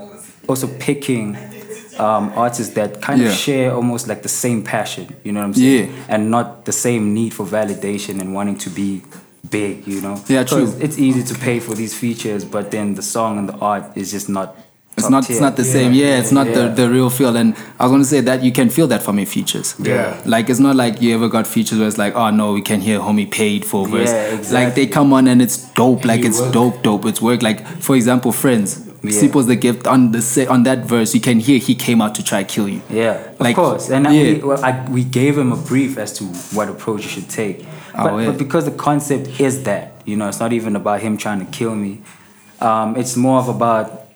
also 0.48 0.66
picking 0.78 1.36
um, 1.98 2.32
artists 2.36 2.74
that 2.74 3.00
kind 3.02 3.20
Yeah. 3.20 3.28
of 3.28 3.34
share 3.34 3.74
almost 3.74 4.08
like 4.08 4.22
the 4.22 4.28
same 4.28 4.62
passion, 4.62 5.14
you 5.24 5.32
know 5.32 5.40
what 5.40 5.46
I'm 5.46 5.54
saying? 5.54 5.88
Yeah. 5.90 6.14
And 6.14 6.30
not 6.30 6.64
the 6.64 6.72
same 6.72 7.14
need 7.14 7.32
for 7.34 7.46
validation 7.46 8.20
and 8.20 8.34
wanting 8.34 8.56
to 8.58 8.70
be 8.70 9.02
big, 9.50 9.86
you 9.86 10.00
know? 10.00 10.20
Yeah, 10.28 10.44
true. 10.44 10.64
'Cause 10.66 10.76
It's 10.80 10.98
easy 10.98 11.22
to 11.22 11.34
pay 11.38 11.60
for 11.60 11.74
these 11.74 11.94
features, 11.94 12.44
but 12.44 12.70
then 12.70 12.94
the 12.94 13.02
song 13.02 13.38
and 13.38 13.48
the 13.48 13.56
art 13.58 13.84
is 13.96 14.10
just 14.10 14.28
not. 14.28 14.56
It's 14.96 15.06
top 15.06 15.10
not. 15.10 15.28
It's 15.30 15.40
not 15.40 15.56
the 15.56 15.64
same. 15.64 15.92
Yeah, 15.92 16.18
it's 16.20 16.30
not 16.30 16.46
Yeah. 16.46 16.68
the, 16.68 16.68
the 16.82 16.88
real 16.88 17.10
feel. 17.10 17.34
And 17.36 17.54
I 17.80 17.84
was 17.84 17.90
gonna 17.90 18.04
say 18.04 18.20
that 18.20 18.44
you 18.44 18.52
can 18.52 18.70
feel 18.70 18.86
that 18.86 19.02
from 19.02 19.18
your 19.18 19.26
features. 19.26 19.74
Yeah. 19.82 20.14
Like 20.24 20.48
it's 20.48 20.60
not 20.60 20.76
like 20.76 21.02
you 21.02 21.12
ever 21.16 21.28
got 21.28 21.48
features 21.48 21.78
where 21.80 21.88
it's 21.88 21.98
like, 21.98 22.14
oh 22.14 22.30
no, 22.30 22.52
we 22.52 22.62
can't 22.62 22.80
hear 22.82 23.00
homie 23.00 23.28
paid 23.28 23.64
for 23.64 23.88
verse. 23.88 24.10
Yeah, 24.12 24.34
exactly. 24.36 24.54
Like 24.64 24.74
they 24.76 24.86
come 24.86 25.12
on 25.12 25.26
and 25.26 25.42
it's 25.42 25.56
dope. 25.74 26.04
Like 26.04 26.20
you 26.20 26.28
it's 26.28 26.40
work. 26.40 26.52
dope, 26.52 26.82
dope. 26.84 27.06
It's 27.06 27.20
work. 27.20 27.42
Like 27.42 27.66
for 27.80 27.96
example, 27.96 28.30
friends. 28.30 28.78
Yeah. 29.04 29.20
Sipho's 29.20 29.46
the 29.46 29.56
gift 29.56 29.86
on 29.86 30.12
the 30.12 30.22
se- 30.22 30.46
on 30.46 30.62
that 30.64 30.86
verse. 30.86 31.14
You 31.14 31.20
can 31.20 31.38
hear 31.40 31.58
he 31.58 31.74
came 31.74 32.00
out 32.00 32.14
to 32.16 32.22
try 32.24 32.42
kill 32.44 32.68
you. 32.68 32.80
Yeah, 32.90 33.32
Like, 33.38 33.56
of 33.58 33.64
course. 33.64 33.90
And 33.90 34.04
yeah. 34.06 34.10
we, 34.10 34.34
well, 34.40 34.64
I, 34.64 34.88
we 34.90 35.04
gave 35.04 35.36
him 35.36 35.52
a 35.52 35.56
brief 35.56 35.98
as 35.98 36.12
to 36.14 36.24
what 36.56 36.68
approach 36.68 37.02
you 37.02 37.08
should 37.08 37.28
take. 37.28 37.64
But, 37.94 38.12
Oh, 38.12 38.18
yeah. 38.18 38.30
but 38.30 38.38
because 38.38 38.64
the 38.64 38.70
concept 38.72 39.40
is 39.40 39.62
that, 39.64 39.92
you 40.04 40.16
know, 40.16 40.28
it's 40.28 40.40
not 40.40 40.52
even 40.52 40.74
about 40.76 41.00
him 41.00 41.16
trying 41.16 41.44
to 41.44 41.50
kill 41.52 41.74
me. 41.74 42.00
Um, 42.60 42.96
it's 42.96 43.16
more 43.16 43.38
of 43.38 43.48
about 43.48 44.06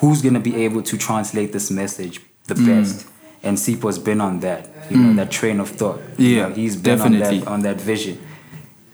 who's 0.00 0.20
going 0.22 0.34
to 0.34 0.40
be 0.40 0.54
able 0.64 0.82
to 0.82 0.98
translate 0.98 1.52
this 1.52 1.70
message 1.70 2.20
the 2.46 2.54
Mm. 2.54 2.66
best. 2.66 3.06
And 3.42 3.56
Sipho's 3.56 3.98
been 3.98 4.20
on 4.20 4.40
that, 4.40 4.68
you 4.90 4.96
know, 4.98 5.14
that 5.14 5.30
train 5.30 5.60
of 5.60 5.68
thought. 5.70 6.00
You 6.18 6.28
Yeah, 6.28 6.48
know, 6.48 6.54
he's 6.54 6.74
been 6.76 6.98
definitely. 6.98 7.38
on 7.38 7.44
that, 7.44 7.48
on 7.48 7.60
that 7.62 7.80
vision. 7.80 8.18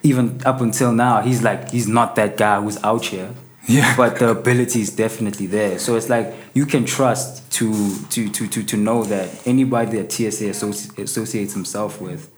Even 0.03 0.41
up 0.45 0.61
until 0.61 0.93
now, 0.93 1.21
he's 1.23 1.43
like, 1.43 1.71
he's 1.71 1.89
not 1.89 2.17
that 2.17 2.37
guy 2.37 2.61
who's 2.61 2.83
out 2.85 3.05
here. 3.07 3.31
Yeah. 3.67 3.97
But 3.97 4.19
the 4.19 4.29
ability 4.31 4.81
is 4.81 4.91
definitely 4.91 5.47
there. 5.47 5.79
So 5.79 5.97
it's 5.97 6.09
like 6.09 6.35
you 6.55 6.67
can 6.67 6.85
trust 6.85 7.51
to 7.53 7.73
to 8.11 8.29
to 8.29 8.49
to, 8.49 8.63
to 8.63 8.77
know 8.77 9.05
that 9.05 9.47
anybody 9.47 9.99
that 9.99 10.13
TSA 10.13 10.45
associ- 10.45 10.99
associates 10.99 11.55
himself 11.55 12.01
with 12.01 12.31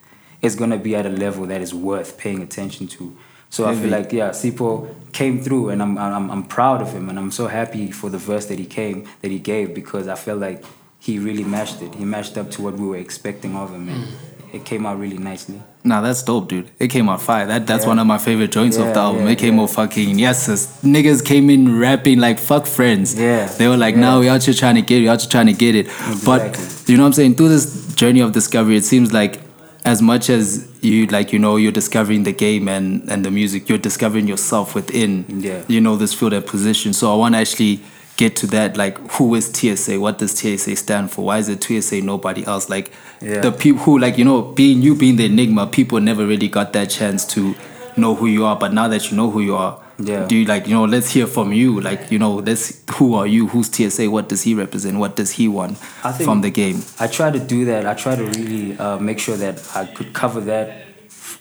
is 0.42 0.54
gonna 0.54 0.76
be 0.76 0.94
at 0.94 1.06
a 1.06 1.10
level 1.10 1.46
that 1.46 1.60
is 1.60 1.72
worth 1.72 2.18
paying 2.18 2.42
attention 2.42 2.86
to. 2.88 3.16
So 3.48 3.66
I 3.66 3.76
feel 3.76 3.90
like 3.90 4.12
yeah, 4.12 4.30
Sipho 4.30 4.92
came 5.12 5.40
through, 5.40 5.70
and 5.70 5.80
I'm 5.80 5.96
I'm 5.96 6.28
I'm 6.28 6.42
proud 6.42 6.82
of 6.82 6.92
him, 6.92 7.08
and 7.08 7.16
I'm 7.18 7.30
so 7.30 7.46
happy 7.46 7.92
for 7.92 8.10
the 8.10 8.18
verse 8.18 8.46
that 8.46 8.58
he 8.58 8.66
came 8.66 9.08
that 9.22 9.30
he 9.30 9.38
gave 9.38 9.74
because 9.74 10.08
I 10.08 10.16
feel 10.16 10.36
like 10.36 10.64
he 10.98 11.20
really 11.20 11.44
matched 11.44 11.80
it. 11.80 11.94
He 11.94 12.04
matched 12.04 12.36
up 12.36 12.50
to 12.52 12.62
what 12.62 12.74
we 12.74 12.86
were 12.86 12.96
expecting 12.96 13.54
of 13.54 13.72
him, 13.72 13.88
and 13.88 14.04
hmm. 14.04 14.33
It 14.54 14.64
came 14.64 14.86
out 14.86 14.98
really 14.98 15.18
nicely. 15.18 15.60
Nah, 15.82 16.00
that's 16.00 16.22
dope, 16.22 16.48
dude. 16.48 16.70
It 16.78 16.88
came 16.88 17.08
out 17.08 17.20
fire. 17.20 17.46
That 17.46 17.66
that's 17.66 17.84
Yeah. 17.84 17.88
one 17.90 17.98
of 17.98 18.06
my 18.06 18.18
favorite 18.18 18.52
joints 18.52 18.76
of 18.76 18.86
the 18.94 19.00
album. 19.00 19.24
yeah, 19.26 19.32
it 19.32 19.38
came 19.38 19.56
yeah. 19.56 19.62
out 19.62 19.70
fucking 19.70 20.18
yes, 20.18 20.46
niggas 20.82 21.24
came 21.24 21.50
in 21.50 21.78
rapping 21.78 22.18
like 22.20 22.38
fuck 22.38 22.66
friends. 22.66 23.14
Yeah, 23.14 23.46
They 23.58 23.68
were 23.68 23.76
like, 23.76 23.94
yeah. 23.94 24.00
now 24.00 24.20
we 24.20 24.28
out 24.28 24.42
here 24.44 24.54
trying 24.54 24.76
to 24.76 24.82
get 24.82 24.98
it, 24.98 25.02
we 25.02 25.08
out 25.08 25.20
here 25.20 25.30
trying 25.30 25.46
to 25.46 25.52
get 25.52 25.74
it. 25.74 25.86
But 26.24 26.42
you 26.86 26.96
know 26.96 27.02
what 27.02 27.08
I'm 27.08 27.12
saying? 27.14 27.34
Through 27.34 27.50
this 27.50 27.94
journey 27.94 28.20
of 28.20 28.32
discovery, 28.32 28.76
it 28.76 28.84
seems 28.84 29.12
like 29.12 29.40
as 29.84 30.00
much 30.00 30.30
as 30.30 30.66
you 30.80 31.06
like, 31.08 31.32
you 31.34 31.38
know, 31.38 31.56
you're 31.56 31.70
discovering 31.72 32.22
the 32.24 32.32
game 32.32 32.68
and, 32.68 33.06
and 33.10 33.22
the 33.24 33.30
music, 33.30 33.68
you're 33.68 33.76
discovering 33.90 34.26
yourself 34.26 34.74
within 34.74 35.24
Yeah. 35.28 35.62
you 35.68 35.80
know, 35.80 35.96
this 35.96 36.14
field 36.14 36.32
and 36.32 36.46
position. 36.46 36.92
So 36.94 37.12
I 37.12 37.16
wanna 37.16 37.36
actually 37.38 37.80
get 38.16 38.36
to 38.36 38.46
that, 38.48 38.76
like 38.76 38.96
who 39.12 39.34
is 39.34 39.46
TSA? 39.52 39.98
What 40.00 40.18
does 40.18 40.32
TSA 40.38 40.76
stand 40.76 41.10
for? 41.10 41.24
Why 41.24 41.38
is 41.38 41.48
it 41.48 41.62
TSA 41.64 42.00
nobody 42.02 42.44
else? 42.46 42.68
Like 42.70 42.92
Yeah. 43.20 43.40
the 43.40 43.52
people 43.52 43.82
who 43.84 43.98
like 43.98 44.18
you 44.18 44.24
know 44.24 44.42
being 44.42 44.82
you 44.82 44.94
being 44.94 45.16
the 45.16 45.24
enigma 45.26 45.66
people 45.66 46.00
never 46.00 46.26
really 46.26 46.48
got 46.48 46.72
that 46.74 46.90
chance 46.90 47.24
to 47.34 47.54
know 47.96 48.14
who 48.14 48.26
you 48.26 48.44
are 48.44 48.56
but 48.56 48.72
now 48.72 48.86
that 48.88 49.10
you 49.10 49.16
know 49.16 49.30
who 49.30 49.40
you 49.40 49.56
are 49.56 49.80
Yeah. 49.98 50.26
do 50.26 50.36
you 50.36 50.44
like 50.44 50.66
you 50.66 50.74
know 50.74 50.84
let's 50.84 51.10
hear 51.10 51.26
from 51.26 51.52
you 51.52 51.80
like 51.80 52.10
you 52.10 52.18
know 52.18 52.34
let's 52.34 52.82
who 52.96 53.14
are 53.14 53.26
you 53.26 53.46
who's 53.46 53.68
tsa 53.68 54.10
what 54.10 54.28
does 54.28 54.42
he 54.42 54.52
represent 54.54 54.98
what 54.98 55.14
does 55.16 55.30
he 55.30 55.46
want 55.46 55.78
from 56.26 56.40
the 56.42 56.50
game 56.50 56.82
I 56.98 57.06
try 57.06 57.30
to 57.30 57.38
do 57.38 57.64
that. 57.66 57.86
I 57.86 57.94
try 57.94 58.16
to 58.16 58.24
really 58.24 58.76
uh, 58.78 58.98
make 58.98 59.18
sure 59.20 59.36
that 59.36 59.62
I 59.74 59.86
could 59.86 60.12
cover 60.12 60.40
that 60.52 60.66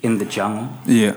in 0.04 0.20
the 0.20 0.26
jungle. 0.26 0.70
yeah 0.86 1.16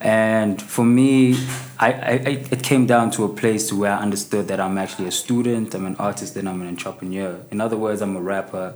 And 0.00 0.60
for 0.62 0.84
me, 0.84 1.34
I, 1.78 1.92
I, 1.92 2.12
it 2.50 2.62
came 2.62 2.86
down 2.86 3.10
to 3.12 3.24
a 3.24 3.28
place 3.28 3.72
where 3.72 3.92
I 3.92 3.98
understood 3.98 4.48
that 4.48 4.60
I'm 4.60 4.78
actually 4.78 5.08
a 5.08 5.10
student, 5.12 5.74
I'm 5.74 5.86
an 5.86 5.96
artist, 5.96 6.36
and 6.36 6.48
I'm 6.48 6.60
an 6.60 6.68
entrepreneur. 6.68 7.40
In 7.50 7.60
other 7.60 7.76
words, 7.76 8.00
I'm 8.00 8.16
a 8.16 8.20
rapper, 8.20 8.74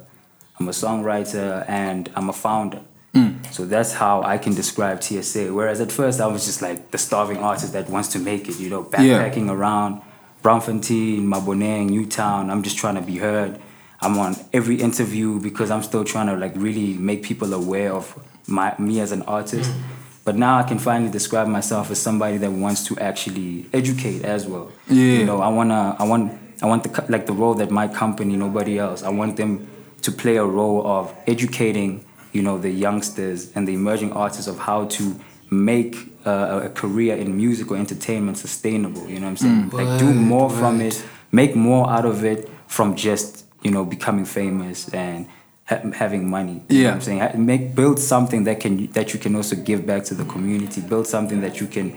I'm 0.58 0.68
a 0.68 0.72
songwriter, 0.72 1.64
and 1.68 2.11
I'm 2.16 2.28
a 2.28 2.32
founder. 2.32 2.80
Mm. 3.14 3.52
So 3.52 3.66
that's 3.66 3.92
how 3.92 4.22
I 4.22 4.38
can 4.38 4.54
describe 4.54 5.02
TSA. 5.02 5.52
Whereas 5.52 5.80
at 5.80 5.92
first 5.92 6.20
I 6.20 6.26
was 6.26 6.44
just 6.46 6.62
like 6.62 6.90
the 6.90 6.98
starving 6.98 7.38
artist 7.38 7.72
that 7.74 7.88
wants 7.90 8.08
to 8.08 8.18
make 8.18 8.48
it, 8.48 8.58
you 8.58 8.70
know, 8.70 8.88
Yeah. 8.90 8.98
backpacking 8.98 9.48
around 9.50 10.00
Braamfontein, 10.42 11.22
Maboneng, 11.24 11.90
Newtown. 11.90 12.50
I'm 12.50 12.62
just 12.62 12.76
trying 12.78 12.96
to 12.96 13.02
be 13.02 13.18
heard. 13.18 13.61
I'm 14.00 14.18
on 14.18 14.35
every 14.52 14.76
interview 14.80 15.38
because 15.38 15.70
I'm 15.70 15.82
still 15.85 16.04
trying 16.04 16.26
to 16.26 16.37
like 16.37 16.52
really 16.56 16.94
make 16.94 17.22
people 17.22 17.54
aware 17.54 17.92
of 17.92 18.18
my 18.48 18.74
me 18.78 18.98
as 19.00 19.12
an 19.12 19.22
artist. 19.22 19.70
Mm. 19.70 19.82
But 20.24 20.37
now 20.37 20.58
I 20.58 20.62
can 20.62 20.78
finally 20.78 21.11
describe 21.11 21.48
myself 21.48 21.90
as 21.90 22.00
somebody 22.00 22.37
that 22.38 22.50
wants 22.52 22.87
to 22.87 22.98
actually 22.98 23.66
educate 23.72 24.24
as 24.24 24.46
well. 24.46 24.70
Yeah. 24.88 25.18
You 25.18 25.24
know, 25.24 25.40
I 25.40 25.48
wanna, 25.48 25.96
I 25.98 26.04
want, 26.04 26.38
I 26.62 26.66
want 26.66 26.85
the 26.85 27.04
like 27.08 27.26
the 27.26 27.32
role 27.32 27.54
that 27.54 27.70
my 27.70 27.88
company, 27.88 28.37
nobody 28.37 28.78
else. 28.78 29.02
I 29.02 29.08
want 29.08 29.37
them 29.37 29.68
to 30.02 30.12
play 30.12 30.37
a 30.37 30.44
role 30.44 30.87
of 30.87 31.12
educating, 31.26 32.04
you 32.32 32.42
know, 32.42 32.56
the 32.58 32.70
youngsters 32.70 33.50
and 33.54 33.66
the 33.66 33.74
emerging 33.74 34.12
artists 34.12 34.46
of 34.46 34.58
how 34.58 34.85
to 34.87 35.16
make 35.50 35.96
uh, 36.24 36.62
a 36.64 36.68
career 36.70 37.16
in 37.16 37.37
music 37.37 37.70
or 37.70 37.76
entertainment 37.76 38.38
sustainable. 38.38 39.08
You 39.08 39.18
know 39.20 39.26
what 39.26 39.30
I'm 39.30 39.37
saying? 39.37 39.70
like 39.70 39.98
do 39.98 40.06
Right, 40.06 40.16
more 40.16 40.50
from 40.50 40.80
it, 40.80 41.04
make 41.32 41.56
more 41.56 41.90
out 41.90 42.04
of 42.06 42.24
it 42.24 42.48
from 42.68 42.94
just 42.94 43.44
you 43.62 43.70
know 43.70 43.85
becoming 43.85 44.24
famous 44.24 44.88
and 44.94 45.26
ha- 45.66 45.81
having 45.94 46.29
money. 46.29 46.62
You 46.68 46.77
know 46.77 46.83
Yeah. 46.83 46.88
what 46.88 46.94
I'm 46.94 47.01
saying 47.03 47.46
make 47.46 47.75
build 47.75 47.98
something 47.98 48.44
that 48.44 48.61
can 48.61 48.87
that 48.92 49.12
you 49.12 49.18
can 49.20 49.35
also 49.37 49.57
give 49.57 49.87
back 49.87 50.05
to 50.05 50.14
the 50.14 50.25
community. 50.25 50.81
Build 50.81 51.07
something 51.07 51.40
that 51.40 51.61
you 51.61 51.66
can 51.66 51.96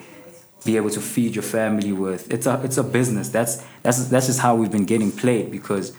be 0.66 0.78
able 0.78 0.90
to 0.90 1.02
feed 1.02 1.36
your 1.36 1.44
family 1.44 1.92
with. 1.92 2.32
It's 2.34 2.48
a 2.48 2.62
it's 2.64 2.78
a 2.78 2.84
business. 2.84 3.30
That's 3.30 3.64
that's 3.84 4.06
that's 4.10 4.28
just 4.28 4.40
how 4.40 4.56
we've 4.56 4.72
been 4.72 4.86
getting 4.86 5.12
played 5.12 5.52
because 5.52 5.94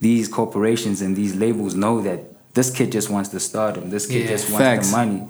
these 0.00 0.28
corporations 0.28 1.00
and 1.02 1.16
these 1.16 1.34
labels 1.34 1.74
know 1.74 2.00
that 2.02 2.20
this 2.54 2.70
kid 2.70 2.92
just 2.92 3.10
wants 3.10 3.30
the 3.30 3.40
stardom. 3.40 3.90
This 3.90 4.06
kid 4.06 4.22
Yeah. 4.22 4.28
just 4.34 4.50
wants 4.50 4.58
Facts. 4.64 4.90
the 4.90 4.96
money. 4.96 5.22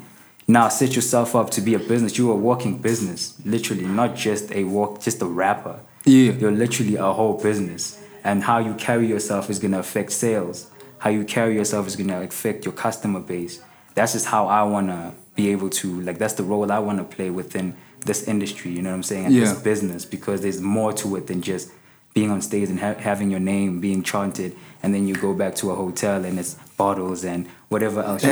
Now 0.50 0.68
set 0.70 0.94
yourself 0.96 1.34
up 1.36 1.50
to 1.50 1.60
be 1.60 1.74
a 1.74 1.78
business. 1.78 2.16
You're 2.16 2.32
a 2.32 2.36
walking 2.36 2.78
business, 2.78 3.34
literally, 3.44 3.84
not 3.84 4.16
just 4.16 4.50
a 4.52 4.64
walk, 4.64 5.02
just 5.02 5.20
a 5.20 5.26
rapper. 5.26 5.80
Yeah. 6.06 6.32
You're 6.32 6.52
literally 6.64 6.96
a 6.96 7.12
whole 7.12 7.34
business. 7.34 7.98
And 8.24 8.42
how 8.42 8.58
you 8.58 8.72
carry 8.74 9.06
yourself 9.06 9.50
is 9.50 9.58
gonna 9.58 9.78
affect 9.78 10.12
sales. 10.12 10.66
How 10.98 11.10
you 11.10 11.24
carry 11.24 11.54
yourself 11.54 11.86
is 11.86 11.96
gonna 11.96 12.20
affect 12.22 12.64
your 12.64 12.72
customer 12.74 13.20
base. 13.20 13.60
That's 13.94 14.12
just 14.12 14.26
how 14.26 14.46
I 14.46 14.62
wanna 14.64 15.14
be 15.34 15.50
able 15.50 15.70
to 15.70 16.00
like 16.02 16.18
that's 16.18 16.34
the 16.34 16.42
role 16.42 16.70
I 16.72 16.78
wanna 16.78 17.04
play 17.04 17.30
within 17.30 17.74
this 18.04 18.24
industry, 18.28 18.70
you 18.72 18.82
know 18.82 18.90
what 18.90 18.96
I'm 18.96 19.02
saying? 19.02 19.26
And 19.26 19.34
Yeah. 19.34 19.44
this 19.44 19.54
business 19.60 20.04
because 20.04 20.40
there's 20.42 20.60
more 20.60 20.92
to 20.94 21.16
it 21.16 21.26
than 21.26 21.42
just 21.42 21.70
being 22.14 22.30
on 22.30 22.40
stage 22.42 22.68
and 22.68 22.80
ha- 22.80 22.94
having 22.98 23.30
your 23.30 23.40
name 23.40 23.80
being 23.80 24.02
chanted 24.02 24.56
and 24.82 24.94
then 24.94 25.06
you 25.06 25.14
go 25.14 25.34
back 25.34 25.54
to 25.56 25.70
a 25.70 25.74
hotel 25.74 26.24
and 26.24 26.38
it's 26.38 26.54
bottles 26.76 27.24
and 27.24 27.46
whatever 27.68 28.00
else 28.02 28.24
you, 28.24 28.30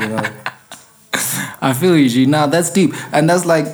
you 0.00 0.08
know 0.08 0.22
I 1.60 1.72
feel 1.72 1.96
you, 1.96 2.08
G. 2.08 2.26
Nah, 2.26 2.46
that's 2.46 2.70
deep. 2.70 2.92
And 3.12 3.28
that's 3.28 3.44
like, 3.46 3.66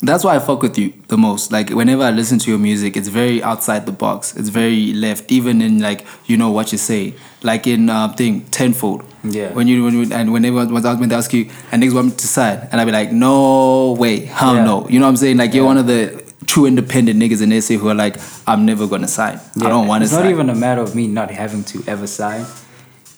that's 0.00 0.24
why 0.24 0.36
I 0.36 0.38
fuck 0.38 0.62
with 0.62 0.76
you 0.78 0.92
the 1.08 1.16
most. 1.16 1.50
Like, 1.52 1.70
whenever 1.70 2.02
I 2.02 2.10
listen 2.10 2.38
to 2.40 2.50
your 2.50 2.58
music, 2.58 2.96
it's 2.96 3.08
very 3.08 3.42
outside 3.42 3.86
the 3.86 3.92
box. 3.92 4.36
It's 4.36 4.50
very 4.50 4.92
left, 4.92 5.32
even 5.32 5.62
in 5.62 5.80
like, 5.80 6.06
you 6.26 6.36
know 6.36 6.50
what 6.50 6.70
you 6.72 6.78
say. 6.78 7.14
Like 7.42 7.66
in 7.66 7.88
uh, 7.88 8.08
thing, 8.12 8.42
tenfold. 8.46 9.04
Yeah. 9.24 9.52
When 9.52 9.66
you, 9.68 9.84
when 9.84 9.94
you 9.94 10.12
and 10.14 10.32
whenever 10.32 10.66
was 10.66 10.84
out 10.84 10.98
when 11.00 11.08
they 11.08 11.14
ask 11.16 11.32
you, 11.32 11.48
and 11.72 11.82
niggas 11.82 11.94
want 11.94 12.06
me 12.08 12.12
to 12.12 12.26
side, 12.26 12.68
and 12.70 12.80
I'd 12.80 12.84
be 12.84 12.92
like, 12.92 13.10
no 13.12 13.92
way, 13.98 14.20
hell 14.26 14.54
Yeah. 14.56 14.64
no. 14.64 14.88
You 14.88 14.98
know 14.98 15.06
what 15.06 15.10
I'm 15.10 15.16
saying? 15.16 15.36
Like, 15.38 15.54
you're 15.54 15.64
one 15.64 15.78
of 15.78 15.86
the 15.86 16.22
true 16.46 16.66
independent 16.66 17.18
niggas 17.20 17.42
in 17.42 17.60
SA 17.62 17.74
who 17.74 17.88
are 17.88 17.94
like, 17.94 18.16
I'm 18.46 18.66
never 18.66 18.86
gonna 18.86 19.08
sign. 19.08 19.40
yeah. 19.56 19.66
I 19.66 19.68
don't 19.70 19.86
want 19.88 20.02
to 20.02 20.04
It's 20.04 20.12
sign. 20.12 20.24
not 20.24 20.30
even 20.30 20.50
a 20.50 20.54
matter 20.54 20.80
of 20.82 20.94
me 20.94 21.06
not 21.08 21.30
having 21.30 21.64
to 21.64 21.82
ever 21.88 22.06
sign. 22.06 22.44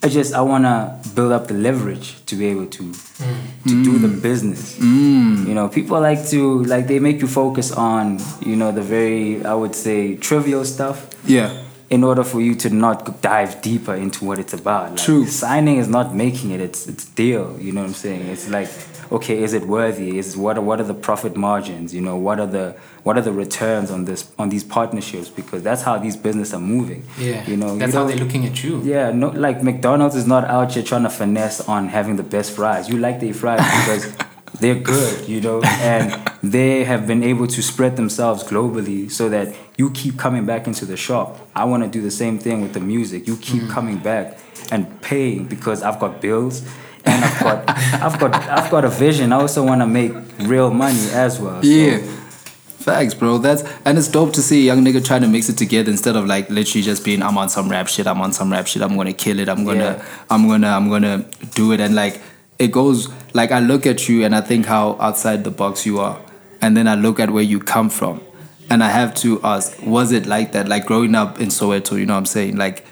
It's 0.01 0.13
just 0.13 0.33
I 0.33 0.41
want 0.41 0.63
to 0.63 0.97
build 1.13 1.33
up 1.33 1.47
the 1.47 1.55
leverage 1.55 2.25
to 2.27 2.35
be 2.35 2.47
able 2.47 2.67
to 2.67 2.93
to 3.67 3.83
do 3.83 3.99
the 3.99 4.07
business. 4.07 4.79
Mm. 4.79 5.45
You 5.45 5.53
know, 5.53 5.67
people 5.67 5.99
like 5.99 6.25
to 6.29 6.63
like 6.63 6.87
they 6.87 6.99
make 6.99 7.19
you 7.19 7.27
focus 7.27 7.71
on 7.71 8.19
you 8.45 8.55
know 8.55 8.71
the 8.71 8.81
very 8.81 9.43
I 9.43 9.53
would 9.53 9.75
say 9.75 10.15
trivial 10.15 10.63
stuff 10.63 11.09
yeah, 11.25 11.63
in 11.89 12.03
order 12.05 12.23
for 12.23 12.39
you 12.39 12.55
to 12.55 12.69
not 12.69 13.21
dive 13.21 13.61
deeper 13.61 13.93
into 13.93 14.23
what 14.23 14.39
it's 14.39 14.53
about. 14.53 14.91
Like, 14.91 14.99
True. 14.99 15.25
Signing 15.25 15.77
is 15.77 15.89
not 15.89 16.15
making 16.15 16.51
it; 16.51 16.61
it's 16.61 16.87
it's 16.87 17.05
deal. 17.05 17.57
You 17.59 17.73
know 17.73 17.81
what 17.81 17.87
I'm 17.87 17.93
saying? 17.93 18.27
It's 18.27 18.47
like, 18.47 18.69
okay, 19.11 19.41
is 19.43 19.53
it 19.53 19.63
worthy? 19.67 20.17
Is 20.17 20.37
what 20.37 20.57
are, 20.57 20.61
what 20.61 20.79
are 20.79 20.83
the 20.83 20.93
profit 20.93 21.35
margins? 21.35 21.93
You 21.93 22.01
know, 22.01 22.15
what 22.15 22.39
are 22.39 22.47
the 22.47 22.75
what 23.03 23.17
are 23.17 23.21
the 23.21 23.31
returns 23.33 23.89
on 23.91 24.05
this 24.05 24.31
on 24.37 24.49
these 24.49 24.63
partnerships? 24.63 25.29
Because 25.29 25.63
that's 25.63 25.81
how 25.81 25.97
these 25.97 26.15
businesses 26.17 26.53
are 26.53 26.59
moving. 26.59 27.03
Yeah. 27.17 27.45
you 27.49 27.57
know, 27.57 27.77
That's 27.77 27.93
you 27.93 27.99
how 27.99 28.05
they're 28.05 28.17
looking 28.17 28.45
at 28.45 28.63
you. 28.63 28.81
yeah, 28.83 29.11
no, 29.11 29.29
like 29.29 29.63
McDonald's 29.63 30.15
is 30.15 30.27
not 30.27 30.43
out 30.45 30.73
here 30.73 30.83
trying 30.83 31.03
to 31.03 31.09
finesse 31.09 31.61
on 31.67 31.87
having 31.87 32.15
the 32.17 32.23
best 32.23 32.51
fries. 32.55 32.89
You 32.89 32.97
like 32.97 33.19
their 33.19 33.33
fries 33.33 33.59
because 33.81 34.15
they're 34.59 34.75
good, 34.75 35.27
you 35.29 35.41
know, 35.41 35.61
and 35.63 36.11
they 36.43 36.83
have 36.83 37.05
been 37.07 37.23
able 37.23 37.47
to 37.47 37.61
spread 37.61 37.95
themselves 37.95 38.43
globally 38.43 39.09
so 39.11 39.29
that 39.29 39.55
you 39.77 39.89
keep 39.91 40.17
coming 40.17 40.45
back 40.45 40.67
into 40.67 40.85
the 40.85 40.97
shop. 40.97 41.39
I 41.55 41.65
want 41.65 41.83
to 41.83 41.89
do 41.89 42.01
the 42.01 42.11
same 42.11 42.39
thing 42.39 42.61
with 42.61 42.73
the 42.73 42.79
music. 42.79 43.27
You 43.27 43.37
keep 43.37 43.63
Mm. 43.63 43.69
coming 43.69 43.97
back 43.99 44.37
and 44.71 45.01
paying 45.01 45.45
because 45.45 45.81
I've 45.83 45.99
got 45.99 46.19
bills 46.21 46.63
and 47.05 47.25
I've 47.25 47.39
got 47.39 47.69
I've 48.01 48.19
got 48.19 48.35
I've 48.35 48.71
got 48.71 48.85
a 48.85 48.89
vision. 48.89 49.33
I 49.33 49.37
also 49.37 49.65
want 49.65 49.81
to 49.81 49.87
make 49.87 50.13
real 50.39 50.71
money 50.71 51.09
as 51.11 51.39
well. 51.39 51.61
So, 51.61 51.69
yeah. 51.69 51.97
Facts, 52.79 53.13
bro. 53.13 53.37
That's 53.37 53.63
and 53.85 53.97
it's 53.97 54.07
dope 54.07 54.33
to 54.33 54.41
see 54.41 54.61
a 54.61 54.65
young 54.65 54.83
nigga 54.83 55.05
trying 55.05 55.21
to 55.21 55.27
mix 55.27 55.49
it 55.49 55.57
together 55.57 55.91
instead 55.91 56.15
of 56.15 56.25
like 56.25 56.49
literally 56.49 56.81
just 56.81 57.03
being 57.03 57.21
I'm 57.21 57.37
on 57.37 57.49
some 57.49 57.69
rap 57.69 57.87
shit, 57.87 58.07
I'm 58.07 58.21
on 58.21 58.31
some 58.31 58.51
rap 58.51 58.67
shit, 58.67 58.81
I'm 58.81 58.95
gonna 58.95 59.13
kill 59.13 59.39
it, 59.39 59.49
I'm 59.49 59.65
gonna 59.65 59.79
Yeah. 59.79 60.05
I'm 60.29 60.47
gonna 60.47 60.69
I'm 60.69 60.89
gonna 60.89 61.25
do 61.55 61.71
it 61.73 61.79
and 61.81 61.93
like 61.93 62.21
it 62.57 62.71
goes 62.71 63.09
like 63.33 63.51
I 63.51 63.59
look 63.59 63.85
at 63.85 64.07
you 64.07 64.23
and 64.23 64.33
I 64.35 64.41
think 64.41 64.65
how 64.65 64.97
outside 64.99 65.43
the 65.43 65.51
box 65.51 65.85
you 65.85 65.99
are. 65.99 66.19
And 66.61 66.75
then 66.75 66.87
I 66.87 66.95
look 66.95 67.19
at 67.19 67.31
where 67.31 67.43
you 67.43 67.59
come 67.59 67.89
from. 67.89 68.21
And 68.69 68.83
I 68.83 68.89
have 68.89 69.15
to 69.15 69.41
ask, 69.43 69.81
was 69.81 70.11
it 70.11 70.25
like 70.27 70.51
that? 70.51 70.67
Like 70.67 70.85
growing 70.85 71.15
up 71.15 71.39
in 71.39 71.47
Soweto, 71.47 71.97
you 71.97 72.05
know 72.05 72.13
what 72.13 72.19
I'm 72.19 72.25
saying? 72.27 72.55
Like 72.55 72.85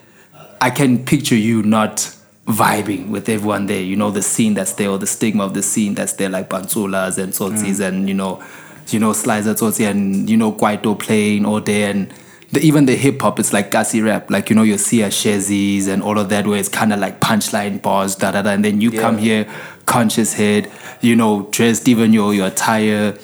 I 0.60 0.70
can 0.70 1.06
picture 1.06 1.36
you 1.36 1.64
not 1.64 2.14
vibing 2.48 3.10
with 3.10 3.30
everyone 3.30 3.66
there. 3.68 3.82
You 3.82 3.96
know 3.96 4.12
the 4.12 4.22
scene 4.22 4.54
that's 4.54 4.74
there, 4.74 4.90
or 4.90 4.98
the 4.98 5.08
stigma 5.08 5.44
of 5.44 5.54
the 5.54 5.64
scene 5.64 5.94
that's 5.94 6.14
there, 6.14 6.30
like 6.30 6.50
Bantsulas 6.50 7.18
and 7.18 7.34
Tsotsis 7.34 7.80
mm. 7.80 7.88
and 7.88 8.08
you 8.08 8.14
know, 8.14 8.44
you 8.88 9.00
know 9.00 9.14
Slicer 9.14 9.54
Tsotsi 9.54 9.90
and 9.90 10.30
you 10.30 10.38
know 10.38 10.52
Kwaito 10.52 10.98
playing 10.98 11.46
all 11.46 11.60
day 11.60 11.90
and 11.90 12.14
the, 12.52 12.62
even 12.62 12.86
the 12.86 12.96
hip 12.96 13.22
hop. 13.22 13.40
It's 13.40 13.52
like 13.52 13.72
Kasi 13.72 14.02
rap, 14.02 14.32
like 14.32 14.50
you 14.50 14.56
know 14.56 14.64
you 14.64 14.78
see 14.78 15.00
your 15.00 15.10
Siya 15.10 15.38
Shezis 15.38 15.88
and 15.88 16.02
all 16.02 16.18
of 16.18 16.30
that, 16.30 16.48
where 16.48 16.60
it's 16.60 16.70
kind 16.70 16.94
of 16.94 17.00
like 17.00 17.20
punchline 17.20 17.82
bars, 17.82 18.16
da 18.16 18.32
da 18.32 18.42
da. 18.42 18.52
And 18.52 18.64
then 18.64 18.80
you 18.82 18.92
come 18.92 19.18
here, 19.18 19.46
conscious 19.86 20.34
head, 20.34 20.72
you 21.02 21.16
know, 21.16 21.50
dressed 21.52 21.88
even 21.88 22.14
your 22.14 22.34
your 22.34 22.48
attire 22.48 23.18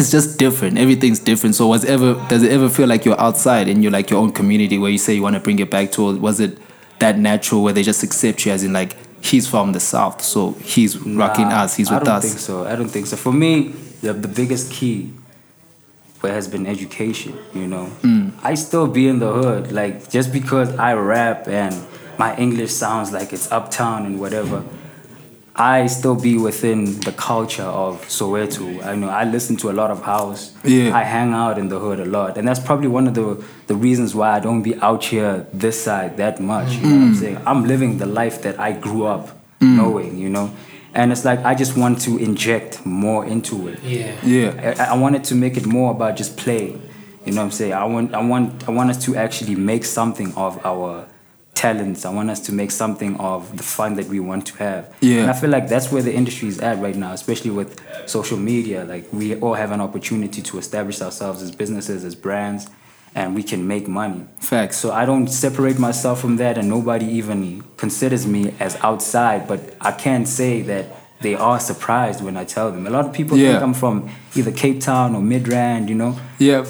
it's 0.00 0.10
just 0.10 0.38
different. 0.38 0.78
Everything's 0.78 1.18
different. 1.18 1.54
So 1.54 1.66
was 1.66 1.84
ever 1.84 2.14
does 2.28 2.42
it 2.42 2.50
ever 2.50 2.70
feel 2.70 2.88
like 2.88 3.04
you're 3.04 3.20
outside 3.20 3.68
and 3.68 3.82
you're 3.82 3.92
like 3.92 4.08
your 4.08 4.18
own 4.18 4.32
community 4.32 4.78
where 4.78 4.90
you 4.90 4.96
say 4.96 5.12
you 5.12 5.22
want 5.22 5.34
to 5.34 5.40
bring 5.40 5.58
it 5.58 5.70
back 5.70 5.92
to? 5.92 6.18
Was 6.18 6.40
it 6.40 6.56
that 7.00 7.18
natural 7.18 7.62
where 7.62 7.72
they 7.72 7.82
just 7.82 8.02
accept 8.02 8.46
you 8.46 8.52
as 8.52 8.62
in 8.64 8.72
like 8.72 8.96
he's 9.22 9.46
from 9.46 9.72
the 9.72 9.80
south, 9.80 10.22
so 10.22 10.52
he's 10.62 10.96
rocking 10.98 11.48
Nah, 11.48 11.62
us, 11.64 11.76
he's 11.76 11.90
with 11.90 12.02
us. 12.02 12.08
I 12.08 12.10
don't 12.10 12.16
us. 12.16 12.24
think 12.24 12.38
so. 12.38 12.66
I 12.66 12.76
don't 12.76 12.88
think 12.88 13.06
so. 13.06 13.16
For 13.16 13.32
me, 13.32 13.68
the, 14.02 14.12
the 14.14 14.28
biggest 14.28 14.72
key 14.72 15.12
where 16.20 16.32
has 16.32 16.48
been 16.48 16.66
education. 16.66 17.36
You 17.54 17.66
know, 17.66 17.86
Mm. 18.02 18.32
I 18.42 18.54
still 18.54 18.86
be 18.86 19.08
in 19.08 19.18
the 19.18 19.32
hood. 19.32 19.72
Like 19.72 20.10
just 20.10 20.32
because 20.32 20.74
I 20.76 20.94
rap 20.94 21.48
and 21.48 21.74
my 22.18 22.36
English 22.36 22.72
sounds 22.72 23.12
like 23.12 23.32
it's 23.32 23.50
uptown 23.50 24.04
and 24.06 24.20
whatever. 24.20 24.62
I 25.60 25.88
still 25.88 26.14
be 26.14 26.38
within 26.38 27.00
the 27.00 27.12
culture 27.12 27.62
of 27.64 28.00
Soweto. 28.06 28.82
I 28.82 28.94
know 28.94 29.10
I 29.10 29.24
listen 29.24 29.56
to 29.58 29.70
a 29.70 29.74
lot 29.74 29.90
of 29.90 30.02
house. 30.02 30.54
Yeah. 30.64 30.96
I 30.96 31.02
hang 31.02 31.34
out 31.34 31.58
in 31.58 31.68
the 31.68 31.78
hood 31.78 32.00
a 32.00 32.06
lot, 32.06 32.38
and 32.38 32.48
that's 32.48 32.60
probably 32.60 32.88
one 32.88 33.06
of 33.06 33.12
the 33.12 33.44
the 33.66 33.76
reasons 33.76 34.14
why 34.14 34.30
I 34.30 34.40
don't 34.40 34.62
be 34.62 34.74
out 34.76 35.04
here 35.04 35.46
this 35.52 35.84
side 35.84 36.16
that 36.16 36.40
much. 36.40 36.72
You 36.76 36.88
know 36.88 36.96
what 36.96 37.02
I'm 37.02 37.14
mm. 37.14 37.20
saying? 37.20 37.42
I'm 37.44 37.64
living 37.64 37.98
the 37.98 38.06
life 38.06 38.40
that 38.40 38.58
I 38.58 38.72
grew 38.72 39.04
up 39.04 39.28
mm. 39.60 39.76
knowing. 39.76 40.16
You 40.16 40.30
know, 40.30 40.50
and 40.94 41.12
it's 41.12 41.26
like 41.26 41.40
I 41.44 41.54
just 41.54 41.76
want 41.76 42.00
to 42.02 42.16
inject 42.16 42.86
more 42.86 43.26
into 43.26 43.68
it. 43.68 43.82
Yeah. 43.82 44.16
Yeah. 44.24 44.76
I, 44.78 44.94
I 44.94 44.96
wanted 44.96 45.24
to 45.24 45.34
make 45.34 45.58
it 45.58 45.66
more 45.66 45.90
about 45.90 46.16
just 46.16 46.38
play. 46.38 46.68
You 47.26 47.32
know 47.32 47.42
what 47.42 47.44
I'm 47.44 47.50
saying? 47.50 47.74
I 47.74 47.84
want 47.84 48.14
I 48.14 48.22
want 48.24 48.66
I 48.66 48.70
want 48.70 48.88
us 48.88 49.04
to 49.04 49.14
actually 49.14 49.56
make 49.56 49.84
something 49.84 50.32
of 50.36 50.64
our 50.64 51.06
talents. 51.64 52.00
I 52.08 52.10
want 52.18 52.30
us 52.30 52.40
to 52.48 52.52
make 52.60 52.70
something 52.70 53.12
of 53.32 53.40
the 53.60 53.62
fun 53.62 53.90
that 53.98 54.06
we 54.14 54.18
want 54.30 54.46
to 54.50 54.54
have. 54.66 54.82
Yeah. 55.00 55.20
And 55.22 55.30
I 55.30 55.34
feel 55.40 55.50
like 55.50 55.66
that's 55.68 55.88
where 55.92 56.02
the 56.08 56.14
industry 56.20 56.48
is 56.48 56.58
at 56.70 56.76
right 56.86 56.96
now, 57.04 57.12
especially 57.12 57.50
with 57.60 57.70
social 58.06 58.38
media. 58.38 58.78
Like 58.92 59.04
we 59.12 59.26
all 59.42 59.54
have 59.62 59.70
an 59.76 59.80
opportunity 59.88 60.40
to 60.48 60.58
establish 60.58 60.98
ourselves 61.06 61.42
as 61.42 61.50
businesses, 61.62 62.02
as 62.04 62.14
brands, 62.26 62.62
and 63.14 63.34
we 63.34 63.42
can 63.42 63.60
make 63.74 63.86
money. 64.02 64.22
Facts. 64.52 64.76
So 64.82 64.86
I 64.92 65.04
don't 65.10 65.28
separate 65.28 65.78
myself 65.78 66.16
from 66.24 66.34
that, 66.42 66.54
and 66.58 66.66
nobody 66.76 67.06
even 67.20 67.38
considers 67.76 68.24
me 68.26 68.42
as 68.66 68.76
outside. 68.88 69.40
But 69.46 69.60
I 69.90 69.92
can 69.92 70.24
say 70.24 70.62
that 70.72 70.84
they 71.20 71.34
are 71.34 71.60
surprised 71.60 72.18
when 72.26 72.36
I 72.42 72.44
tell 72.44 72.68
them. 72.74 72.86
A 72.86 72.90
lot 72.96 73.04
of 73.08 73.12
people 73.12 73.36
Yeah. 73.36 73.50
think 73.50 73.62
I'm 73.62 73.74
from 73.74 74.08
either 74.38 74.52
Cape 74.64 74.80
Town 74.80 75.08
or 75.16 75.20
Midrand, 75.20 75.88
you 75.90 75.94
know. 76.02 76.12
Yeah. 76.38 76.64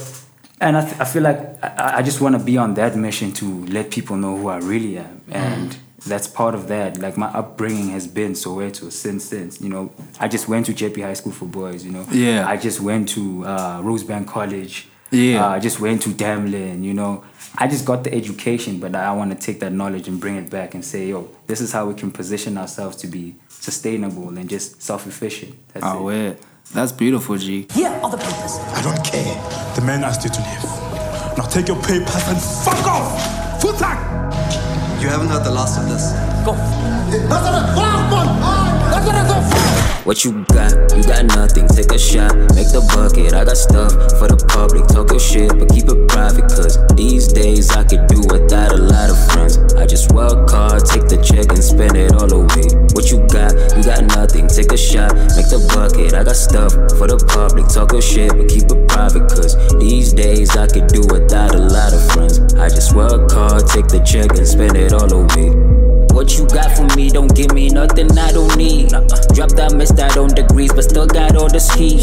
And 0.61 0.77
I, 0.77 0.83
th- 0.85 1.01
I 1.01 1.05
feel 1.05 1.23
like 1.23 1.39
I, 1.65 1.99
I 1.99 2.03
just 2.03 2.21
want 2.21 2.37
to 2.39 2.43
be 2.45 2.59
on 2.59 2.75
that 2.75 2.95
mission 2.97 3.33
to 3.35 3.65
let 3.67 3.91
people 3.91 4.17
know 4.17 4.37
who 4.37 4.49
I 4.49 4.59
really 4.59 4.99
am. 4.99 5.23
And 5.31 5.77
that's 6.07 6.27
part 6.29 6.55
of 6.55 6.69
that. 6.69 6.99
Like 6.99 7.17
my 7.17 7.29
upbringing 7.29 7.89
has 7.91 8.07
been 8.07 8.33
Soweto 8.33 8.93
since 8.93 9.25
since. 9.25 9.61
You 9.61 9.71
know, 9.71 9.93
I 10.19 10.29
just 10.29 10.49
went 10.49 10.67
to 10.67 10.73
Jeppe 10.75 11.03
High 11.03 11.15
School 11.15 11.33
for 11.33 11.47
Boys, 11.47 11.85
you 11.85 11.91
know. 11.93 12.07
Yeah. 12.11 12.47
I 12.47 12.57
just 12.59 12.81
went 12.81 13.09
to 13.11 13.45
uh, 13.47 13.81
Rosebank 13.83 14.27
College. 14.27 14.89
Yeah. 15.11 15.45
Uh, 15.47 15.49
I 15.51 15.59
just 15.61 15.81
went 15.81 16.03
to 16.03 16.11
Damelin, 16.11 16.85
you 16.85 16.95
know. 16.95 17.25
I 17.59 17.67
just 17.67 17.85
got 17.85 18.05
the 18.05 18.15
education, 18.15 18.79
but 18.79 18.95
I 18.95 19.11
want 19.13 19.33
to 19.33 19.47
take 19.47 19.59
that 19.61 19.73
knowledge 19.73 20.07
and 20.07 20.21
bring 20.21 20.37
it 20.37 20.49
back 20.51 20.75
and 20.75 20.85
say, 20.85 21.09
yo, 21.09 21.29
this 21.49 21.61
is 21.61 21.73
how 21.73 21.87
we 21.87 21.95
can 21.95 22.13
position 22.13 22.57
ourselves 22.57 22.97
to 22.99 23.09
be 23.09 23.35
sustainable 23.49 24.29
and 24.39 24.49
just 24.49 24.81
self-efficient. 24.83 25.55
That's 25.73 25.85
Oh, 25.85 26.09
it. 26.09 26.29
wait. 26.31 26.37
That's 26.73 26.93
beautiful, 26.93 27.37
G. 27.37 27.67
Here 27.73 27.89
are 27.89 28.11
the 28.11 28.17
papers. 28.17 28.59
I 28.75 28.83
don't 28.83 29.05
care. 29.05 29.35
The 29.75 29.81
man 29.81 30.05
asked 30.05 30.23
you 30.23 30.31
to 30.31 30.41
leave. 30.41 30.63
Now 31.37 31.45
take 31.45 31.67
your 31.67 31.83
papers 31.83 32.29
and 32.29 32.41
fuck 32.41 32.87
off! 32.87 33.61
Full 33.61 33.73
time! 33.73 33.99
You 35.03 35.09
haven't 35.09 35.29
heard 35.29 35.45
the 35.45 35.51
last 35.51 35.79
of 35.81 35.89
this. 35.89 36.13
Go. 36.45 36.55
What 40.11 40.25
you 40.25 40.43
got? 40.51 40.75
You 40.99 41.07
got 41.07 41.23
nothing. 41.39 41.71
Take 41.71 41.95
a 41.95 41.99
shot, 41.99 42.35
make 42.59 42.67
the 42.75 42.83
bucket. 42.99 43.31
I 43.31 43.47
got 43.47 43.55
stuff 43.55 43.95
for 44.19 44.27
the 44.27 44.35
public. 44.51 44.83
Talk 44.91 45.15
your 45.15 45.23
shit, 45.23 45.55
but 45.55 45.71
keep 45.71 45.87
it 45.87 46.09
private. 46.11 46.51
Cause 46.51 46.83
these 46.99 47.31
days 47.31 47.71
I 47.71 47.87
could 47.87 48.11
do 48.11 48.19
without 48.27 48.75
a 48.75 48.81
lot 48.83 49.07
of 49.07 49.15
friends. 49.31 49.55
I 49.79 49.87
just 49.87 50.11
work 50.11 50.51
hard, 50.51 50.83
take 50.83 51.07
the 51.07 51.23
check 51.23 51.55
and 51.55 51.63
spend 51.63 51.95
it 51.95 52.11
all 52.11 52.27
away. 52.27 52.67
What 52.91 53.07
you 53.15 53.23
got? 53.31 53.55
You 53.79 53.87
got 53.87 54.03
nothing. 54.19 54.51
Take 54.51 54.75
a 54.75 54.77
shot, 54.77 55.15
make 55.39 55.47
the 55.47 55.63
bucket. 55.79 56.11
I 56.11 56.27
got 56.27 56.35
stuff 56.35 56.75
for 56.99 57.07
the 57.07 57.23
public. 57.31 57.71
Talk 57.71 57.95
your 57.95 58.03
shit, 58.03 58.35
but 58.35 58.51
keep 58.51 58.67
it 58.67 58.83
private. 58.91 59.31
Cause 59.31 59.55
these 59.79 60.11
days 60.11 60.59
I 60.59 60.67
could 60.67 60.91
do 60.91 61.07
without 61.07 61.55
a 61.55 61.63
lot 61.63 61.95
of 61.95 62.03
friends. 62.11 62.43
I 62.59 62.67
just 62.67 62.99
work 62.99 63.31
hard, 63.31 63.63
take 63.71 63.87
the 63.87 64.03
check 64.03 64.35
and 64.35 64.43
spend 64.43 64.75
it 64.75 64.91
all 64.91 65.07
away. 65.07 65.80
What 66.13 66.37
you 66.37 66.47
got 66.47 66.77
for 66.77 66.87
me 66.97 67.09
don't 67.11 67.35
give 67.35 67.53
me 67.53 67.69
nothing 67.69 68.11
I 68.19 68.33
don't 68.33 68.57
need. 68.57 68.93
Uh-uh. 68.93 69.35
Dropped 69.35 69.59
out, 69.59 69.75
missed 69.75 69.99
out 69.99 70.17
on 70.17 70.29
degrees, 70.29 70.73
but 70.73 70.85
still 70.85 71.07
got 71.07 71.37
all 71.37 71.49
the 71.49 71.61
heat. 71.77 72.01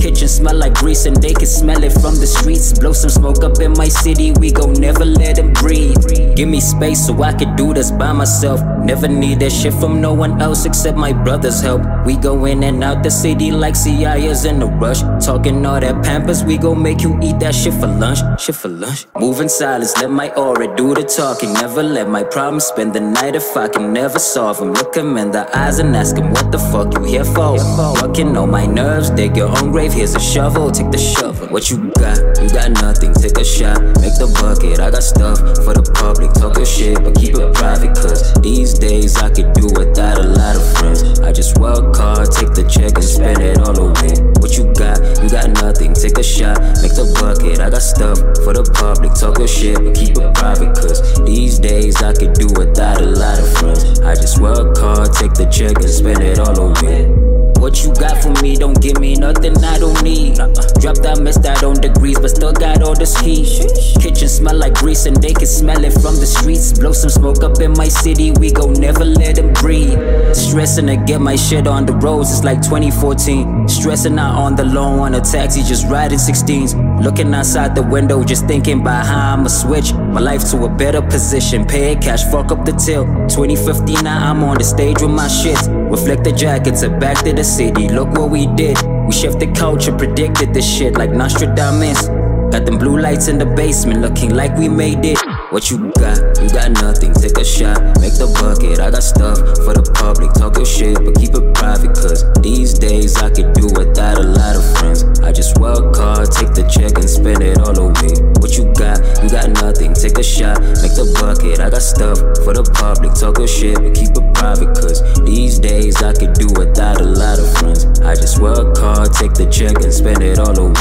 Kitchen 0.00 0.28
smell 0.28 0.54
like 0.54 0.74
grease 0.74 1.06
and 1.06 1.16
they 1.16 1.32
can 1.32 1.46
smell 1.46 1.82
it 1.82 1.92
from 1.92 2.16
the 2.16 2.26
streets. 2.26 2.78
Blow 2.78 2.92
some 2.92 3.10
smoke 3.10 3.42
up 3.42 3.58
in 3.60 3.72
my 3.72 3.88
city, 3.88 4.32
we 4.32 4.52
gon' 4.52 4.74
never 4.74 5.04
let 5.04 5.36
them 5.36 5.52
breathe. 5.54 5.96
Give 6.36 6.48
me 6.48 6.60
space 6.60 7.06
so 7.06 7.22
I 7.22 7.32
can 7.32 7.56
do 7.56 7.72
this 7.72 7.90
by 7.90 8.12
myself. 8.12 8.60
Never 8.84 9.08
need 9.08 9.40
that 9.40 9.50
shit 9.50 9.74
from 9.74 10.00
no 10.00 10.12
one 10.12 10.40
else 10.40 10.64
except 10.66 10.96
my 10.96 11.12
brother's 11.12 11.60
help. 11.60 11.82
We 12.04 12.16
go 12.16 12.44
in 12.44 12.62
and 12.62 12.84
out 12.84 13.02
the 13.02 13.10
city 13.10 13.50
like 13.50 13.74
CIA's 13.74 14.44
in 14.44 14.62
a 14.62 14.66
rush. 14.66 15.00
Talking 15.24 15.64
all 15.66 15.80
that 15.80 16.04
pampers, 16.04 16.44
we 16.44 16.58
gon' 16.58 16.82
make 16.82 17.00
you 17.02 17.18
eat 17.22 17.40
that 17.40 17.54
shit 17.54 17.74
for 17.74 17.86
lunch. 17.88 18.20
Shit 18.40 18.54
for 18.54 18.68
lunch. 18.68 19.06
Move 19.18 19.40
in 19.40 19.48
silence, 19.48 19.96
let 19.96 20.10
my 20.10 20.30
aura 20.34 20.74
do 20.76 20.94
the 20.94 21.02
talking. 21.02 21.52
Never 21.54 21.82
let 21.82 22.08
my 22.08 22.22
problems 22.22 22.64
spend 22.64 22.92
the 22.92 23.00
night 23.00 23.34
if 23.34 23.45
I 23.54 23.68
can 23.68 23.92
never 23.92 24.18
solve 24.18 24.58
them. 24.58 24.72
Look 24.72 24.96
in 24.96 25.14
the 25.30 25.46
eyes 25.54 25.78
and 25.78 25.94
ask 25.94 26.16
what 26.16 26.50
the 26.50 26.58
fuck 26.58 26.94
you 26.94 27.04
here 27.04 27.24
for. 27.24 27.56
Working 28.00 28.36
on 28.36 28.50
my 28.50 28.64
nerves, 28.64 29.10
dig 29.10 29.36
your 29.36 29.48
own 29.58 29.72
grave. 29.72 29.92
Here's 29.92 30.14
a 30.14 30.20
shovel, 30.20 30.70
take 30.70 30.90
the 30.90 30.98
shovel. 30.98 31.48
What 31.48 31.70
you 31.70 31.92
got? 31.98 32.35
You 32.42 32.48
got 32.50 32.70
nothing. 32.82 33.14
Take 33.14 33.38
a 33.38 33.44
shot, 33.44 33.80
make 34.04 34.16
the 34.20 34.28
bucket. 34.40 34.80
I 34.80 34.90
got 34.90 35.02
stuff 35.02 35.38
for 35.64 35.72
the 35.72 35.84
public. 35.96 36.32
Talk 36.34 36.56
your 36.56 36.66
shit, 36.66 37.02
but 37.02 37.16
keep 37.16 37.34
it 37.34 37.54
private. 37.54 37.96
Cause 37.96 38.34
these 38.44 38.74
days 38.74 39.16
I 39.16 39.30
could 39.30 39.52
do 39.54 39.66
without 39.72 40.18
a 40.18 40.26
lot 40.26 40.56
of 40.56 40.64
friends. 40.76 41.20
I 41.20 41.32
just 41.32 41.58
work 41.58 41.96
hard, 41.96 42.28
take 42.30 42.52
the 42.52 42.68
check 42.68 42.94
and 42.94 43.04
spend 43.04 43.40
it 43.40 43.58
all 43.64 43.76
away. 43.76 44.20
What 44.38 44.52
you 44.56 44.68
got? 44.76 45.00
You 45.24 45.28
got 45.32 45.48
nothing. 45.62 45.94
Take 45.94 46.18
a 46.18 46.26
shot, 46.26 46.60
make 46.84 46.92
the 46.92 47.08
bucket. 47.16 47.60
I 47.60 47.70
got 47.70 47.82
stuff 47.82 48.20
for 48.44 48.52
the 48.52 48.64
public. 48.76 49.14
Talk 49.16 49.38
your 49.38 49.48
shit, 49.48 49.80
but 49.80 49.96
keep 49.96 50.16
it 50.16 50.30
private. 50.36 50.76
Cause 50.76 51.00
these 51.24 51.58
days 51.58 52.02
I 52.02 52.12
could 52.12 52.34
do 52.34 52.46
without 52.52 53.00
a 53.00 53.06
lot 53.06 53.38
of 53.40 53.48
friends. 53.58 54.00
I 54.00 54.14
just 54.14 54.40
work 54.40 54.76
hard, 54.76 55.12
take 55.12 55.32
the 55.32 55.48
check, 55.48 55.76
and 55.80 55.90
spend 55.90 56.22
it 56.22 56.38
all 56.38 56.56
me. 56.82 57.35
What 57.66 57.82
you 57.82 57.92
got 57.94 58.22
for 58.22 58.30
me 58.44 58.54
don't 58.54 58.80
give 58.80 59.00
me 59.00 59.16
nothing 59.16 59.56
I 59.64 59.80
don't 59.80 60.00
need. 60.04 60.36
Dropped 60.78 61.04
out, 61.04 61.20
missed 61.20 61.44
out 61.44 61.64
on 61.64 61.74
degrees, 61.74 62.16
but 62.16 62.30
still 62.30 62.52
got 62.52 62.80
all 62.80 62.94
the 62.94 63.06
heat. 63.24 64.00
Kitchen 64.00 64.28
smell 64.28 64.54
like 64.54 64.74
grease 64.74 65.04
and 65.06 65.16
they 65.16 65.32
can 65.32 65.48
smell 65.48 65.84
it 65.84 65.92
from 65.94 66.14
the 66.14 66.26
streets. 66.26 66.78
Blow 66.78 66.92
some 66.92 67.10
smoke 67.10 67.42
up 67.42 67.60
in 67.60 67.72
my 67.72 67.88
city, 67.88 68.30
we 68.30 68.52
go 68.52 68.70
never 68.70 69.04
let 69.04 69.34
them 69.34 69.52
breathe. 69.54 69.98
Stressing 70.32 70.86
to 70.86 70.96
get 70.96 71.20
my 71.20 71.34
shit 71.34 71.66
on 71.66 71.86
the 71.86 71.94
roads, 71.94 72.30
it's 72.30 72.44
like 72.44 72.62
2014. 72.62 73.68
Stressing 73.68 74.16
out 74.16 74.36
on 74.36 74.54
the 74.54 74.64
loan 74.64 75.00
on 75.00 75.14
a 75.16 75.20
taxi, 75.20 75.64
just 75.64 75.88
riding 75.88 76.20
16s. 76.20 77.02
Looking 77.02 77.34
outside 77.34 77.74
the 77.74 77.82
window, 77.82 78.22
just 78.22 78.46
thinking 78.46 78.82
about 78.82 79.06
how 79.06 79.32
I'ma 79.32 79.48
switch 79.48 79.92
my 79.92 80.20
life 80.20 80.48
to 80.52 80.66
a 80.66 80.68
better 80.68 81.02
position. 81.02 81.66
Pay 81.66 81.96
cash, 81.96 82.22
fuck 82.30 82.52
up 82.52 82.64
the 82.64 82.70
till. 82.72 83.06
2015, 83.26 84.04
now 84.04 84.30
I'm 84.30 84.44
on 84.44 84.56
the 84.56 84.64
stage 84.64 85.02
with 85.02 85.10
my 85.10 85.26
shits. 85.26 85.66
Reflect 85.90 86.24
the 86.24 86.32
jackets, 86.32 86.82
and 86.82 87.00
back 87.00 87.24
to 87.24 87.32
the 87.32 87.44
city. 87.44 87.88
Look 87.88 88.08
what 88.10 88.30
we 88.30 88.46
did. 88.54 88.76
We 89.06 89.12
shifted 89.12 89.54
culture, 89.54 89.96
predicted 89.96 90.52
this 90.52 90.66
shit 90.66 90.94
like 90.94 91.10
Nostradamus. 91.10 92.08
Got 92.52 92.66
them 92.66 92.78
blue 92.78 92.98
lights 92.98 93.28
in 93.28 93.38
the 93.38 93.46
basement, 93.46 94.00
looking 94.00 94.34
like 94.34 94.56
we 94.56 94.68
made 94.68 95.04
it. 95.04 95.18
What 95.50 95.70
you 95.70 95.92
got? 95.98 96.35
You 96.42 96.50
got 96.50 96.70
nothing. 96.82 97.14
Take 97.14 97.38
a 97.38 97.44
shot, 97.44 97.80
make 98.00 98.16
the 98.20 98.28
bucket. 98.40 98.80
I 98.80 98.90
got 98.90 99.02
stuff 99.02 99.38
for 99.64 99.72
the 99.72 99.84
public. 99.96 100.32
Talk 100.34 100.56
your 100.56 100.66
shit, 100.66 100.96
but 101.00 101.16
keep 101.16 101.32
it 101.34 101.46
private. 101.54 101.96
Cause 101.96 102.24
these 102.42 102.74
days 102.74 103.16
I 103.16 103.30
could 103.30 103.52
do 103.54 103.66
without 103.72 104.18
a 104.18 104.26
lot 104.26 104.56
of 104.56 104.64
friends. 104.78 105.04
I 105.20 105.32
just 105.32 105.58
work 105.58 105.96
hard, 105.96 106.30
take 106.30 106.52
the 106.52 106.68
check 106.68 106.96
and 107.00 107.08
spend 107.08 107.42
it 107.42 107.58
all 107.58 107.76
away. 107.76 108.14
What 108.38 108.56
you 108.56 108.68
got? 108.76 109.00
You 109.24 109.28
got 109.32 109.48
nothing. 109.62 109.94
Take 109.94 110.18
a 110.18 110.24
shot, 110.24 110.60
make 110.84 110.94
the 110.94 111.08
bucket. 111.16 111.60
I 111.60 111.70
got 111.70 111.82
stuff 111.82 112.20
for 112.44 112.52
the 112.52 112.64
public. 112.76 113.16
Talk 113.16 113.38
your 113.38 113.48
shit, 113.48 113.76
but 113.80 113.96
keep 113.96 114.12
it 114.12 114.26
private. 114.36 114.76
Cause 114.76 115.00
these 115.24 115.58
days 115.58 116.02
I 116.02 116.12
could 116.12 116.34
do 116.36 116.46
without 116.52 117.00
a 117.00 117.08
lot 117.08 117.40
of 117.40 117.48
friends. 117.58 117.84
I 118.00 118.14
just 118.14 118.40
work 118.40 118.76
hard, 118.76 119.12
take 119.12 119.32
the 119.34 119.48
check 119.48 119.82
and 119.82 119.92
spend 119.92 120.22
it 120.22 120.38
all 120.38 120.54
on 120.60 120.76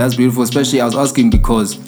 That's 0.00 0.14
beautiful. 0.16 0.42
Especially 0.42 0.80
I 0.80 0.86
was 0.86 0.96
asking 0.96 1.28
because 1.30 1.78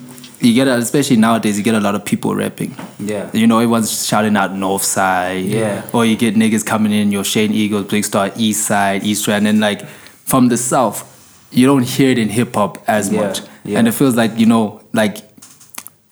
you 0.41 0.53
get, 0.55 0.69
a, 0.69 0.75
especially 0.77 1.17
nowadays, 1.17 1.57
you 1.57 1.65
get 1.65 1.75
a 1.75 1.81
lot 1.81 1.95
of 1.95 2.05
people 2.05 2.35
rapping. 2.35 2.77
Yeah. 2.99 3.31
You 3.33 3.47
know, 3.47 3.59
everyone's 3.59 4.07
shouting 4.07 4.37
out 4.37 4.55
North 4.55 4.83
Side. 4.85 5.47
Yeah. 5.47 5.89
Or 5.95 6.05
you 6.05 6.17
get 6.17 6.35
niggas 6.35 6.67
coming 6.67 6.93
in, 6.93 7.11
your 7.11 7.25
Shane 7.25 7.53
Eagles, 7.53 7.87
Big 7.87 8.05
Star, 8.05 8.31
East 8.37 8.67
Side, 8.67 9.03
East 9.03 9.25
Side, 9.25 9.37
and 9.39 9.47
then 9.47 9.61
like 9.61 9.87
from 9.87 10.49
the 10.49 10.57
South, 10.59 11.09
you 11.51 11.67
don't 11.67 11.85
hear 11.85 12.11
it 12.11 12.19
in 12.19 12.29
hip 12.29 12.55
hop 12.55 12.83
as 12.87 13.11
Yeah, 13.11 13.21
much, 13.21 13.41
yeah. 13.65 13.79
and 13.79 13.89
it 13.89 13.93
feels 13.93 14.15
like 14.17 14.39
you 14.39 14.47
know, 14.47 14.83
like 14.93 15.19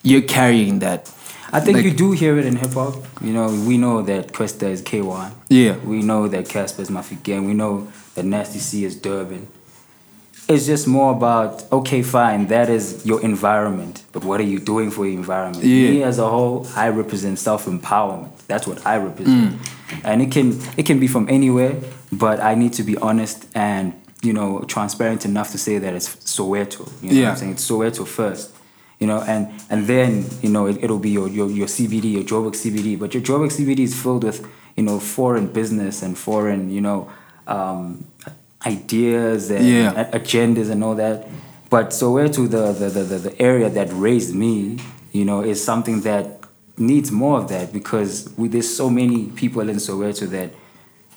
you're 0.03 0.23
carrying 0.23 0.79
that. 0.81 1.11
I 1.53 1.61
think 1.61 1.77
Like- 1.77 1.85
you 1.87 1.91
do 1.93 2.13
hear 2.13 2.39
it 2.39 2.47
in 2.47 2.57
hip 2.57 2.73
hop. 2.75 2.95
You 3.21 3.33
know, 3.33 3.49
we 3.67 3.77
know 3.77 4.03
that 4.03 4.33
Kwesta 4.33 4.71
is 4.71 4.81
K1. 4.83 5.33
Yeah. 5.49 5.77
We 5.85 6.01
know 6.03 6.29
that 6.29 6.45
Cassper 6.47 6.81
is 6.81 6.91
Mafikeng. 6.91 7.47
We 7.47 7.55
know 7.55 7.89
that 8.15 8.25
Nasty 8.25 8.61
C 8.61 8.85
is 8.85 8.95
Durban. 8.95 9.49
It's 10.51 10.67
just 10.67 10.89
more 10.89 11.13
about 11.13 11.71
okay, 11.71 12.03
fine, 12.03 12.49
that 12.49 12.69
is 12.69 13.07
your 13.07 13.23
environment, 13.23 14.03
but 14.13 14.25
what 14.25 14.41
are 14.41 14.49
you 14.55 14.59
doing 14.59 14.91
for 14.91 15.07
your 15.07 15.17
environment? 15.17 15.65
Yeah. 15.65 15.91
Me 15.91 16.03
as 16.03 16.19
a 16.19 16.29
whole, 16.29 16.67
I 16.75 16.89
represent 16.89 17.39
self 17.39 17.67
empowerment. 17.67 18.37
That's 18.49 18.67
what 18.67 18.85
I 18.85 18.97
represent, 18.97 19.57
and 20.05 20.21
it 20.21 20.33
can 20.33 20.59
it 20.77 20.87
can 20.87 20.99
be 20.99 21.07
from 21.07 21.29
anywhere, 21.29 21.77
but 22.11 22.41
I 22.41 22.57
need 22.57 22.73
to 22.75 22.83
be 22.83 22.97
honest 22.97 23.47
and 23.55 23.95
you 24.23 24.33
know 24.33 24.65
transparent 24.67 25.25
enough 25.25 25.53
to 25.53 25.59
say 25.59 25.79
that 25.79 25.95
it's 25.95 26.09
Soweto. 26.17 26.81
You 27.01 27.11
know 27.11 27.15
what 27.15 27.15
Yeah. 27.15 27.31
I'm 27.31 27.37
saying? 27.37 27.53
It's 27.53 27.71
Soweto 27.71 28.07
first 28.07 28.55
you 28.99 29.07
know, 29.07 29.23
and 29.23 29.49
and 29.71 29.87
then 29.87 30.27
you 30.43 30.51
know 30.51 30.67
it, 30.67 30.77
it'll 30.85 30.99
be 30.99 31.11
your, 31.11 31.27
your 31.29 31.49
your 31.51 31.67
CBD, 31.67 32.13
your 32.13 32.23
Joburg 32.23 32.55
CBD. 32.55 32.99
But 32.99 33.15
your 33.15 33.23
Joburg 33.23 33.51
CBD 33.51 33.81
is 33.81 33.95
filled 34.01 34.25
with 34.25 34.47
you 34.77 34.83
know 34.83 35.01
foreign 35.01 35.47
business 35.47 36.03
and 36.03 36.17
foreign 36.19 36.71
you 36.71 36.83
know 36.83 37.09
um, 37.47 38.07
ideas 38.67 39.51
and 39.51 39.67
Yeah. 39.67 39.93
a- 40.13 40.19
agendas 40.19 40.71
and 40.71 40.83
all 40.85 40.95
that. 40.97 41.27
But 41.71 41.91
Soweto, 41.91 42.49
the 42.51 42.73
the, 42.73 42.89
the 42.91 43.03
the 43.05 43.19
the 43.31 43.43
area 43.43 43.69
that 43.71 43.89
raised 43.93 44.35
me, 44.35 44.79
you 45.13 45.25
know, 45.25 45.41
is 45.43 45.63
something 45.63 46.01
that 46.03 46.41
needs 46.77 47.13
more 47.13 47.39
of 47.39 47.49
that 47.49 47.73
because 47.73 48.31
we, 48.37 48.49
there's 48.49 48.75
so 48.75 48.89
many 48.91 49.27
people 49.27 49.69
in 49.69 49.77
Soweto 49.77 50.29
that 50.31 50.51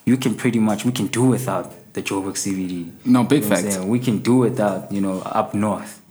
you 0.06 0.18
can 0.18 0.36
pretty 0.36 0.60
much 0.60 0.86
we 0.86 0.92
can 0.92 1.08
do 1.08 1.24
without 1.24 1.72
the 1.94 2.02
Joburg 2.02 2.36
CBD. 2.36 2.92
No, 3.06 3.24
big 3.24 3.44
You 3.44 3.50
know 3.50 3.56
facts. 3.56 3.78
We 3.80 4.00
can 4.00 4.20
do 4.20 4.36
without 4.38 4.92
you 4.92 5.02
know 5.02 5.22
up 5.26 5.54
north. 5.54 6.02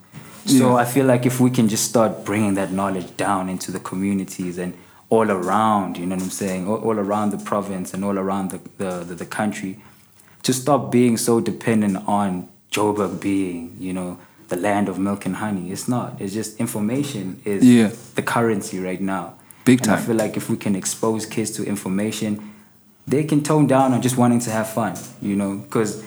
So 0.47 0.71
Yeah. 0.71 0.75
I 0.75 0.85
feel 0.85 1.07
like 1.07 1.25
if 1.25 1.38
we 1.40 1.51
can 1.51 1.68
just 1.68 1.85
start 1.85 2.25
bringing 2.25 2.55
that 2.55 2.73
knowledge 2.73 3.16
down 3.16 3.49
into 3.49 3.71
the 3.71 3.79
communities 3.81 4.59
and 4.59 4.75
all 5.09 5.31
around, 5.31 5.99
you 5.99 6.07
know 6.07 6.16
what 6.16 6.25
I'm 6.25 6.31
saying, 6.31 6.66
all, 6.66 6.79
all 6.79 6.99
around 6.99 7.31
the 7.31 7.38
province 7.38 7.95
and 7.95 8.03
all 8.05 8.18
around 8.18 8.51
the, 8.51 8.61
the, 8.79 9.05
the, 9.05 9.14
the 9.14 9.27
country, 9.27 9.79
to 10.42 10.52
stop 10.52 10.90
being 10.90 11.16
so 11.16 11.40
dependent 11.40 11.96
on 12.07 12.48
Joburg 12.70 13.20
being, 13.20 13.76
you 13.78 13.92
know, 13.92 14.18
the 14.48 14.57
land 14.57 14.88
of 14.88 14.98
milk 14.98 15.24
and 15.26 15.37
honey. 15.37 15.70
It's 15.70 15.88
not. 15.88 16.20
It's 16.20 16.33
just 16.33 16.59
information 16.59 17.40
is 17.44 17.64
Yeah. 17.64 17.90
the 18.14 18.22
currency 18.22 18.78
right 18.78 19.00
now. 19.00 19.35
Big 19.64 19.81
And 19.83 19.92
I 19.92 19.96
feel 19.96 20.16
like 20.16 20.37
if 20.37 20.50
we 20.50 20.57
can 20.57 20.74
expose 20.74 21.24
kids 21.26 21.50
to 21.52 21.64
information, 21.64 22.50
they 23.07 23.24
can 23.24 23.42
tone 23.42 23.66
down 23.66 23.92
on 23.92 24.02
just 24.02 24.16
wanting 24.16 24.40
to 24.40 24.50
have 24.50 24.68
fun, 24.68 24.94
you 25.20 25.37
know, 25.37 25.57
because 25.57 26.02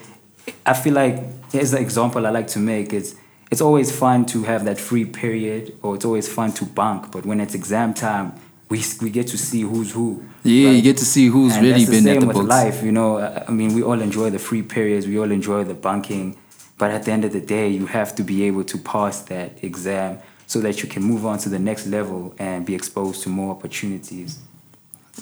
I 0.66 0.74
feel 0.74 0.94
like 0.94 1.24
here's 1.52 1.72
the 1.72 1.80
example 1.80 2.26
I 2.28 2.30
like 2.30 2.48
to 2.48 2.60
make. 2.60 2.94
It's 2.94 3.16
it's 3.52 3.62
always 3.62 3.92
fun 3.92 4.26
to 4.26 4.44
have 4.44 4.66
that 4.66 4.80
free 4.80 5.06
period, 5.06 5.74
or 5.84 5.96
it's 5.96 6.04
always 6.04 6.28
fun 6.28 6.52
to 6.54 6.66
bunk. 6.66 7.12
But 7.12 7.26
when 7.26 7.40
it's 7.40 7.54
exam 7.54 7.94
time, 7.94 8.34
we 8.70 8.84
we 9.02 9.10
get 9.10 9.28
to 9.28 9.38
see 9.38 9.62
who's 9.62 9.92
who. 9.92 10.24
Yeah, 10.44 10.72
you 10.72 10.82
get 10.82 10.98
to 10.98 11.06
see 11.06 11.28
who's 11.28 11.54
And 11.56 11.64
really 11.64 11.86
that's 11.86 11.92
the 11.92 11.96
been 11.98 12.04
same 12.04 12.16
at 12.18 12.22
the 12.22 12.28
with 12.28 12.36
books. 12.38 12.50
life. 12.50 12.84
You 12.84 12.92
know, 12.92 13.18
I 13.20 13.46
I 13.48 13.52
mean, 13.52 13.74
we 13.76 13.84
all 13.84 14.02
enjoy 14.02 14.30
the 14.32 14.40
free 14.40 14.62
periods. 14.64 15.06
We 15.08 15.18
all 15.20 15.32
enjoy 15.32 15.64
the 15.64 15.74
bunking. 15.76 16.38
But 16.78 16.92
at 16.92 17.04
the 17.04 17.12
end 17.12 17.24
of 17.24 17.32
the 17.32 17.40
day, 17.40 17.70
you 17.70 17.86
have 17.86 18.16
to 18.16 18.24
be 18.24 18.44
able 18.44 18.64
to 18.66 18.78
pass 18.78 19.22
that 19.24 19.64
exam 19.64 20.20
so 20.48 20.60
that 20.60 20.84
you 20.84 20.90
can 20.90 21.04
move 21.04 21.26
on 21.26 21.38
to 21.40 21.50
the 21.50 21.60
next 21.60 21.88
level 21.88 22.36
and 22.38 22.66
be 22.66 22.76
exposed 22.76 23.24
to 23.24 23.30
more 23.30 23.52
opportunities. 23.56 24.40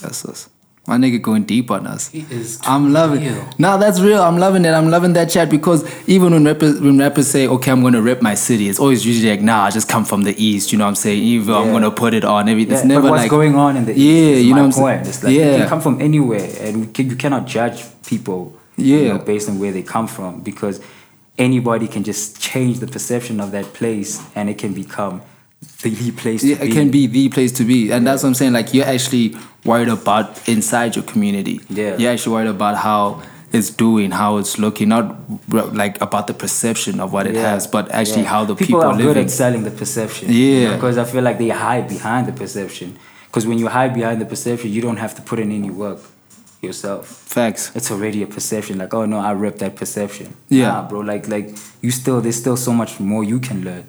That's 0.01 0.25
us. 0.25 0.49
My 0.86 0.98
nigga 0.98 1.22
going 1.22 1.43
deep 1.46 1.72
on 1.72 1.88
us. 1.88 2.10
He 2.10 2.26
is 2.30 2.60
I'm 2.63 2.91
loving 2.91 3.22
real. 3.22 3.38
it. 3.41 3.58
No, 3.58 3.78
that's 3.78 4.02
real. 4.02 4.22
I'm 4.22 4.38
loving 4.38 4.65
it. 4.65 4.72
I'm 4.72 4.89
loving 4.89 5.13
that 5.13 5.30
chat 5.30 5.50
because 5.50 5.86
even 6.10 6.34
when 6.34 6.43
rappers, 6.43 6.82
when 6.82 6.98
rappers 6.98 7.30
say, 7.32 7.48
okay, 7.48 7.72
I'm 7.72 7.80
going 7.80 7.93
to 7.93 8.02
rep 8.02 8.22
my 8.22 8.34
city, 8.36 8.67
it's 8.67 8.80
always 8.80 9.06
usually 9.06 9.30
like, 9.32 9.41
nah, 9.41 9.63
I 9.63 9.72
just 9.72 9.88
come 9.88 10.04
from 10.04 10.24
the 10.24 10.36
East. 10.43 10.74
You 10.74 10.78
know 10.78 10.84
what 10.84 10.89
I'm 10.89 10.96
saying? 10.96 11.24
Even 11.24 11.56
I'm 11.56 11.69
going 11.72 11.84
to 11.84 11.91
put 11.91 12.13
it 12.13 12.26
on. 12.26 12.50
Every, 12.50 12.63
it's 12.63 12.72
Yeah, 12.82 12.84
never 12.84 13.04
but 13.04 13.12
what's 13.12 13.24
like. 13.24 13.30
going 13.32 13.56
on 13.56 13.78
in 13.78 13.86
the 13.86 13.93
Yeah, 13.93 13.98
East 13.98 14.39
is 14.39 14.43
you 14.46 14.50
know 14.56 14.60
what 14.60 14.65
I'm 14.65 14.72
saying? 14.74 14.98
point. 14.98 15.08
It's 15.08 15.24
like 15.24 15.34
you 15.34 15.39
can 15.41 15.69
come 15.69 15.80
from 15.80 16.02
anywhere, 16.02 16.50
and 16.60 16.98
you 17.00 17.15
cannot 17.15 17.48
judge 17.48 17.86
people 18.06 18.58
you 18.76 18.98
Yeah. 18.98 19.13
know, 19.13 19.19
based 19.19 19.48
on 19.48 19.60
where 19.60 19.72
they 19.72 19.84
come 19.84 20.08
from 20.08 20.41
because 20.41 20.82
anybody 21.38 21.88
can 21.88 22.04
just 22.04 22.41
change 22.41 22.80
the 22.80 22.88
perception 22.88 23.39
of 23.39 23.52
that 23.52 23.74
place, 23.74 24.22
and 24.36 24.50
it 24.50 24.58
can 24.58 24.74
become 24.74 25.22
the 25.82 26.12
place 26.12 26.41
to 26.41 26.47
Yeah, 26.47 26.56
be. 26.60 26.69
it 26.69 26.73
can 26.73 26.91
be 26.91 27.08
the 27.08 27.30
place 27.30 27.52
to 27.54 27.63
be, 27.63 27.91
and 27.91 28.06
that's 28.08 28.23
what 28.23 28.30
I'm 28.30 28.36
saying. 28.36 28.54
Like 28.54 28.73
you're 28.73 28.86
actually 28.86 29.36
worried 29.65 29.89
about 29.89 30.47
inside 30.47 30.95
your 30.95 31.06
community. 31.06 31.62
Yeah. 31.69 31.97
you're 31.97 32.12
actually 32.12 32.34
worried 32.34 32.49
about 32.49 32.78
how 32.78 33.21
it's 33.52 33.69
doing, 33.69 34.12
how 34.12 34.38
it's 34.38 34.58
looking, 34.58 34.89
not 34.89 35.15
like 35.76 36.02
about 36.02 36.26
the 36.28 36.34
perception 36.34 36.99
of 36.99 37.13
what 37.13 37.28
it 37.28 37.36
Yeah, 37.36 37.52
has, 37.52 37.67
but 37.67 37.91
actually 37.91 38.23
yeah. 38.23 38.30
how 38.30 38.45
the 38.45 38.56
people, 38.56 38.80
people, 38.80 38.82
are 38.82 38.93
are 38.93 38.97
good 38.97 39.17
at 39.17 39.30
selling 39.30 39.63
the 39.63 39.71
perception. 39.71 40.28
Yeah. 40.32 40.73
because 40.76 40.97
I 40.97 41.04
feel 41.06 41.21
like 41.23 41.38
they 41.38 41.49
hide 41.49 41.88
behind 41.88 42.28
the 42.28 42.34
perception. 42.34 42.97
Because 43.28 43.45
when 43.47 43.58
you 43.60 43.67
hide 43.67 43.93
behind 43.93 44.21
the 44.21 44.26
perception, 44.26 44.71
you 44.71 44.82
don't 44.82 44.97
have 44.97 45.13
to 45.15 45.21
put 45.21 45.39
in 45.39 45.52
any 45.52 45.69
work 45.71 45.99
yourself. 46.62 47.08
Facts. 47.08 47.71
It's 47.76 47.91
already 47.91 48.23
a 48.23 48.28
perception. 48.28 48.78
Like, 48.80 48.93
oh 48.93 49.06
no, 49.06 49.19
I 49.19 49.32
ripped 49.32 49.60
that 49.60 49.76
perception. 49.76 50.36
Yeah. 50.49 50.67
nah, 50.69 50.88
bro. 50.88 50.99
Like, 51.02 51.28
like 51.28 51.49
you 51.82 51.91
still 51.91 52.21
there's 52.21 52.38
still 52.38 52.58
so 52.58 52.71
much 52.73 52.99
more 52.99 53.23
you 53.23 53.39
can 53.39 53.63
learn. 53.63 53.86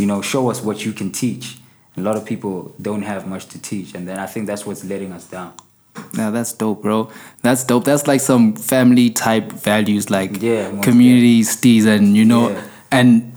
You 0.00 0.06
know, 0.06 0.22
show 0.22 0.50
us 0.50 0.62
what 0.62 0.84
you 0.86 0.92
can 0.92 1.12
teach. 1.12 1.58
A 1.96 2.00
lot 2.00 2.16
of 2.16 2.24
people 2.24 2.74
don't 2.80 3.02
have 3.02 3.26
much 3.26 3.46
to 3.52 3.58
teach, 3.60 3.94
and 3.94 4.08
then 4.08 4.18
I 4.18 4.26
think 4.26 4.46
that's 4.46 4.64
what's 4.64 4.84
letting 4.84 5.12
us 5.12 5.24
down. 5.26 5.52
Yeah, 6.16 6.30
that's 6.30 6.52
dope, 6.52 6.82
bro. 6.82 7.10
That's 7.42 7.64
dope. 7.64 7.84
That's 7.84 8.06
like 8.06 8.20
some 8.20 8.54
family 8.56 9.10
type 9.10 9.52
values, 9.52 10.08
like 10.08 10.40
Yeah, 10.40 10.80
community 10.80 11.42
steez, 11.42 11.84
and 11.86 12.16
you 12.16 12.24
know, 12.24 12.48
Yeah. 12.50 12.62
and 12.90 13.32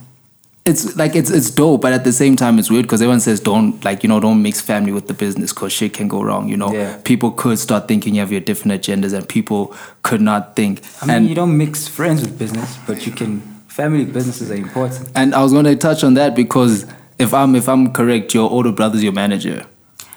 it's 0.65 0.95
like 0.95 1.15
it's 1.17 1.29
it's 1.29 1.49
dope, 1.49 1.81
but 1.81 1.91
at 1.91 2.03
the 2.05 2.13
same 2.13 2.35
time, 2.37 2.57
it's 2.59 2.69
weird 2.69 2.83
because 2.85 3.01
everyone 3.01 3.19
says 3.19 3.41
don't 3.41 3.83
like 3.83 4.01
you 4.03 4.07
know 4.07 4.19
don't 4.21 4.41
mix 4.41 4.61
family 4.61 4.93
with 4.93 5.07
the 5.07 5.13
business 5.13 5.51
because 5.51 5.73
shit 5.73 5.91
can 5.93 6.07
go 6.07 6.21
wrong. 6.23 6.47
You 6.47 6.55
know, 6.55 6.71
Yeah. 6.71 6.95
people 7.03 7.31
could 7.31 7.59
start 7.59 7.87
thinking 7.89 8.15
you 8.15 8.21
have 8.21 8.31
your 8.31 8.39
different 8.41 8.81
agendas, 8.81 9.11
and 9.13 9.27
people 9.27 9.73
could 10.03 10.21
not 10.21 10.55
think. 10.55 10.81
I 11.01 11.05
mean, 11.07 11.15
and 11.17 11.27
you 11.29 11.35
don't 11.35 11.57
mix 11.57 11.89
friends 11.89 12.21
with 12.21 12.37
business, 12.39 12.77
but 12.87 13.05
you 13.05 13.11
can 13.11 13.41
family 13.73 14.05
businesses 14.05 14.51
are 14.51 14.55
important. 14.55 15.09
And 15.15 15.33
I 15.33 15.41
was 15.41 15.51
going 15.51 15.65
to 15.65 15.75
touch 15.75 16.03
on 16.03 16.13
that 16.13 16.35
because 16.35 16.85
if 17.17 17.33
I'm 17.33 17.55
if 17.55 17.67
I'm 17.67 17.91
correct, 17.91 18.33
your 18.33 18.49
older 18.49 18.71
brother's 18.71 19.03
your 19.03 19.13
manager, 19.13 19.65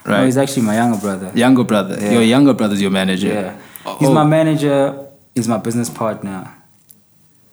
No, 0.05 0.13
right? 0.13 0.25
he's 0.27 0.37
actually 0.37 0.63
my 0.63 0.77
younger 0.77 0.99
brother. 0.99 1.33
younger 1.35 1.65
brother. 1.65 1.97
Yeah. 1.99 2.13
Your 2.13 2.23
younger 2.23 2.53
brother's 2.53 2.83
your 2.83 2.91
manager. 2.91 3.29
Yeah. 3.29 3.59
Oh. 3.87 3.97
He's 3.99 4.09
oh. 4.09 4.15
my 4.15 4.25
manager, 4.25 5.07
he's 5.35 5.49
my 5.49 5.57
business 5.57 5.89
partner, 5.89 6.53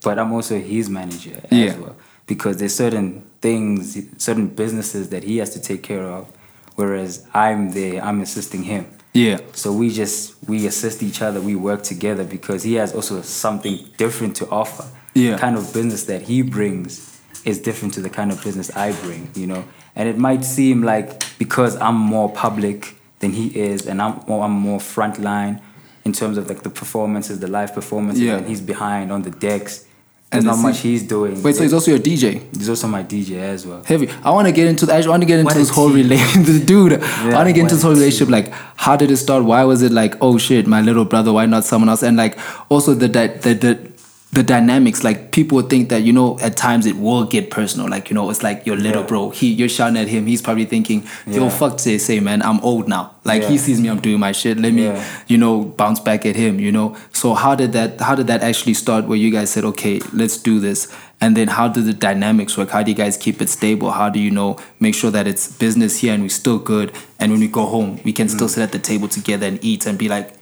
but 0.04 0.20
I'm 0.20 0.34
also 0.34 0.60
his 0.60 0.90
manager 0.90 1.40
as 1.50 1.58
Yeah. 1.58 1.78
well. 1.80 1.96
Because 2.26 2.58
there's 2.58 2.76
certain 2.76 3.24
things, 3.42 3.98
certain 4.18 4.48
businesses 4.48 5.10
that 5.10 5.24
he 5.24 5.38
has 5.38 5.50
to 5.52 5.62
take 5.62 5.84
care 5.84 6.04
of, 6.04 6.28
whereas 6.76 7.26
I'm 7.34 7.72
there, 7.72 8.04
I'm 8.04 8.20
assisting 8.22 8.64
him. 8.64 8.88
Yeah. 9.14 9.40
So 9.54 9.72
we 9.72 9.90
just 9.90 10.36
we 10.50 10.68
assist 10.68 11.02
each 11.02 11.22
other, 11.22 11.40
we 11.40 11.56
work 11.56 11.82
together 11.84 12.26
because 12.26 12.64
he 12.64 12.74
has 12.82 12.94
also 12.94 13.22
something 13.22 13.76
different 13.98 14.36
to 14.38 14.50
offer. 14.50 14.86
Yeah. 15.14 15.34
The 15.34 15.38
kind 15.38 15.56
of 15.58 15.74
business 15.74 16.06
that 16.06 16.24
he 16.24 16.42
brings 16.42 17.22
is 17.46 17.60
different 17.60 17.94
to 17.96 18.02
the 18.02 18.10
kind 18.10 18.32
of 18.32 18.44
business 18.44 18.76
I 18.76 18.94
bring, 19.04 19.30
you 19.36 19.48
know. 19.48 19.64
And 19.96 20.10
it 20.10 20.18
might 20.18 20.44
seem 20.44 20.82
like 20.84 21.24
because 21.38 21.76
I'm 21.78 21.96
more 21.96 22.32
public 22.32 22.96
than 23.20 23.32
he 23.32 23.48
is, 23.58 23.86
and 23.86 24.02
I'm 24.02 24.22
more, 24.28 24.44
I'm 24.44 24.52
more 24.52 24.80
frontline 24.80 25.62
in 26.06 26.14
terms 26.14 26.38
of 26.38 26.48
like 26.50 26.64
the 26.64 26.70
performances, 26.70 27.40
the 27.40 27.48
live 27.48 27.74
performances, 27.74 28.24
Yeah. 28.24 28.38
and 28.38 28.48
he's 28.48 28.60
behind 28.62 29.12
on 29.12 29.22
the 29.22 29.32
decks. 29.32 29.86
And 30.32 30.46
not 30.46 30.58
much 30.58 30.80
he's 30.80 31.04
doing. 31.04 31.44
Wait, 31.44 31.56
so 31.56 31.62
he's 31.62 31.74
also 31.74 31.92
your 31.92 32.00
DJ. 32.00 32.42
he's 32.58 32.68
also 32.68 32.88
my 32.88 33.04
DJ 33.04 33.38
as 33.38 33.68
well. 33.68 33.84
Heavy. 33.84 34.10
I 34.24 34.32
want 34.32 34.48
to 34.48 34.52
get 34.52 34.66
into. 34.66 34.92
I 34.92 35.08
want 35.08 35.22
to 35.22 35.28
get 35.28 35.40
into 35.40 35.54
this 35.64 35.70
whole 35.70 35.92
relationship, 35.92 36.66
dude. 36.66 36.94
I 37.04 37.36
want 37.36 37.50
to 37.50 37.54
get 37.54 37.62
into 37.62 37.76
this 37.76 37.84
whole 37.84 37.94
relationship. 37.94 38.30
Like, 38.30 38.50
how 38.76 38.96
did 38.96 39.12
it 39.12 39.18
start? 39.18 39.44
Why 39.44 39.64
was 39.64 39.84
it 39.84 39.92
like, 39.92 40.16
oh 40.22 40.40
shit, 40.40 40.66
my 40.66 40.82
little 40.82 41.06
brother? 41.06 41.32
Why 41.32 41.46
not 41.46 41.66
someone 41.66 41.88
else? 41.88 42.02
And 42.02 42.18
like, 42.18 42.40
also 42.72 42.96
the 42.96 43.08
di- 43.08 43.28
the 43.28 43.54
the 43.54 43.93
the 44.34 44.42
dynamics. 44.44 45.04
Like, 45.04 45.32
people 45.32 45.62
think 45.62 45.90
that 45.90 46.02
you 46.02 46.12
know, 46.12 46.40
at 46.40 46.58
times 46.58 46.86
it 46.86 46.96
will 46.98 47.24
get 47.26 47.52
personal. 47.52 47.88
Like, 47.88 48.10
you 48.10 48.16
know, 48.16 48.30
it's 48.32 48.42
like 48.44 48.66
your 48.66 48.76
little 48.76 49.02
Yeah. 49.04 49.08
bro. 49.08 49.30
He, 49.30 49.48
you're 49.54 49.70
shouting 49.70 49.98
at 49.98 50.08
him. 50.08 50.26
He's 50.26 50.42
probably 50.42 50.66
thinking, 50.66 51.04
yo, 51.28 51.44
Yeah. 51.44 51.50
fuck 51.50 51.80
say 51.80 51.98
say, 52.00 52.20
man. 52.20 52.42
I'm 52.42 52.60
old 52.62 52.88
now. 52.88 53.12
Like, 53.26 53.44
he 53.44 53.58
sees 53.58 53.80
me. 53.80 53.90
I'm 53.90 54.00
doing 54.02 54.20
my 54.20 54.32
shit. 54.32 54.58
Let 54.60 54.74
me, 54.74 54.86
Yeah. 54.86 55.04
you 55.28 55.38
know, 55.38 55.64
bounce 55.64 56.00
back 56.00 56.26
at 56.26 56.36
him. 56.36 56.60
You 56.60 56.72
know. 56.72 56.96
So 57.12 57.34
how 57.36 57.54
did 57.56 57.74
that? 57.74 58.02
How 58.02 58.16
did 58.16 58.28
that 58.28 58.42
actually 58.42 58.74
start? 58.74 59.08
Where 59.08 59.18
you 59.18 59.30
guys 59.32 59.50
said, 59.52 59.64
okay, 59.66 60.00
let's 60.12 60.38
do 60.38 60.60
this. 60.60 60.88
And 61.22 61.38
then 61.38 61.48
how 61.48 61.68
do 61.70 61.82
the 61.82 61.94
dynamics 61.94 62.58
work? 62.58 62.72
How 62.72 62.84
do 62.84 62.92
you 62.92 62.98
guys 62.98 63.16
keep 63.16 63.42
it 63.42 63.50
stable? 63.50 63.92
How 63.92 64.10
do 64.10 64.20
you 64.20 64.30
know 64.32 64.58
make 64.82 64.94
sure 64.94 65.10
that 65.12 65.26
it's 65.28 65.48
business 65.48 66.00
here 66.00 66.14
and 66.14 66.22
we're 66.24 66.30
still 66.30 66.58
good? 66.60 66.92
And 67.20 67.32
when 67.32 67.40
we 67.40 67.48
go 67.48 67.66
home, 67.66 68.00
we 68.04 68.12
can 68.12 68.28
Mm. 68.28 68.32
still 68.32 68.50
sit 68.50 68.62
at 68.64 68.72
the 68.74 68.80
table 68.80 69.08
together 69.08 69.48
and 69.48 69.58
eat 69.62 69.86
and 69.86 69.98
be 69.98 70.10
like, 70.10 70.34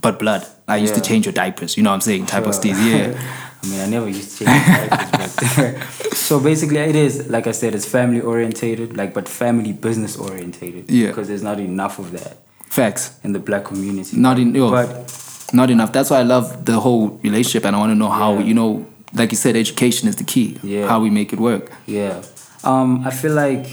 but 0.00 0.18
blood. 0.18 0.46
I 0.66 0.76
used 0.76 0.94
to 0.94 1.00
change 1.00 1.26
your 1.26 1.32
diapers. 1.32 1.76
You 1.76 1.82
know 1.82 1.90
what 1.90 1.94
I'm 1.94 2.00
saying? 2.02 2.26
Type 2.26 2.46
of 2.46 2.54
Sure. 2.54 2.62
steez. 2.62 2.78
Yeah. 2.90 3.20
I 3.62 3.66
mean, 3.66 3.80
I 3.80 3.86
never 3.86 4.08
used 4.08 4.38
to 4.38 4.44
change 4.44 4.66
diapers, 4.66 6.18
so 6.26 6.38
basically, 6.40 6.78
it 6.78 6.94
is 6.94 7.28
like 7.28 7.46
I 7.48 7.52
said, 7.52 7.74
it's 7.74 7.86
family 7.86 8.20
orientated, 8.20 8.96
like 8.96 9.12
but 9.14 9.28
family 9.28 9.72
business 9.72 10.16
orientated. 10.16 10.88
Yeah. 10.90 11.08
Because 11.08 11.26
there's 11.28 11.42
not 11.42 11.58
enough 11.58 11.98
of 11.98 12.12
that 12.12 12.36
Facts. 12.70 13.18
in 13.24 13.32
the 13.32 13.40
black 13.40 13.64
community. 13.64 14.16
Not 14.16 14.38
in 14.38 14.54
yo, 14.54 14.70
But 14.70 14.88
not 15.52 15.70
enough. 15.70 15.92
That's 15.92 16.10
why 16.10 16.18
I 16.20 16.22
love 16.22 16.64
the 16.66 16.78
whole 16.78 17.18
relationship 17.24 17.64
and 17.64 17.74
I 17.74 17.78
want 17.80 17.90
to 17.90 17.96
know 17.96 18.10
how, 18.10 18.34
Yeah. 18.34 18.44
you 18.44 18.54
know, 18.54 18.86
like 19.14 19.32
you 19.32 19.36
said, 19.36 19.56
education 19.56 20.08
is 20.08 20.16
the 20.16 20.24
key. 20.24 20.58
Yeah. 20.62 20.86
How 20.86 21.00
we 21.00 21.10
make 21.10 21.32
it 21.32 21.40
work. 21.40 21.72
yeah, 21.86 22.22
um, 22.62 23.02
I 23.06 23.10
feel 23.10 23.32
like 23.34 23.66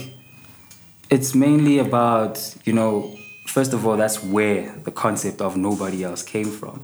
it's 1.12 1.36
mainly 1.36 1.78
about 1.80 2.56
you 2.66 2.74
know, 2.74 3.16
first 3.56 3.72
of 3.72 3.88
all, 3.88 3.96
that's 3.96 4.22
where 4.22 4.62
the 4.84 4.92
concept 4.92 5.40
of 5.42 5.56
nobody 5.56 6.04
else 6.04 6.22
came 6.22 6.52
from. 6.60 6.84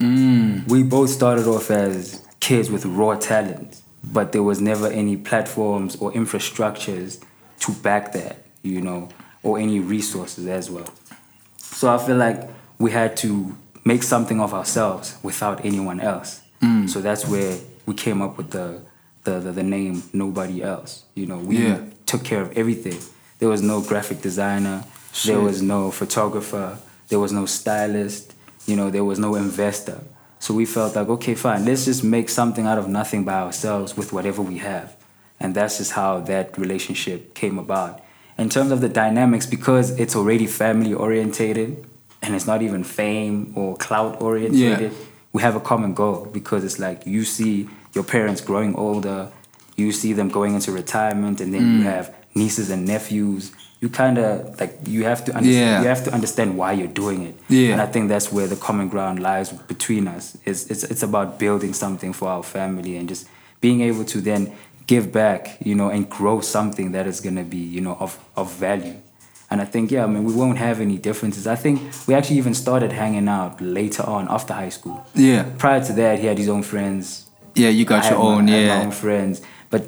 Mm. 0.00 0.68
we 0.68 0.82
both 0.82 1.08
started 1.08 1.46
off 1.46 1.70
as 1.70 2.26
kids 2.40 2.68
with 2.68 2.84
raw 2.84 3.14
talent, 3.14 3.80
but 4.02 4.32
there 4.32 4.42
was 4.42 4.60
never 4.60 4.88
any 4.88 5.16
platforms 5.16 5.94
or 6.02 6.10
infrastructures 6.12 7.22
to 7.60 7.70
back 7.86 8.12
that, 8.12 8.36
you 8.62 8.80
know, 8.80 9.08
or 9.44 9.56
any 9.60 9.78
resources 9.78 10.48
as 10.48 10.68
well. 10.68 10.90
So 11.58 11.94
I 11.94 11.98
feel 12.04 12.16
like 12.16 12.40
we 12.80 12.90
had 12.90 13.16
to 13.18 13.56
make 13.84 14.02
something 14.02 14.40
of 14.40 14.52
ourselves 14.52 15.16
without 15.22 15.64
anyone 15.64 16.00
else. 16.00 16.40
Mm. 16.60 16.90
So 16.90 17.00
that's 17.00 17.24
where 17.28 17.56
we 17.86 17.94
came 17.94 18.20
up 18.20 18.36
with 18.36 18.50
the, 18.50 18.82
the, 19.22 19.38
the, 19.38 19.52
the 19.52 19.62
name 19.62 20.02
Nobody 20.12 20.60
Else. 20.60 21.04
You 21.14 21.26
know, 21.26 21.38
we 21.38 21.58
Yeah. 21.68 21.78
took 22.04 22.24
care 22.24 22.40
of 22.42 22.50
everything. 22.58 22.98
There 23.38 23.48
was 23.48 23.62
no 23.62 23.80
graphic 23.80 24.20
designer, 24.22 24.82
there 25.24 25.40
was 25.40 25.62
no 25.62 25.90
photographer, 25.90 26.78
there 27.08 27.18
was 27.20 27.32
no 27.32 27.46
stylist, 27.46 28.34
you 28.66 28.76
know, 28.76 28.90
there 28.90 29.04
was 29.04 29.18
no 29.18 29.34
investor. 29.34 30.00
So 30.38 30.52
we 30.52 30.66
felt 30.66 30.96
like, 30.96 31.08
okay, 31.08 31.34
fine, 31.34 31.64
let's 31.64 31.84
just 31.86 32.04
make 32.04 32.28
something 32.28 32.66
out 32.66 32.78
of 32.78 32.88
nothing 32.88 33.24
by 33.24 33.34
ourselves 33.34 33.96
with 33.96 34.12
whatever 34.12 34.42
we 34.42 34.58
have. 34.58 34.96
And 35.40 35.54
that's 35.54 35.78
just 35.78 35.92
how 35.92 36.20
that 36.20 36.56
relationship 36.58 37.34
came 37.34 37.58
about. 37.58 38.00
In 38.36 38.48
terms 38.48 38.70
of 38.72 38.80
the 38.80 38.88
dynamics, 38.88 39.46
because 39.46 39.90
it's 39.98 40.16
already 40.16 40.46
family 40.46 40.92
orientated 40.92 41.86
and 42.22 42.34
it's 42.34 42.46
not 42.46 42.62
even 42.62 42.82
fame 42.84 43.52
or 43.56 43.76
clout 43.76 44.20
orientated, 44.20 44.92
yeah. 44.92 44.98
we 45.32 45.40
have 45.42 45.54
a 45.56 45.60
common 45.60 45.94
goal 45.94 46.26
because 46.26 46.64
it's 46.64 46.78
like 46.78 47.06
you 47.06 47.24
see 47.24 47.68
your 47.92 48.04
parents 48.04 48.40
growing 48.40 48.74
older, 48.74 49.30
you 49.76 49.92
see 49.92 50.12
them 50.12 50.28
going 50.28 50.54
into 50.54 50.72
retirement, 50.72 51.40
and 51.40 51.54
then 51.54 51.62
you 51.62 51.80
Mm. 51.80 51.82
have 51.84 52.14
nieces 52.34 52.70
and 52.70 52.84
nephews. 52.86 53.52
You 53.84 53.90
kind 53.90 54.16
of 54.16 54.58
like 54.60 54.72
you 54.86 55.04
have 55.04 55.22
to 55.26 55.32
understand. 55.36 55.70
Yeah. 55.70 55.82
You 55.82 55.88
have 55.88 56.04
to 56.04 56.12
understand 56.18 56.56
why 56.56 56.70
you're 56.72 56.94
doing 57.04 57.20
it. 57.30 57.34
Yeah. 57.50 57.72
And 57.72 57.82
I 57.82 57.86
think 57.92 58.08
that's 58.08 58.32
where 58.32 58.46
the 58.46 58.56
common 58.56 58.88
ground 58.88 59.16
lies 59.20 59.52
between 59.52 60.08
us. 60.08 60.38
It's, 60.46 60.62
it's, 60.70 60.84
it's 60.84 61.02
about 61.02 61.38
building 61.38 61.74
something 61.74 62.14
for 62.14 62.28
our 62.34 62.42
family 62.42 62.96
and 62.96 63.06
just 63.06 63.28
being 63.60 63.82
able 63.82 64.04
to 64.06 64.22
then 64.22 64.42
give 64.86 65.12
back, 65.12 65.58
you 65.68 65.74
know, 65.74 65.90
and 65.90 66.08
grow 66.08 66.40
something 66.40 66.92
that 66.92 67.06
is 67.06 67.20
going 67.20 67.36
to 67.36 67.42
be, 67.44 67.58
you 67.58 67.82
know, 67.82 67.96
of, 68.00 68.18
of 68.36 68.50
value. 68.54 68.96
And 69.50 69.60
I 69.60 69.66
think, 69.66 69.90
yeah, 69.90 70.04
I 70.04 70.06
mean, 70.06 70.24
we 70.24 70.32
won't 70.32 70.56
have 70.58 70.80
any 70.80 70.96
differences. 70.96 71.46
I 71.46 71.56
think 71.56 71.82
we 72.08 72.14
actually 72.14 72.38
even 72.38 72.54
started 72.54 72.90
hanging 72.90 73.28
out 73.28 73.60
later 73.60 74.04
on 74.04 74.28
after 74.30 74.54
high 74.54 74.70
school. 74.70 75.06
Yeah. 75.14 75.44
Prior 75.58 75.84
to 75.84 75.92
that, 75.92 76.20
he 76.20 76.26
had 76.26 76.38
his 76.38 76.48
own 76.48 76.62
friends. 76.62 77.26
Yeah, 77.54 77.68
you 77.68 77.84
got 77.84 78.04
I 78.04 78.10
your 78.10 78.18
my- 78.18 78.24
own, 78.24 78.48
had 78.48 78.62
yeah. 78.62 78.78
my 78.78 78.84
own 78.86 78.92
friends. 78.92 79.42
But 79.68 79.82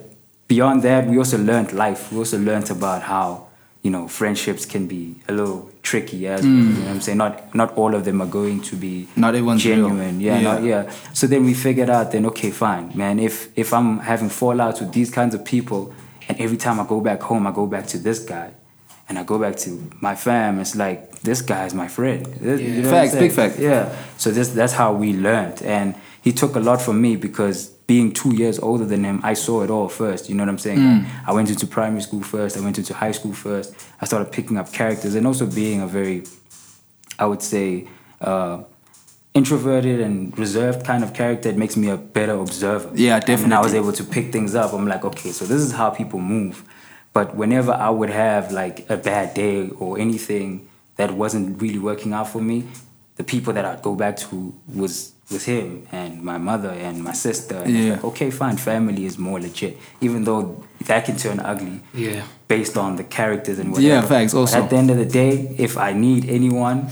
beyond 0.48 0.82
that, 0.82 1.06
we 1.06 1.16
also 1.16 1.38
learned 1.38 1.72
life. 1.72 2.12
We 2.12 2.18
also 2.18 2.38
learned 2.38 2.70
about 2.70 3.00
how, 3.02 3.45
you 3.86 3.92
know, 3.94 4.08
friendships 4.08 4.66
can 4.66 4.84
be 4.88 5.02
a 5.28 5.32
little 5.38 5.70
tricky 5.88 6.26
as 6.26 6.42
well. 6.42 6.50
You 6.50 6.62
know 6.64 6.80
what 6.80 6.90
I'm 6.94 7.00
saying? 7.06 7.18
Not 7.18 7.54
not 7.60 7.68
all 7.80 7.92
of 7.98 8.02
them 8.04 8.18
are 8.24 8.32
going 8.40 8.60
to 8.70 8.74
be 8.84 8.94
Mm. 9.06 9.16
Not 9.24 9.34
everyone's 9.36 9.62
genuine. 9.62 10.16
Yeah, 10.20 10.38
Yeah. 10.38 10.42
Not, 10.48 10.58
yeah. 10.70 10.82
So 11.12 11.24
then 11.32 11.42
we 11.48 11.54
figured 11.54 11.90
out 11.96 12.06
then, 12.12 12.26
okay, 12.30 12.50
fine, 12.50 12.86
man, 13.02 13.14
if 13.28 13.34
if 13.62 13.68
I'm 13.78 13.90
having 14.12 14.30
fallouts 14.40 14.78
with 14.80 14.90
these 14.98 15.10
kinds 15.18 15.32
of 15.36 15.40
people 15.54 15.82
and 16.28 16.34
every 16.44 16.56
time 16.64 16.76
I 16.82 16.84
go 16.94 16.98
back 17.08 17.20
home 17.30 17.42
I 17.50 17.52
go 17.60 17.66
back 17.74 17.86
to 17.92 17.98
this 18.06 18.18
guy 18.34 18.48
and 19.08 19.14
I 19.20 19.22
go 19.32 19.38
back 19.38 19.54
to 19.64 19.70
my 20.06 20.14
fam, 20.24 20.58
it's 20.62 20.74
like 20.84 20.98
this 21.28 21.40
guy 21.52 21.62
is 21.68 21.74
my 21.82 21.88
friend. 21.96 22.20
You 22.42 22.82
know 22.82 22.90
Facts, 22.90 23.14
big 23.14 23.32
fact. 23.40 23.54
Yeah. 23.70 23.82
So 24.22 24.26
this 24.36 24.48
that's 24.60 24.74
how 24.82 24.90
we 25.02 25.08
learned. 25.28 25.58
And 25.76 25.94
he 26.26 26.32
took 26.32 26.56
a 26.56 26.62
lot 26.68 26.78
from 26.86 26.96
me 27.06 27.14
because 27.26 27.58
being 27.86 28.12
two 28.12 28.34
years 28.34 28.58
older 28.58 28.84
than 28.84 29.04
him, 29.04 29.20
I 29.22 29.34
saw 29.34 29.62
it 29.62 29.70
all 29.70 29.88
first. 29.88 30.28
You 30.28 30.34
know 30.34 30.42
what 30.42 30.48
I'm 30.48 30.58
saying? 30.58 30.78
Mm. 30.78 31.06
I 31.26 31.32
went 31.32 31.50
into 31.50 31.66
primary 31.66 32.02
school 32.02 32.22
first, 32.22 32.56
I 32.56 32.60
went 32.60 32.78
into 32.78 32.94
high 32.94 33.12
school 33.12 33.32
first. 33.32 33.74
I 34.00 34.06
started 34.06 34.32
picking 34.32 34.56
up 34.56 34.72
characters 34.72 35.14
and 35.14 35.26
also 35.26 35.46
being 35.46 35.80
a 35.80 35.86
very, 35.86 36.24
I 37.18 37.26
would 37.26 37.42
say, 37.42 37.86
uh, 38.20 38.62
introverted 39.34 40.00
and 40.00 40.36
reserved 40.38 40.84
kind 40.84 41.04
of 41.04 41.12
character, 41.12 41.50
it 41.50 41.58
makes 41.58 41.76
me 41.76 41.90
a 41.90 41.96
better 41.96 42.32
observer. 42.32 42.90
Yeah, 42.94 43.20
definitely. 43.20 43.44
And 43.44 43.54
I 43.54 43.60
was 43.60 43.74
able 43.74 43.92
to 43.92 44.02
pick 44.02 44.32
things 44.32 44.54
up, 44.54 44.72
I'm 44.72 44.88
like, 44.88 45.04
okay, 45.04 45.30
so 45.30 45.44
this 45.44 45.60
is 45.60 45.72
how 45.72 45.90
people 45.90 46.20
move. 46.20 46.64
But 47.12 47.36
whenever 47.36 47.72
I 47.72 47.90
would 47.90 48.10
have 48.10 48.50
like 48.50 48.88
a 48.90 48.96
bad 48.96 49.34
day 49.34 49.68
or 49.70 49.98
anything 49.98 50.68
that 50.96 51.12
wasn't 51.12 51.60
really 51.60 51.78
working 51.78 52.12
out 52.14 52.28
for 52.28 52.40
me, 52.40 52.66
the 53.16 53.24
people 53.24 53.52
that 53.52 53.64
I'd 53.64 53.82
go 53.82 53.94
back 53.94 54.16
to 54.18 54.54
was 54.66 55.12
was 55.30 55.44
him 55.44 55.86
and 55.90 56.22
my 56.22 56.38
mother 56.38 56.70
and 56.70 57.02
my 57.02 57.12
sister. 57.12 57.56
And 57.56 57.76
it's 57.76 57.84
Yeah. 57.86 57.92
like, 57.94 58.04
okay, 58.04 58.30
fine, 58.30 58.56
family 58.56 59.04
is 59.04 59.18
more 59.18 59.40
legit, 59.40 59.76
even 60.00 60.24
though 60.24 60.62
that 60.86 61.04
can 61.04 61.16
turn 61.16 61.40
ugly 61.40 61.80
Yeah. 61.94 62.22
based 62.48 62.76
on 62.76 62.96
the 62.96 63.02
characters 63.04 63.58
and 63.58 63.70
whatever. 63.72 63.88
Yeah, 63.88 64.02
facts, 64.02 64.32
But 64.34 64.40
also. 64.40 64.62
at 64.62 64.70
the 64.70 64.76
end 64.76 64.90
of 64.90 64.98
the 64.98 65.04
day, 65.04 65.54
if 65.58 65.76
I 65.76 65.92
need 65.92 66.28
anyone, 66.28 66.88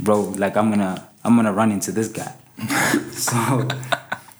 bro, 0.00 0.20
like 0.36 0.56
I'm 0.56 0.70
gonna 0.70 1.04
I'm 1.24 1.36
gonna 1.36 1.52
run 1.52 1.70
into 1.72 1.92
this 1.92 2.08
guy. 2.08 2.32
so 3.12 3.36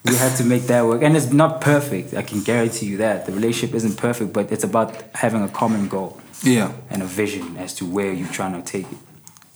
we 0.04 0.14
have 0.16 0.36
to 0.38 0.44
make 0.44 0.66
that 0.68 0.86
work. 0.86 1.02
And 1.02 1.16
it's 1.16 1.32
not 1.32 1.60
perfect. 1.60 2.14
I 2.14 2.22
can 2.22 2.42
guarantee 2.42 2.86
you 2.86 2.96
that. 2.98 3.26
The 3.26 3.32
relationship 3.32 3.74
isn't 3.74 3.96
perfect, 3.96 4.32
but 4.32 4.50
it's 4.50 4.64
about 4.64 4.94
having 5.14 5.42
a 5.42 5.48
common 5.48 5.88
goal 5.88 6.18
Yeah. 6.42 6.70
and 6.90 7.02
a 7.02 7.06
vision 7.06 7.56
as 7.58 7.74
to 7.74 7.84
where 7.84 8.12
you're 8.12 8.28
trying 8.32 8.54
to 8.60 8.62
take 8.62 8.90
it. 8.90 8.98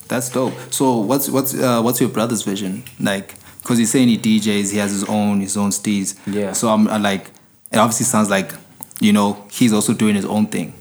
That's 0.09 0.29
dope. 0.29 0.53
So 0.71 0.99
what's 0.99 1.29
what's 1.31 1.55
uh, 1.55 1.81
what's 1.83 2.01
your 2.01 2.11
brother's 2.11 2.43
vision 2.43 2.83
like? 3.01 3.35
Because 3.63 3.79
he's 3.79 3.91
saying 3.91 4.09
he 4.09 4.19
DJs, 4.19 4.73
he 4.73 4.79
has 4.79 4.91
his 4.91 5.05
own 5.05 5.41
his 5.41 5.57
own 5.57 5.71
steez. 5.71 6.19
Yeah. 6.27 6.53
So 6.53 6.69
I'm, 6.69 6.89
i 6.89 6.97
like, 6.97 7.27
it 7.71 7.79
obviously 7.79 8.07
sounds 8.07 8.29
like, 8.29 8.53
you 9.01 9.13
know, 9.13 9.47
he's 9.51 9.73
also 9.73 9.95
doing 9.95 10.15
his 10.17 10.25
own 10.25 10.47
thing. 10.47 10.75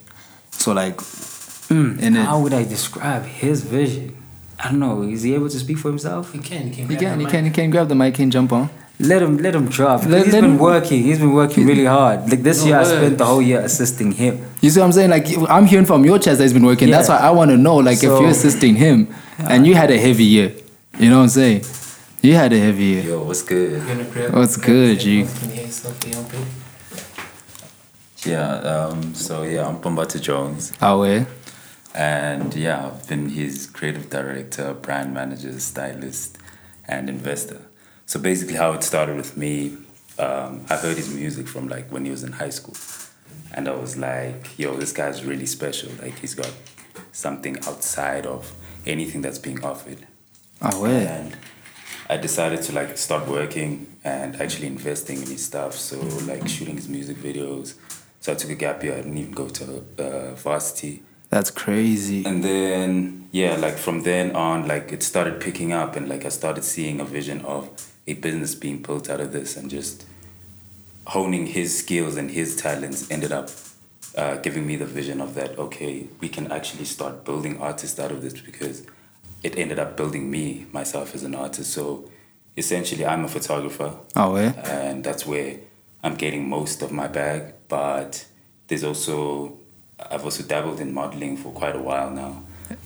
So 0.51 0.73
like, 0.73 0.99
hmm, 0.99 1.97
and 2.01 2.15
then 2.15 2.25
How 2.25 2.39
would 2.39 2.53
I 2.53 2.63
describe 2.63 3.23
his 3.25 3.63
vision? 3.63 4.17
I 4.59 4.69
don't 4.69 4.79
know. 4.79 5.03
Is 5.03 5.23
he 5.23 5.33
able 5.33 5.49
to 5.49 5.59
speak 5.59 5.77
for 5.77 5.89
himself? 5.89 6.33
He 6.33 6.39
can. 6.39 6.67
You 6.67 6.73
can. 6.73 6.89
he 6.89 6.95
can 6.95 7.17
the 7.17 7.17
he 7.17 7.23
mic. 7.25 7.29
can 7.29 7.45
he 7.45 7.51
can 7.51 7.69
grab 7.69 7.87
the 7.87 7.95
mic 7.95 8.19
and 8.19 8.31
jump 8.31 8.51
on. 8.51 8.69
Let 8.99 9.23
him 9.23 9.37
let 9.37 9.55
him 9.55 9.67
drop. 9.67 10.05
Let- 10.05 10.25
he's 10.25 10.33
let 10.33 10.41
been 10.41 10.51
him- 10.51 10.57
working. 10.59 11.01
He's 11.03 11.17
been 11.17 11.33
working 11.33 11.65
really 11.65 11.85
hard. 11.85 12.29
Like 12.29 12.43
this 12.43 12.61
No 12.61 12.67
year, 12.67 12.79
I 12.79 12.83
spent 12.83 13.17
the 13.17 13.25
whole 13.25 13.41
year 13.41 13.59
assisting 13.61 14.11
him. 14.11 14.45
You 14.61 14.69
see 14.69 14.79
what 14.79 14.85
I'm 14.87 14.91
saying? 14.91 15.09
Like 15.09 15.27
I'm 15.49 15.65
hearing 15.65 15.85
from 15.85 16.05
your 16.05 16.19
chest 16.19 16.37
that 16.37 16.43
he's 16.43 16.53
been 16.53 16.65
working. 16.65 16.91
That's 16.91 17.09
why 17.09 17.17
I 17.17 17.31
want 17.31 17.49
to 17.49 17.57
know, 17.57 17.77
like, 17.77 17.97
if 17.97 18.03
you're 18.03 18.27
assisting 18.27 18.75
him, 18.75 19.07
and 19.39 19.65
you 19.65 19.73
had 19.73 19.89
a 19.89 19.97
heavy 19.97 20.25
year. 20.25 20.53
You 20.99 21.09
know 21.09 21.17
what 21.17 21.23
I'm 21.23 21.29
saying? 21.29 21.63
You 22.23 22.35
had 22.35 22.53
a 22.53 22.59
heavy 22.59 22.83
year. 22.83 23.03
Yo, 23.03 23.23
what's 23.23 23.41
good? 23.41 23.71
You're 23.71 23.87
gonna 23.87 24.03
grab 24.03 24.33
What's 24.35 24.55
good, 24.55 24.99
G? 24.99 25.21
you 25.21 25.25
hear 25.25 25.65
yourself 25.65 26.05
a 26.05 26.09
young 26.09 26.23
bit? 26.25 26.47
Yeah, 28.23 28.51
um, 28.59 29.15
so 29.15 29.41
yeah, 29.41 29.67
I'm 29.67 29.81
Pumbata 29.81 30.21
Jones. 30.21 30.71
Ah, 30.79 30.95
ouais. 30.95 31.25
And 31.95 32.53
yeah, 32.55 32.85
I've 32.85 33.07
been 33.07 33.29
his 33.29 33.65
creative 33.65 34.11
director, 34.11 34.75
brand 34.75 35.15
manager, 35.15 35.59
stylist, 35.59 36.37
and 36.87 37.09
investor. 37.09 37.61
So 38.05 38.19
basically, 38.19 38.53
how 38.55 38.73
it 38.73 38.83
started 38.83 39.15
with 39.17 39.35
me, 39.35 39.77
um, 40.19 40.63
I 40.69 40.77
heard 40.77 40.97
his 40.97 41.11
music 41.11 41.47
from 41.47 41.67
like 41.69 41.91
when 41.91 42.05
he 42.05 42.11
was 42.11 42.23
in 42.23 42.33
high 42.33 42.51
school. 42.51 42.75
And 43.53 43.67
I 43.67 43.73
was 43.73 43.97
like, 43.97 44.59
yo, 44.59 44.75
this 44.77 44.93
guy's 44.93 45.23
really 45.25 45.47
special. 45.47 45.89
Like, 46.01 46.19
he's 46.19 46.35
got 46.35 46.53
something 47.11 47.57
outside 47.65 48.25
of 48.27 48.53
anything 48.85 49.21
that's 49.21 49.39
being 49.39 49.63
offered. 49.63 50.05
Ah, 50.61 50.69
ouais. 50.79 51.07
And 51.07 51.35
I 52.11 52.17
decided 52.17 52.61
to 52.63 52.73
like 52.73 52.97
start 52.97 53.25
working 53.25 53.87
and 54.03 54.35
actually 54.41 54.67
investing 54.67 55.21
in 55.21 55.27
his 55.27 55.45
stuff. 55.45 55.73
So 55.75 55.97
like 56.31 56.45
shooting 56.45 56.75
his 56.75 56.89
music 56.89 57.15
videos. 57.15 57.75
So 58.19 58.33
I 58.33 58.35
took 58.35 58.51
a 58.51 58.55
gap 58.55 58.83
year. 58.83 58.95
I 58.95 58.97
didn't 58.97 59.17
even 59.17 59.31
go 59.31 59.47
to 59.47 59.65
uh, 59.97 60.35
varsity. 60.35 61.03
That's 61.29 61.49
crazy. 61.49 62.25
And 62.25 62.43
then 62.43 63.29
yeah, 63.31 63.55
like 63.55 63.77
from 63.77 64.03
then 64.03 64.35
on, 64.35 64.67
like 64.67 64.91
it 64.91 65.03
started 65.03 65.39
picking 65.39 65.71
up, 65.71 65.95
and 65.95 66.09
like 66.09 66.25
I 66.25 66.29
started 66.29 66.65
seeing 66.65 66.99
a 66.99 67.05
vision 67.05 67.45
of 67.45 67.69
a 68.05 68.13
business 68.15 68.55
being 68.55 68.81
built 68.81 69.09
out 69.09 69.21
of 69.21 69.31
this, 69.31 69.55
and 69.55 69.69
just 69.69 70.05
honing 71.07 71.45
his 71.47 71.79
skills 71.79 72.17
and 72.17 72.29
his 72.29 72.57
talents 72.57 73.09
ended 73.09 73.31
up 73.31 73.49
uh, 74.17 74.35
giving 74.35 74.67
me 74.67 74.75
the 74.75 74.85
vision 74.85 75.21
of 75.21 75.33
that. 75.35 75.57
Okay, 75.57 76.07
we 76.19 76.27
can 76.27 76.51
actually 76.51 76.83
start 76.83 77.23
building 77.23 77.57
artists 77.61 77.97
out 78.01 78.11
of 78.11 78.21
this 78.21 78.33
because 78.33 78.85
it 79.43 79.57
ended 79.57 79.79
up 79.79 79.95
building 79.97 80.29
me 80.29 80.65
myself 80.71 81.15
as 81.15 81.23
an 81.23 81.35
artist. 81.35 81.71
So 81.73 82.09
essentially, 82.57 83.05
I'm 83.05 83.25
a 83.25 83.27
photographer 83.27 83.93
Ah, 84.15 84.29
ouais. 84.31 84.53
and 84.69 85.03
that's 85.03 85.25
where 85.25 85.55
I'm 86.03 86.15
getting 86.15 86.47
most 86.47 86.81
of 86.81 86.91
my 86.91 87.07
bag. 87.07 87.53
But 87.67 88.25
there's 88.67 88.83
also 88.83 89.57
I've 89.99 90.23
also 90.23 90.43
dabbled 90.43 90.79
in 90.79 90.93
modeling 90.93 91.37
for 91.37 91.51
quite 91.53 91.75
a 91.75 91.79
while 91.81 92.09
now, 92.09 92.43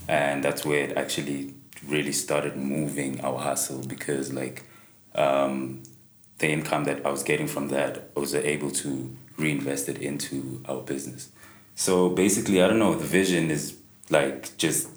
and 0.08 0.42
that's 0.44 0.64
where 0.64 0.80
it 0.84 0.96
actually 0.96 1.54
really 1.86 2.12
started 2.12 2.56
moving 2.56 3.20
our 3.22 3.38
hustle 3.38 3.82
because 3.86 4.32
like 4.32 4.64
um, 5.14 5.82
the 6.38 6.48
income 6.48 6.84
that 6.84 7.04
I 7.06 7.10
was 7.10 7.22
getting 7.22 7.46
from 7.48 7.68
that 7.68 8.10
I 8.16 8.20
was 8.20 8.34
able 8.34 8.70
to 8.70 9.16
reinvest 9.38 9.88
it 9.88 9.98
into 9.98 10.62
our 10.68 10.80
business. 10.80 11.28
So 11.74 12.08
basically, 12.08 12.62
I 12.62 12.68
don't 12.68 12.78
know. 12.78 12.94
The 12.94 13.06
vision 13.06 13.50
is 13.50 13.74
like 14.10 14.56
just 14.56 14.88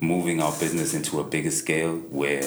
moving 0.00 0.42
our 0.42 0.52
business 0.58 0.94
into 0.94 1.20
a 1.20 1.24
bigger 1.24 1.50
scale 1.50 1.96
where 1.96 2.42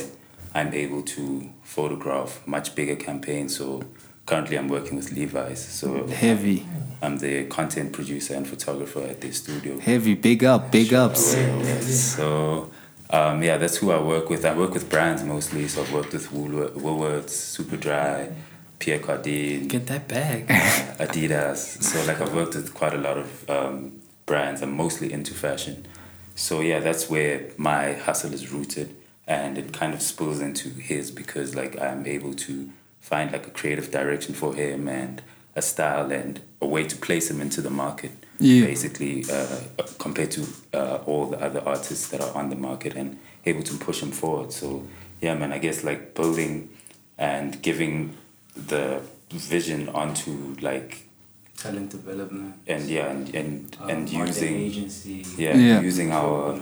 I'm 0.53 0.73
able 0.73 1.03
to 1.03 1.49
photograph 1.63 2.45
much 2.47 2.75
bigger 2.75 2.95
campaigns. 2.95 3.57
So 3.57 3.83
currently, 4.25 4.57
I'm 4.57 4.67
working 4.67 4.95
with 4.97 5.11
Levi's. 5.11 5.63
So 5.63 6.07
Heavy. 6.07 6.65
I'm 7.01 7.17
the 7.17 7.45
content 7.45 7.93
producer 7.93 8.33
and 8.35 8.47
photographer 8.47 9.01
at 9.01 9.21
their 9.21 9.31
studio. 9.31 9.79
Heavy. 9.79 10.15
Big 10.15 10.43
up. 10.43 10.71
Big 10.71 10.93
ups. 10.93 11.35
So 12.15 12.69
um, 13.09 13.41
yeah, 13.41 13.57
that's 13.57 13.77
who 13.77 13.91
I 13.91 13.99
work 14.01 14.29
with. 14.29 14.45
I 14.45 14.55
work 14.55 14.73
with 14.73 14.89
brands 14.89 15.23
mostly. 15.23 15.67
So 15.67 15.81
I've 15.81 15.93
worked 15.93 16.13
with 16.13 16.29
Woolworths, 16.31 16.73
Woolworths 16.73 17.57
Superdry, 17.57 18.33
Pierre 18.79 18.99
Cardin, 18.99 19.67
Get 19.67 19.87
that 19.87 20.07
bag. 20.07 20.47
Adidas. 20.99 21.81
So 21.81 22.03
like 22.05 22.21
I've 22.21 22.33
worked 22.33 22.55
with 22.55 22.73
quite 22.73 22.93
a 22.93 22.97
lot 22.97 23.17
of 23.17 23.49
um, 23.49 24.01
brands. 24.25 24.61
I'm 24.61 24.75
mostly 24.75 25.11
into 25.11 25.33
fashion. 25.33 25.85
So 26.39 26.61
yeah, 26.61 26.79
that's 26.79 27.09
where 27.09 27.51
my 27.57 27.93
hustle 27.93 28.33
is 28.33 28.49
rooted, 28.49 28.95
and 29.27 29.57
it 29.57 29.73
kind 29.73 29.93
of 29.93 30.01
spills 30.01 30.39
into 30.39 30.69
his 30.69 31.11
because 31.11 31.53
like 31.53 31.77
I'm 31.77 32.05
able 32.05 32.33
to 32.47 32.69
find 33.01 33.33
like 33.33 33.45
a 33.45 33.49
creative 33.49 33.91
direction 33.91 34.33
for 34.33 34.55
him 34.55 34.87
and 34.87 35.21
a 35.57 35.61
style 35.61 36.09
and 36.13 36.39
a 36.61 36.65
way 36.65 36.85
to 36.85 36.95
place 36.95 37.29
him 37.29 37.41
into 37.41 37.59
the 37.61 37.69
market. 37.69 38.11
Yeah. 38.39 38.65
Basically, 38.65 39.25
uh, 39.29 39.59
compared 39.97 40.31
to 40.31 40.47
uh, 40.73 40.99
all 41.05 41.25
the 41.25 41.41
other 41.41 41.61
artists 41.65 42.07
that 42.07 42.21
are 42.21 42.33
on 42.33 42.49
the 42.49 42.55
market 42.55 42.95
and 42.95 43.19
able 43.45 43.63
to 43.63 43.77
push 43.77 44.01
him 44.01 44.11
forward. 44.11 44.53
So 44.53 44.87
yeah, 45.19 45.35
man, 45.35 45.51
I 45.51 45.57
guess 45.57 45.83
like 45.83 46.15
building 46.15 46.69
and 47.17 47.61
giving 47.61 48.15
the 48.55 49.01
vision 49.29 49.89
onto 49.89 50.55
like 50.61 51.08
Talent 51.61 51.89
development. 51.91 52.53
and 52.67 52.83
yeah 52.89 53.07
and 53.11 53.35
and, 53.35 53.77
uh, 53.81 53.85
and 53.87 54.09
using 54.09 54.55
agency. 54.55 55.25
yeah, 55.37 55.55
Yeah. 55.55 55.81
using 55.81 56.11
our 56.11 56.59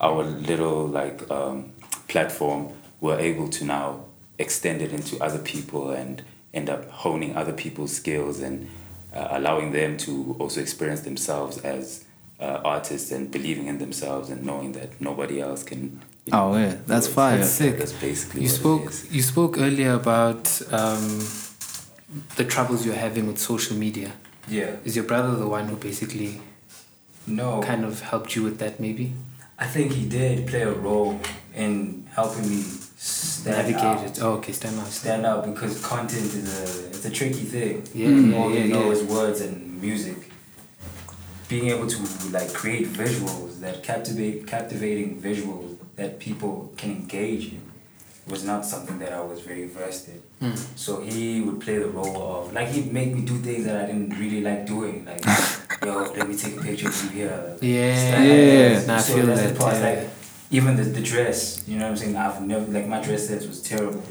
our 0.00 0.22
little 0.22 0.86
like 0.86 1.18
um, 1.30 1.70
platform 2.08 2.68
we're 3.00 3.18
able 3.18 3.48
to 3.48 3.64
now 3.64 4.00
extend 4.38 4.80
it 4.82 4.92
into 4.92 5.16
other 5.22 5.38
people 5.38 5.90
and 5.90 6.22
end 6.52 6.68
up 6.70 6.88
honing 6.90 7.36
other 7.36 7.52
people's 7.52 7.92
skills 7.94 8.40
and 8.40 8.68
uh, 9.14 9.28
allowing 9.38 9.72
them 9.72 9.96
to 9.96 10.36
also 10.38 10.60
experience 10.60 11.00
themselves 11.02 11.58
as 11.58 12.04
uh, 12.40 12.60
artists 12.64 13.12
and 13.12 13.30
believing 13.30 13.66
in 13.66 13.78
themselves 13.78 14.30
and 14.30 14.42
knowing 14.44 14.72
that 14.72 15.00
nobody 15.00 15.40
else 15.40 15.62
can 15.64 16.00
you 16.26 16.32
Oh, 16.32 16.56
yeah, 16.56 16.74
that's 16.86 17.06
it. 17.06 17.10
fire. 17.12 17.36
That's 17.38 17.50
sick. 17.50 17.78
that's 17.78 17.92
basically 17.92 18.42
You 18.42 18.48
spoke. 18.48 18.92
You 19.10 19.22
spoke 19.22 19.58
earlier 19.58 19.92
about 19.92 20.44
um, 20.72 21.20
the 22.36 22.44
troubles 22.44 22.84
you're 22.86 22.94
having 23.06 23.26
with 23.26 23.38
social 23.38 23.76
media. 23.76 24.12
Yeah. 24.48 24.76
Is 24.84 24.94
your 24.96 25.04
brother 25.04 25.34
the 25.36 25.48
one 25.48 25.68
who 25.68 25.76
basically 25.76 26.40
No. 27.26 27.60
kind 27.62 27.84
of 27.84 28.00
helped 28.00 28.36
you 28.36 28.42
with 28.42 28.58
that? 28.58 28.78
Maybe 28.80 29.12
I 29.58 29.66
think 29.66 29.92
he 29.92 30.04
did 30.08 30.46
play 30.46 30.62
a 30.62 30.72
role 30.72 31.20
in 31.54 32.06
helping 32.14 32.48
me 32.50 32.62
stand 32.96 33.56
navigate 33.68 34.10
it. 34.10 34.22
Oh, 34.22 34.32
okay, 34.38 34.52
stand 34.52 34.78
out. 34.80 34.88
Stand 34.88 35.24
out 35.26 35.46
because 35.46 35.80
content 35.80 36.22
is 36.40 36.48
a 36.60 36.88
it's 36.88 37.04
a 37.04 37.10
tricky 37.10 37.44
thing. 37.54 37.82
Yeah, 37.94 38.08
yeah, 38.08 38.36
All 38.38 38.50
yeah, 38.52 38.64
you 38.64 38.72
know 38.74 38.86
yeah. 38.86 38.92
is 38.96 39.02
words 39.04 39.40
and 39.40 39.80
music. 39.80 40.18
Being 41.48 41.68
able 41.70 41.86
to 41.86 41.98
like 42.30 42.52
create 42.52 42.88
visuals 42.88 43.60
that 43.60 43.82
captivate 43.82 44.46
captivating 44.46 45.20
visuals 45.20 45.76
that 45.96 46.18
people 46.18 46.72
can 46.76 46.90
engage 46.90 47.44
in 47.52 47.60
was 48.26 48.42
not 48.44 48.64
something 48.64 48.98
that 48.98 49.12
I 49.12 49.20
was 49.20 49.40
very 49.40 49.66
versed 49.66 50.08
in. 50.08 50.20
Hmm. 50.44 50.54
So 50.76 51.00
he 51.00 51.40
would 51.40 51.60
play 51.60 51.78
the 51.78 51.86
role 51.88 52.16
of 52.46 52.52
like 52.52 52.68
he'd 52.68 52.92
make 52.92 53.14
me 53.14 53.22
do 53.22 53.36
things 53.38 53.64
that 53.64 53.76
I 53.82 53.86
didn't 53.86 54.10
really 54.18 54.40
like 54.42 54.66
doing. 54.66 55.04
Like, 55.06 55.24
yo, 55.84 56.12
let 56.16 56.28
me 56.28 56.36
take 56.36 56.56
a 56.58 56.60
picture 56.60 56.88
of 56.88 57.02
you 57.04 57.10
here. 57.10 57.56
Yeah, 57.62 58.22
yeah. 58.22 58.78
that. 58.80 58.86
Nah, 58.86 58.94
I 58.96 58.98
so 58.98 59.14
feel 59.14 59.26
that's 59.26 59.40
that, 59.42 59.54
the 59.54 59.58
part, 59.60 59.74
yeah. 59.76 59.88
like 59.88 60.08
even 60.50 60.76
the, 60.76 60.82
the 60.84 61.00
dress, 61.02 61.66
you 61.66 61.78
know 61.78 61.84
what 61.84 61.90
I'm 61.92 61.96
saying? 61.96 62.16
I've 62.16 62.42
never 62.42 62.66
like 62.70 62.86
my 62.86 63.00
dress 63.02 63.26
sense 63.28 63.46
was 63.46 63.62
terrible. 63.62 64.02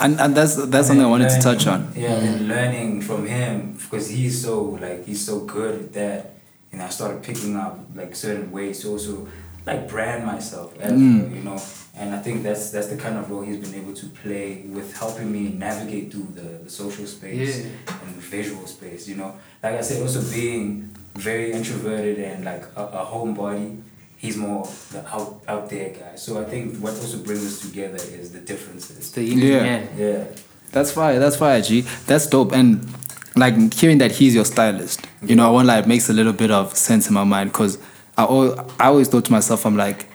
And, 0.00 0.18
and 0.20 0.34
that's 0.34 0.56
that's 0.72 0.88
something 0.88 1.04
I 1.04 1.08
wanted 1.08 1.30
to 1.30 1.40
touch 1.40 1.66
on. 1.66 1.92
Yeah, 1.94 2.14
and 2.14 2.48
learning 2.48 3.02
from 3.02 3.26
him 3.26 3.74
because 3.80 4.08
he's 4.08 4.42
so 4.42 4.62
like 4.80 5.04
he's 5.06 5.24
so 5.24 5.40
good 5.40 5.74
at 5.84 5.92
that, 5.92 6.34
and 6.72 6.80
I 6.82 6.88
started 6.88 7.22
picking 7.22 7.56
up 7.56 7.78
like 7.94 8.16
certain 8.16 8.50
ways 8.50 8.80
to 8.82 8.88
also 8.88 9.28
like 9.66 9.88
brand 9.88 10.24
myself, 10.26 10.72
as, 10.80 10.92
Mm. 10.92 11.34
you 11.36 11.42
know. 11.42 11.60
And 11.96 12.12
I 12.14 12.18
think 12.18 12.42
that's 12.42 12.70
that's 12.70 12.88
the 12.88 12.96
kind 12.96 13.16
of 13.16 13.30
role 13.30 13.42
he's 13.42 13.58
been 13.58 13.74
able 13.80 13.94
to 13.94 14.06
play 14.06 14.64
with 14.68 14.96
helping 14.96 15.30
me 15.30 15.50
navigate 15.50 16.10
through 16.10 16.28
the, 16.34 16.64
the 16.64 16.70
social 16.70 17.06
space 17.06 17.60
Yeah. 17.60 17.94
and 18.04 18.16
visual 18.16 18.66
space. 18.66 19.06
You 19.08 19.16
know, 19.16 19.34
like 19.62 19.74
I 19.74 19.80
said, 19.80 20.02
also 20.02 20.20
being 20.32 20.90
very 21.14 21.52
introverted 21.52 22.18
and 22.18 22.44
like 22.44 22.64
a, 22.76 22.82
a 22.84 23.06
homebody. 23.06 23.80
He's 24.16 24.36
more 24.38 24.66
the 24.90 25.06
out 25.06 25.42
out 25.46 25.68
there 25.70 25.90
guy. 25.90 26.16
So 26.16 26.40
I 26.40 26.44
think 26.44 26.78
what 26.78 26.94
also 26.94 27.18
brings 27.18 27.44
us 27.46 27.60
together 27.60 27.96
is 27.96 28.32
the 28.32 28.40
differences. 28.40 29.12
The 29.12 29.22
Yeah. 29.22 29.86
Yeah. 29.96 30.24
That's 30.72 30.90
fire. 30.92 31.18
That's 31.20 31.36
fire, 31.36 31.60
G. 31.60 31.82
That's 32.06 32.26
dope. 32.26 32.52
And 32.52 32.88
like 33.36 33.54
hearing 33.74 33.98
that 33.98 34.12
he's 34.12 34.34
your 34.34 34.44
stylist, 34.46 35.06
you 35.22 35.36
know, 35.36 35.46
I 35.46 35.50
want 35.50 35.68
like 35.68 35.86
makes 35.86 36.08
a 36.08 36.12
little 36.12 36.32
bit 36.32 36.50
of 36.50 36.74
sense 36.76 37.06
in 37.08 37.14
my 37.14 37.24
mind 37.24 37.52
because 37.52 37.78
I 38.16 38.24
always, 38.24 38.58
I 38.80 38.86
always 38.86 39.08
thought 39.08 39.24
to 39.26 39.32
myself, 39.32 39.66
I'm 39.66 39.76
like, 39.76 40.06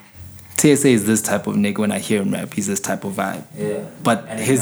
TSA 0.59 0.89
is 0.89 1.05
this 1.05 1.21
type 1.21 1.47
of 1.47 1.55
nigga. 1.55 1.77
When 1.79 1.91
I 1.91 1.99
hear 1.99 2.21
him 2.21 2.31
rap, 2.31 2.53
he's 2.53 2.67
this 2.67 2.79
type 2.79 3.03
of 3.03 3.13
vibe. 3.13 3.43
Yeah. 3.57 3.83
But 4.03 4.25
And 4.27 4.39
his 4.39 4.61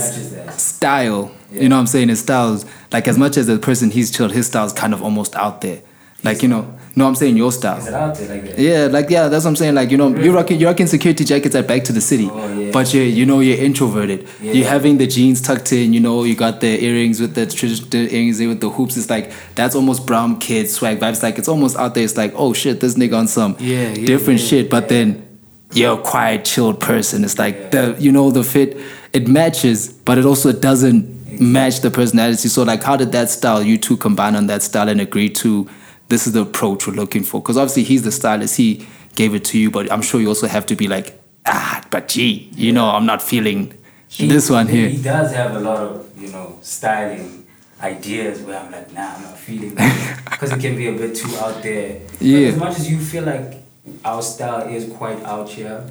style, 0.57 1.31
Yeah. 1.51 1.61
you 1.63 1.69
know 1.69 1.75
what 1.75 1.81
I'm 1.81 1.87
saying? 1.87 2.09
His 2.09 2.19
styles, 2.19 2.65
like 2.91 3.07
as 3.07 3.17
much 3.17 3.37
as 3.37 3.47
the 3.47 3.57
person 3.57 3.91
he's 3.91 4.11
chilled, 4.11 4.31
his 4.31 4.47
style's 4.47 4.73
kind 4.73 4.93
of 4.93 5.03
almost 5.03 5.35
out 5.35 5.61
there. 5.61 5.79
Like, 6.23 6.41
you 6.41 6.49
know, 6.49 6.73
no, 6.95 7.05
I'm 7.07 7.13
saying 7.13 7.37
your 7.37 7.51
style. 7.51 7.77
Is 7.77 7.87
it 7.87 7.93
out 7.93 8.15
there 8.15 8.27
like 8.27 8.43
that? 8.55 8.57
Yeah, 8.59 8.87
like 8.87 9.07
yeah, 9.11 9.27
that's 9.27 9.45
what 9.45 9.51
I'm 9.51 9.55
saying. 9.55 9.75
Like 9.75 9.91
you 9.91 9.97
know, 9.97 10.07
you're 10.17 10.33
rocking 10.33 10.59
you're 10.59 10.71
rocking 10.71 10.87
security 10.87 11.23
jackets 11.23 11.53
at 11.53 11.67
Back 11.67 11.83
to 11.83 11.93
the 11.93 12.01
City, 12.01 12.27
Oh, 12.31 12.59
yeah. 12.59 12.71
but 12.71 12.91
you 12.91 13.03
you 13.03 13.23
know 13.23 13.39
you're 13.39 13.59
introverted. 13.63 14.27
Yeah. 14.41 14.53
You're 14.53 14.67
having 14.67 14.97
the 14.97 15.05
jeans 15.05 15.39
tucked 15.39 15.71
in. 15.73 15.93
You 15.93 15.99
know, 15.99 16.23
you 16.23 16.35
got 16.35 16.59
the 16.59 16.83
earrings 16.83 17.21
with 17.21 17.35
the 17.35 17.45
traditional 17.45 17.93
earrings 18.11 18.39
with 18.39 18.61
the 18.61 18.69
hoops. 18.71 18.97
It's 18.97 19.11
like 19.11 19.31
that's 19.53 19.75
almost 19.75 20.07
brown 20.07 20.39
kid 20.39 20.67
swag 20.71 20.99
vibes. 20.99 21.21
Like 21.21 21.37
it's 21.37 21.47
almost 21.47 21.77
out 21.77 21.93
there. 21.93 22.03
It's 22.03 22.17
like 22.17 22.33
oh 22.35 22.51
shit, 22.51 22.79
this 22.79 22.95
nigga 22.95 23.15
on 23.15 23.27
some 23.27 23.55
Yeah, 23.59 23.93
different 23.93 24.39
shit. 24.39 24.71
But 24.71 24.89
then 24.89 25.26
you're 25.73 25.99
a 25.99 26.01
quiet, 26.01 26.45
chilled 26.45 26.79
person. 26.79 27.23
It's 27.23 27.37
like 27.39 27.55
Yeah. 27.55 27.69
the 27.69 27.95
you 27.99 28.11
know 28.11 28.31
the 28.31 28.43
fit 28.43 28.77
it 29.13 29.27
matches, 29.27 29.87
but 29.89 30.17
it 30.17 30.25
also 30.25 30.51
doesn't 30.51 31.39
match 31.39 31.81
the 31.81 31.91
personality. 31.91 32.49
So 32.49 32.63
like, 32.63 32.83
how 32.83 32.95
did 32.97 33.11
that 33.11 33.29
style 33.29 33.63
you 33.63 33.77
two 33.77 33.97
combine 33.97 34.35
on 34.35 34.47
that 34.47 34.63
style 34.63 34.89
and 34.89 34.99
agree 35.01 35.29
to 35.29 35.67
this 36.09 36.25
is 36.27 36.33
the 36.33 36.41
approach 36.41 36.87
we're 36.87 36.93
looking 36.93 37.23
for? 37.23 37.41
Because 37.41 37.57
obviously 37.57 37.83
he's 37.83 38.03
the 38.03 38.11
stylist, 38.11 38.57
he 38.57 38.87
gave 39.15 39.33
it 39.35 39.43
to 39.45 39.57
you, 39.57 39.69
but 39.71 39.91
I'm 39.91 40.01
sure 40.01 40.19
you 40.21 40.27
also 40.27 40.47
have 40.47 40.65
to 40.67 40.75
be 40.75 40.87
like, 40.87 41.19
ah, 41.45 41.83
but 41.89 42.07
gee, 42.07 42.49
you 42.55 42.71
know, 42.71 42.85
I'm 42.89 43.05
not 43.05 43.21
feeling 43.21 43.73
He- 44.07 44.27
this 44.27 44.49
one 44.49 44.67
here. 44.67 44.87
He 44.89 44.97
does 45.01 45.31
have 45.33 45.55
a 45.55 45.59
lot 45.59 45.77
of, 45.77 46.05
you 46.19 46.29
know, 46.29 46.57
styling 46.61 47.45
ideas 47.81 48.41
where 48.41 48.57
I'm 48.59 48.71
like, 48.71 48.93
nah, 48.93 49.13
I'm 49.15 49.21
not 49.23 49.37
feeling 49.37 49.75
that. 49.75 50.19
Because 50.31 50.51
it 50.55 50.59
can 50.59 50.75
be 50.75 50.87
a 50.87 50.93
bit 50.93 51.15
too 51.15 51.35
out 51.37 51.61
there. 51.63 51.99
But 52.17 52.21
Yeah. 52.21 52.47
as 52.49 52.57
much 52.57 52.79
as 52.79 52.89
you 52.89 52.99
feel 52.99 53.23
like 53.23 53.63
our 54.05 54.21
style 54.21 54.67
is 54.67 54.91
quite 54.93 55.21
out 55.23 55.49
here, 55.49 55.83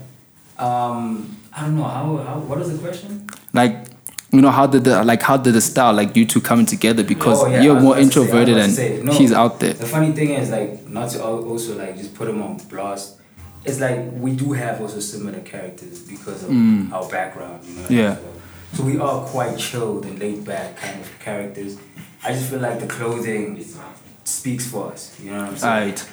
um, 0.58 1.36
I 1.52 1.62
don't 1.62 1.76
know, 1.76 1.84
how, 1.84 2.16
how 2.18 2.38
what 2.40 2.60
is 2.60 2.72
the 2.72 2.78
question? 2.78 3.26
Like, 3.52 3.86
you 4.32 4.40
know, 4.40 4.50
how 4.50 4.66
did 4.66 4.84
the 4.84 5.04
like 5.04 5.22
how 5.22 5.36
did 5.36 5.54
the 5.54 5.60
style 5.60 5.92
like 5.94 6.16
you 6.16 6.26
two 6.26 6.40
coming 6.40 6.66
together? 6.66 7.02
Because 7.04 7.42
Oh, 7.42 7.46
yeah, 7.46 7.62
you're 7.62 7.80
more 7.80 7.94
to 7.94 8.00
say- 8.00 8.04
introverted 8.04 8.56
and 8.58 9.04
no, 9.04 9.12
he's 9.12 9.32
out 9.32 9.60
there. 9.60 9.72
The 9.74 9.86
funny 9.86 10.12
thing 10.12 10.30
is 10.30 10.50
like 10.50 10.86
not 10.88 11.10
to 11.10 11.24
also 11.24 11.78
like 11.78 11.96
just 11.96 12.14
put 12.14 12.28
him 12.28 12.42
on 12.42 12.56
blast. 12.68 13.18
It's 13.64 13.80
like 13.80 13.98
we 14.12 14.34
do 14.36 14.52
have 14.52 14.80
also 14.80 15.00
similar 15.00 15.40
characters 15.40 16.00
because 16.02 16.44
of 16.44 16.50
our 16.92 17.08
background, 17.08 17.64
you 17.64 17.74
know. 17.74 17.82
Mm. 17.82 17.90
Yeah. 17.90 18.16
So, 18.74 18.82
we 18.84 18.98
are 18.98 19.24
quite 19.24 19.56
chilled 19.58 20.04
and 20.04 20.18
laid 20.18 20.44
back 20.44 20.76
kind 20.76 21.00
of 21.00 21.18
characters. 21.20 21.78
I 22.22 22.32
just 22.32 22.50
feel 22.50 22.60
like 22.60 22.78
the 22.80 22.86
clothing 22.86 23.64
speaks 24.24 24.66
for 24.68 24.92
us. 24.92 25.18
You 25.20 25.30
know 25.30 25.38
what 25.38 25.48
I'm 25.48 25.56
saying? 25.56 25.72
Alright. 25.82 26.08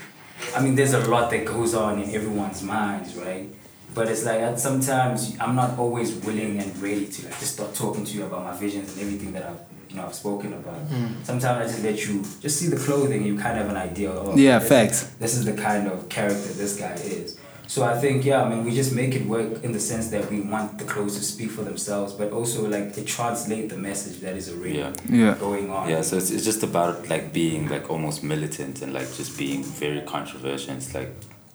I 0.55 0.61
mean, 0.61 0.75
there's 0.75 0.93
a 0.93 0.99
lot 1.09 1.29
that 1.31 1.45
goes 1.45 1.73
on 1.73 2.01
in 2.01 2.13
everyone's 2.13 2.61
minds, 2.63 3.15
right? 3.15 3.49
But 3.93 4.07
it's 4.07 4.23
like 4.23 4.57
sometimes 4.57 5.37
I'm 5.39 5.55
not 5.55 5.77
always 5.77 6.15
willing 6.15 6.59
and 6.59 6.75
ready 6.81 7.05
to 7.05 7.25
like 7.25 7.39
just 7.39 7.53
start 7.53 7.75
talking 7.75 8.03
to 8.05 8.13
you 8.13 8.25
about 8.25 8.43
my 8.43 8.57
visions 8.57 8.93
and 8.93 9.01
everything 9.01 9.33
that 9.33 9.43
I've 9.43 9.59
you 9.93 9.99
know 9.99 10.07
I've 10.07 10.15
spoken 10.15 10.53
about. 10.53 10.87
Mm. 10.89 11.23
Sometimes 11.23 11.45
I 11.45 11.71
just 11.71 11.83
let 11.83 12.05
you 12.07 12.23
just 12.41 12.59
see 12.59 12.67
the 12.67 12.77
clothing, 12.77 13.17
and 13.17 13.25
you 13.25 13.37
kind 13.37 13.59
of 13.59 13.67
have 13.67 13.75
an 13.75 13.77
idea. 13.77 14.11
Of, 14.11 14.29
oh, 14.29 14.35
Yeah, 14.35 14.59
this, 14.59 14.69
facts. 14.69 15.03
This 15.19 15.37
is 15.37 15.45
the 15.45 15.53
kind 15.53 15.87
of 15.87 16.09
character 16.09 16.53
this 16.53 16.77
guy 16.77 16.93
is. 16.93 17.37
So 17.67 17.83
I 17.83 17.97
think 17.99 18.25
yeah, 18.25 18.43
I 18.43 18.49
mean 18.49 18.65
we 18.65 18.71
just 18.75 18.93
make 18.93 19.15
it 19.15 19.25
work 19.25 19.63
in 19.63 19.71
the 19.71 19.79
sense 19.79 20.09
that 20.09 20.29
we 20.29 20.41
want 20.41 20.77
the 20.77 20.85
clothes 20.85 21.17
to 21.17 21.23
speak 21.23 21.49
for 21.51 21.63
themselves, 21.63 22.13
but 22.13 22.31
also 22.31 22.67
like 22.67 22.93
to 22.93 23.03
translate 23.03 23.69
the 23.69 23.77
message 23.77 24.19
that 24.21 24.35
is 24.35 24.49
already 24.49 24.77
Yeah. 24.79 24.93
Yeah. 25.09 25.35
going 25.39 25.69
on. 25.69 25.89
Yeah, 25.89 26.01
so 26.01 26.17
it's, 26.17 26.29
it's 26.31 26.43
just 26.43 26.63
about 26.63 27.07
like 27.09 27.33
being 27.33 27.69
like 27.69 27.89
almost 27.89 28.23
militant 28.23 28.81
and 28.81 28.93
like 28.93 29.13
just 29.15 29.37
being 29.37 29.63
very 29.63 30.01
controversial. 30.01 30.75
It's 30.75 30.93
like 30.93 31.11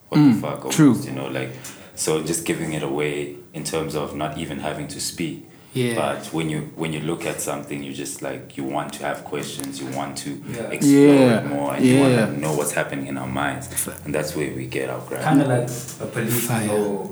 what 0.09 0.19
the 0.19 0.25
mm, 0.31 0.41
fuck, 0.41 0.59
almost, 0.65 0.77
true. 0.77 0.97
you 1.03 1.13
know, 1.13 1.29
like 1.29 1.51
so 1.95 2.23
just 2.23 2.45
giving 2.47 2.73
it 2.73 2.83
away 2.83 3.37
in 3.53 3.65
terms 3.65 3.95
of 3.95 4.15
not 4.17 4.39
even 4.39 4.61
having 4.61 4.89
to 4.89 5.01
speak. 5.01 5.48
Yeah. 5.75 5.95
But 5.95 6.27
when 6.33 6.49
you 6.51 6.61
when 6.77 6.93
you 6.93 7.01
look 7.01 7.27
at 7.27 7.41
something, 7.41 7.83
you 7.83 7.93
just 7.93 8.23
like 8.23 8.57
you 8.57 8.65
want 8.65 8.93
to 8.95 9.05
have 9.05 9.25
questions, 9.25 9.81
you 9.81 9.87
want 9.97 10.17
to 10.19 10.31
Yeah. 10.31 10.63
explore 10.71 11.15
Yeah, 11.15 11.39
it 11.41 11.47
more, 11.47 11.75
and 11.75 11.85
you 11.85 12.01
want 12.01 12.15
to 12.15 12.41
know 12.41 12.55
what's 12.55 12.73
happening 12.73 13.07
in 13.07 13.19
our 13.19 13.27
minds, 13.29 13.69
and 14.05 14.15
that's 14.15 14.35
where 14.35 14.51
we 14.55 14.67
get 14.67 14.89
our 14.91 15.01
grab. 15.09 15.23
kind 15.23 15.43
of 15.43 15.49
like 15.49 15.69
a 16.01 16.07
policeman 16.13 16.71
or 16.71 17.11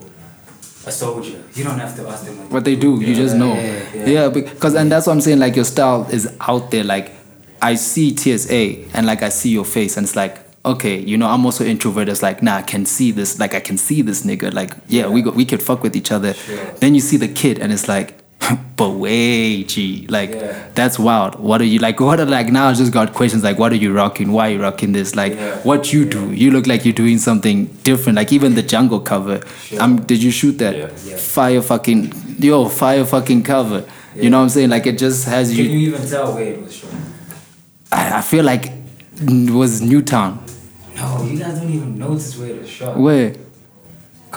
a 0.86 0.90
soldier. 0.92 1.42
You 1.54 1.64
don't 1.64 1.78
have 1.78 1.94
to 1.96 2.08
ask 2.08 2.24
them 2.24 2.48
what 2.50 2.64
they 2.64 2.76
do 2.76 3.00
you 3.00 3.14
just 3.14 3.36
know 3.36 3.54
Yeah, 3.54 3.82
yeah, 3.94 4.06
yeah. 4.06 4.28
because 4.28 4.74
and 4.74 4.90
that's 4.90 5.06
what 5.06 5.14
i'm 5.14 5.20
saying 5.20 5.40
like 5.40 5.56
your 5.56 5.64
style 5.64 6.06
is 6.12 6.32
out 6.40 6.70
there 6.70 6.84
like 6.84 7.10
i 7.60 7.74
see 7.74 8.14
tsa 8.16 8.86
and 8.94 9.04
like 9.04 9.20
i 9.24 9.28
see 9.30 9.50
your 9.50 9.64
face 9.64 9.96
and 9.96 10.04
it's 10.06 10.14
like 10.14 10.38
okay 10.64 10.96
you 11.00 11.16
know 11.18 11.26
i'm 11.28 11.44
also 11.44 11.64
introverted 11.64 12.12
it's 12.12 12.22
like 12.22 12.40
nah 12.40 12.56
i 12.58 12.62
can 12.62 12.86
see 12.86 13.10
this 13.10 13.40
like 13.40 13.52
i 13.52 13.58
can 13.60 13.76
see 13.76 14.00
this 14.00 14.22
nigga 14.24 14.52
like 14.54 14.72
yeah, 14.88 15.08
we 15.08 15.22
go, 15.22 15.30
we 15.32 15.44
could 15.44 15.60
fuck 15.62 15.82
with 15.82 15.96
each 15.96 16.12
other 16.12 16.34
Sure. 16.34 16.56
then 16.80 16.94
you 16.94 17.00
see 17.00 17.16
the 17.16 17.28
kid 17.28 17.58
and 17.58 17.72
it's 17.72 17.88
like 17.88 18.14
but 18.76 18.90
wait 18.90 19.68
gee 19.68 20.06
like 20.08 20.30
Yeah. 20.32 20.68
that's 20.74 20.98
wild 20.98 21.36
what 21.36 21.60
are 21.60 21.64
you 21.64 21.78
like 21.78 21.98
what 22.00 22.20
are 22.20 22.26
like 22.26 22.48
now 22.52 22.68
i 22.68 22.72
just 22.74 22.92
got 22.92 23.12
questions 23.14 23.42
like 23.42 23.58
what 23.58 23.72
are 23.72 23.76
you 23.76 23.92
rocking 23.92 24.32
why 24.32 24.48
are 24.48 24.52
you 24.52 24.60
rocking 24.62 24.92
this 24.92 25.14
like 25.16 25.34
Yeah. 25.34 25.56
what 25.62 25.92
you 25.92 26.04
do 26.04 26.32
you 26.32 26.50
look 26.50 26.66
like 26.66 26.84
you're 26.84 26.94
doing 26.94 27.18
something 27.18 27.66
different 27.84 28.16
like 28.16 28.32
even 28.32 28.54
the 28.54 28.62
jungle 28.62 29.00
cover 29.00 29.40
Sure. 29.64 29.82
um 29.82 29.96
did 30.04 30.22
you 30.22 30.30
shoot 30.30 30.58
that 30.58 30.76
Yeah. 30.76 30.88
Yeah. 31.06 31.16
fire 31.16 31.62
fucking 31.62 32.12
yo 32.38 32.68
fire 32.68 33.04
fucking 33.04 33.42
cover 33.42 33.84
you 34.14 34.30
know 34.30 34.38
what 34.38 34.44
i'm 34.44 34.48
saying 34.50 34.70
like 34.70 34.86
it 34.86 34.98
just 34.98 35.26
has 35.26 35.48
Can 35.48 35.58
you 35.58 35.64
you 35.64 35.88
even 35.94 36.06
tell 36.08 36.34
where 36.34 36.44
it 36.52 36.62
was 36.62 36.74
shot? 36.74 36.90
I, 37.92 38.18
I 38.18 38.20
feel 38.22 38.44
like 38.44 38.72
it 39.20 39.50
was 39.50 39.80
newtown 39.80 40.42
No, 40.96 41.22
you 41.24 41.38
guys 41.38 41.58
don't 41.58 41.70
even 41.72 41.98
notice 41.98 42.36
where 42.38 42.50
it 42.50 42.60
was 42.60 42.68
shot. 42.70 42.96
where 42.98 43.34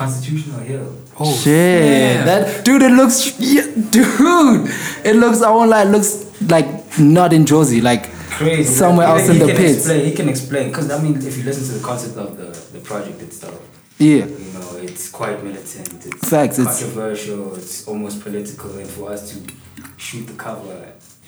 Constitutional 0.04 0.60
Hill. 0.72 0.88
oh 1.20 1.36
shit 1.44 2.26
that 2.30 2.64
dude 2.66 2.82
it 2.90 2.92
looks 3.00 3.18
yeah, 3.40 3.64
dude 3.96 4.70
it 5.10 5.16
looks 5.24 5.42
i 5.42 5.50
won't 5.56 5.70
lie 5.70 5.84
it 5.84 5.92
looks 5.96 6.12
like 6.54 6.68
not 7.00 7.34
in 7.34 7.46
jersey 7.46 7.82
like 7.82 8.04
Crazy. 8.40 8.64
somewhere 8.82 9.08
Like, 9.08 9.20
else 9.20 9.28
he- 9.30 9.34
in 9.34 9.36
he 9.36 9.40
the 9.42 9.48
can 9.54 9.58
pits 9.62 9.78
Explain, 9.80 10.06
he 10.10 10.12
can 10.20 10.30
explain, 10.30 10.66
because 10.70 10.90
I 10.92 10.98
mean, 11.04 11.16
if 11.30 11.38
you 11.38 11.44
listen 11.44 11.64
to 11.70 11.74
the 11.80 11.86
concept 11.86 12.16
of 12.26 12.30
the, 12.40 12.50
the 12.76 12.80
project 12.90 13.22
itself, 13.22 13.60
yeah 13.98 14.24
you 14.44 14.52
know, 14.56 14.70
it's 14.88 15.10
quite 15.20 15.44
militant. 15.44 16.06
It's 16.06 16.30
Facts, 16.30 16.56
controversial. 16.64 17.56
It's 17.60 17.86
almost 17.92 18.22
political, 18.22 18.72
and 18.82 18.90
for 18.90 19.12
us 19.12 19.22
to 19.32 19.36
shoot 19.98 20.26
the 20.32 20.38
cover 20.48 20.78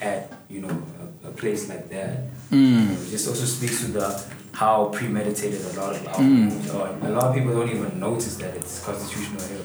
at 0.00 0.32
you 0.48 0.60
know 0.64 0.74
a, 1.02 1.28
a 1.28 1.32
place 1.32 1.62
like 1.68 1.86
that, 1.96 2.12
Mm. 2.50 2.80
you 2.80 2.88
know, 2.88 2.94
this 3.12 3.22
also 3.28 3.44
speaks 3.56 3.76
to 3.84 3.88
the 3.98 4.08
how 4.52 4.86
premeditated 4.86 5.60
a 5.64 5.80
lot 5.80 5.94
of 5.96 6.06
our 6.08 6.14
Mm. 6.14 6.50
moves 6.50 6.70
are. 6.70 6.90
A 7.02 7.10
lot 7.10 7.24
of 7.24 7.34
people 7.34 7.52
don't 7.52 7.70
even 7.70 7.98
notice 7.98 8.36
that 8.36 8.54
it's 8.54 8.84
constitutional 8.84 9.42
hill. 9.42 9.64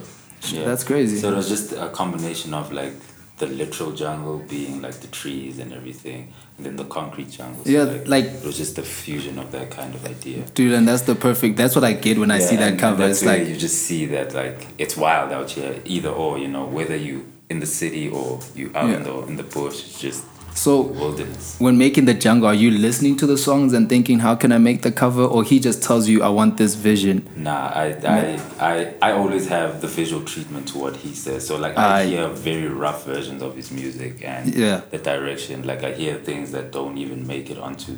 Yeah. 0.52 0.66
That's 0.66 0.84
crazy. 0.84 1.18
So 1.20 1.32
it 1.32 1.36
was 1.36 1.50
just 1.50 1.74
a 1.74 1.90
combination 1.90 2.54
of 2.54 2.72
like 2.72 2.94
the 3.40 3.46
literal 3.48 3.92
jungle 3.92 4.40
being 4.50 4.82
like 4.82 4.96
the 5.02 5.08
trees 5.08 5.60
and 5.60 5.72
everything, 5.72 6.34
and 6.58 6.66
then 6.66 6.76
the 6.76 6.86
concrete 6.86 7.30
jungle. 7.30 7.64
So, 7.66 7.70
Yeah, 7.70 7.84
like- 8.08 8.26
it 8.26 8.44
was 8.44 8.58
just 8.58 8.80
a 8.80 8.82
fusion 8.82 9.38
of 9.38 9.52
that 9.52 9.70
kind 9.70 9.94
of 9.94 10.04
idea. 10.06 10.44
dude 10.56 10.74
and 10.74 10.88
that's 10.88 11.04
the 11.04 11.14
perfect 11.14 11.56
that's 11.58 11.76
what 11.76 11.84
i 11.84 11.94
get 11.94 12.18
when 12.18 12.32
i 12.32 12.40
see 12.40 12.56
that 12.56 12.80
cover 12.80 12.98
that's 13.06 13.20
it's 13.22 13.26
like 13.32 13.48
you 13.48 13.56
just 13.56 13.78
see 13.84 14.08
that 14.08 14.34
like 14.34 14.66
it's 14.80 14.96
wild 14.98 15.32
out 15.32 15.52
here, 15.52 15.76
either 15.86 16.10
or. 16.10 16.40
You 16.40 16.48
know, 16.48 16.66
whether 16.66 16.96
you 16.96 17.26
in 17.50 17.60
the 17.60 17.66
city 17.82 18.10
or 18.10 18.40
you 18.56 18.72
out 18.76 18.90
in 18.90 19.04
the 19.04 19.14
in 19.30 19.36
the 19.38 19.44
bush, 19.44 19.78
it's 19.86 20.00
just 20.08 20.24
so 20.58 20.82
wilderness. 20.82 21.55
when 21.60 21.78
making 21.78 22.05
the 22.05 22.14
jungle 22.26 22.47
are 22.51 22.60
you 22.64 22.72
listening 22.72 23.16
to 23.22 23.26
the 23.28 23.38
songs 23.38 23.74
and 23.78 23.88
thinking 23.93 24.18
how 24.20 24.34
can 24.41 24.51
i 24.51 24.58
make 24.58 24.82
the 24.82 24.91
cover 24.91 25.24
or 25.24 25.43
he 25.43 25.60
just 25.68 25.84
tells 25.88 26.10
you 26.10 26.18
i 26.24 26.30
want 26.39 26.58
this 26.58 26.74
vision 26.89 27.18
Nah, 27.47 27.68
I, 27.84 27.86
I, 28.18 28.41
I, 28.72 28.93
I 29.08 29.12
always 29.22 29.45
have 29.47 29.70
the 29.82 29.88
visual 29.88 30.24
treatment 30.32 30.68
to 30.70 30.78
what 30.80 30.95
he 31.03 31.14
says. 31.14 31.45
So 31.47 31.53
like 31.66 31.78
I, 31.78 32.01
I- 32.01 32.05
hear 32.05 32.28
very 32.30 32.68
rough 32.68 33.05
versions 33.05 33.41
of 33.47 33.55
his 33.55 33.70
music 33.72 34.14
and 34.34 34.53
Yeah. 34.64 34.82
the 34.89 34.97
direction. 34.97 35.58
Like 35.72 35.84
I 35.84 35.91
hear 36.01 36.16
things 36.30 36.51
that 36.55 36.66
don't 36.78 36.97
even 36.97 37.20
make 37.34 37.49
it 37.53 37.60
onto 37.68 37.91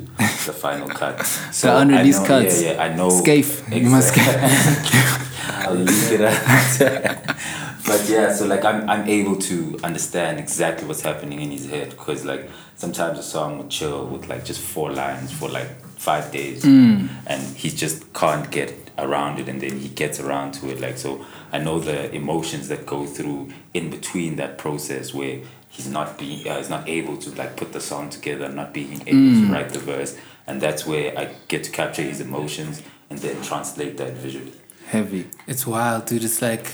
the 0.46 0.54
final 0.64 0.88
cut. 1.00 1.16
So 1.60 1.66
The 1.68 1.78
unreleased 1.82 2.22
know, 2.22 2.26
cuts. 2.32 2.62
Yeah, 2.62 2.72
yeah, 2.74 2.82
I 2.86 2.88
know. 2.98 3.08
Scafe. 3.10 3.52
You 3.82 3.88
must 3.96 4.12
I'll 5.66 5.74
leave 5.74 6.12
it 6.12 6.20
at 6.20 7.36
But 7.90 8.08
yeah, 8.08 8.32
so 8.34 8.46
like 8.46 8.64
I'm, 8.64 8.88
I'm 8.88 9.08
able 9.08 9.36
to 9.50 9.78
understand 9.84 10.38
exactly 10.38 10.86
what's 10.88 11.02
happening 11.02 11.40
in 11.40 11.50
his 11.50 11.66
head 11.68 11.90
because 11.90 12.24
like 12.24 12.48
sometimes 12.76 13.18
a 13.18 13.22
song 13.22 13.58
would 13.58 13.70
chill 13.70 14.06
with 14.06 14.28
like 14.28 14.44
just 14.44 14.60
four 14.60 14.90
lines 14.92 15.32
for 15.32 15.48
like 15.48 15.68
five 16.08 16.30
days 16.32 16.62
Mm. 16.64 17.08
and 17.26 17.42
he 17.56 17.68
just 17.84 17.98
can't 18.14 18.50
get 18.50 18.70
around 18.96 19.38
it 19.40 19.48
and 19.48 19.60
then 19.60 19.78
he 19.84 19.88
gets 19.88 20.18
around 20.20 20.52
to 20.58 20.70
it 20.70 20.80
like 20.80 20.96
so 20.98 21.24
I 21.52 21.58
know 21.58 21.78
the 21.80 21.98
emotions 22.14 22.68
that 22.68 22.86
go 22.86 23.06
through 23.06 23.40
in 23.74 23.90
between 23.90 24.36
that 24.36 24.56
process 24.64 25.12
where 25.12 25.36
he's 25.68 25.88
not 25.88 26.18
being 26.18 26.40
uh, 26.48 26.56
he's 26.58 26.70
not 26.70 26.88
able 26.88 27.16
to 27.18 27.30
like 27.40 27.52
put 27.56 27.72
the 27.72 27.80
song 27.80 28.08
together 28.10 28.48
not 28.48 28.72
being 28.72 29.00
able 29.06 29.30
Mm. 29.32 29.46
to 29.48 29.52
write 29.52 29.70
the 29.70 29.78
verse 29.78 30.16
and 30.46 30.60
that's 30.64 30.82
where 30.86 31.06
I 31.18 31.24
get 31.48 31.64
to 31.64 31.70
capture 31.70 32.02
his 32.02 32.20
emotions 32.20 32.82
and 33.10 33.18
then 33.18 33.36
translate 33.42 33.94
that 33.98 34.12
visually 34.24 34.52
heavy 34.86 35.22
It's 35.46 35.66
wild, 35.66 36.06
dude. 36.06 36.24
It's 36.24 36.40
like 36.50 36.66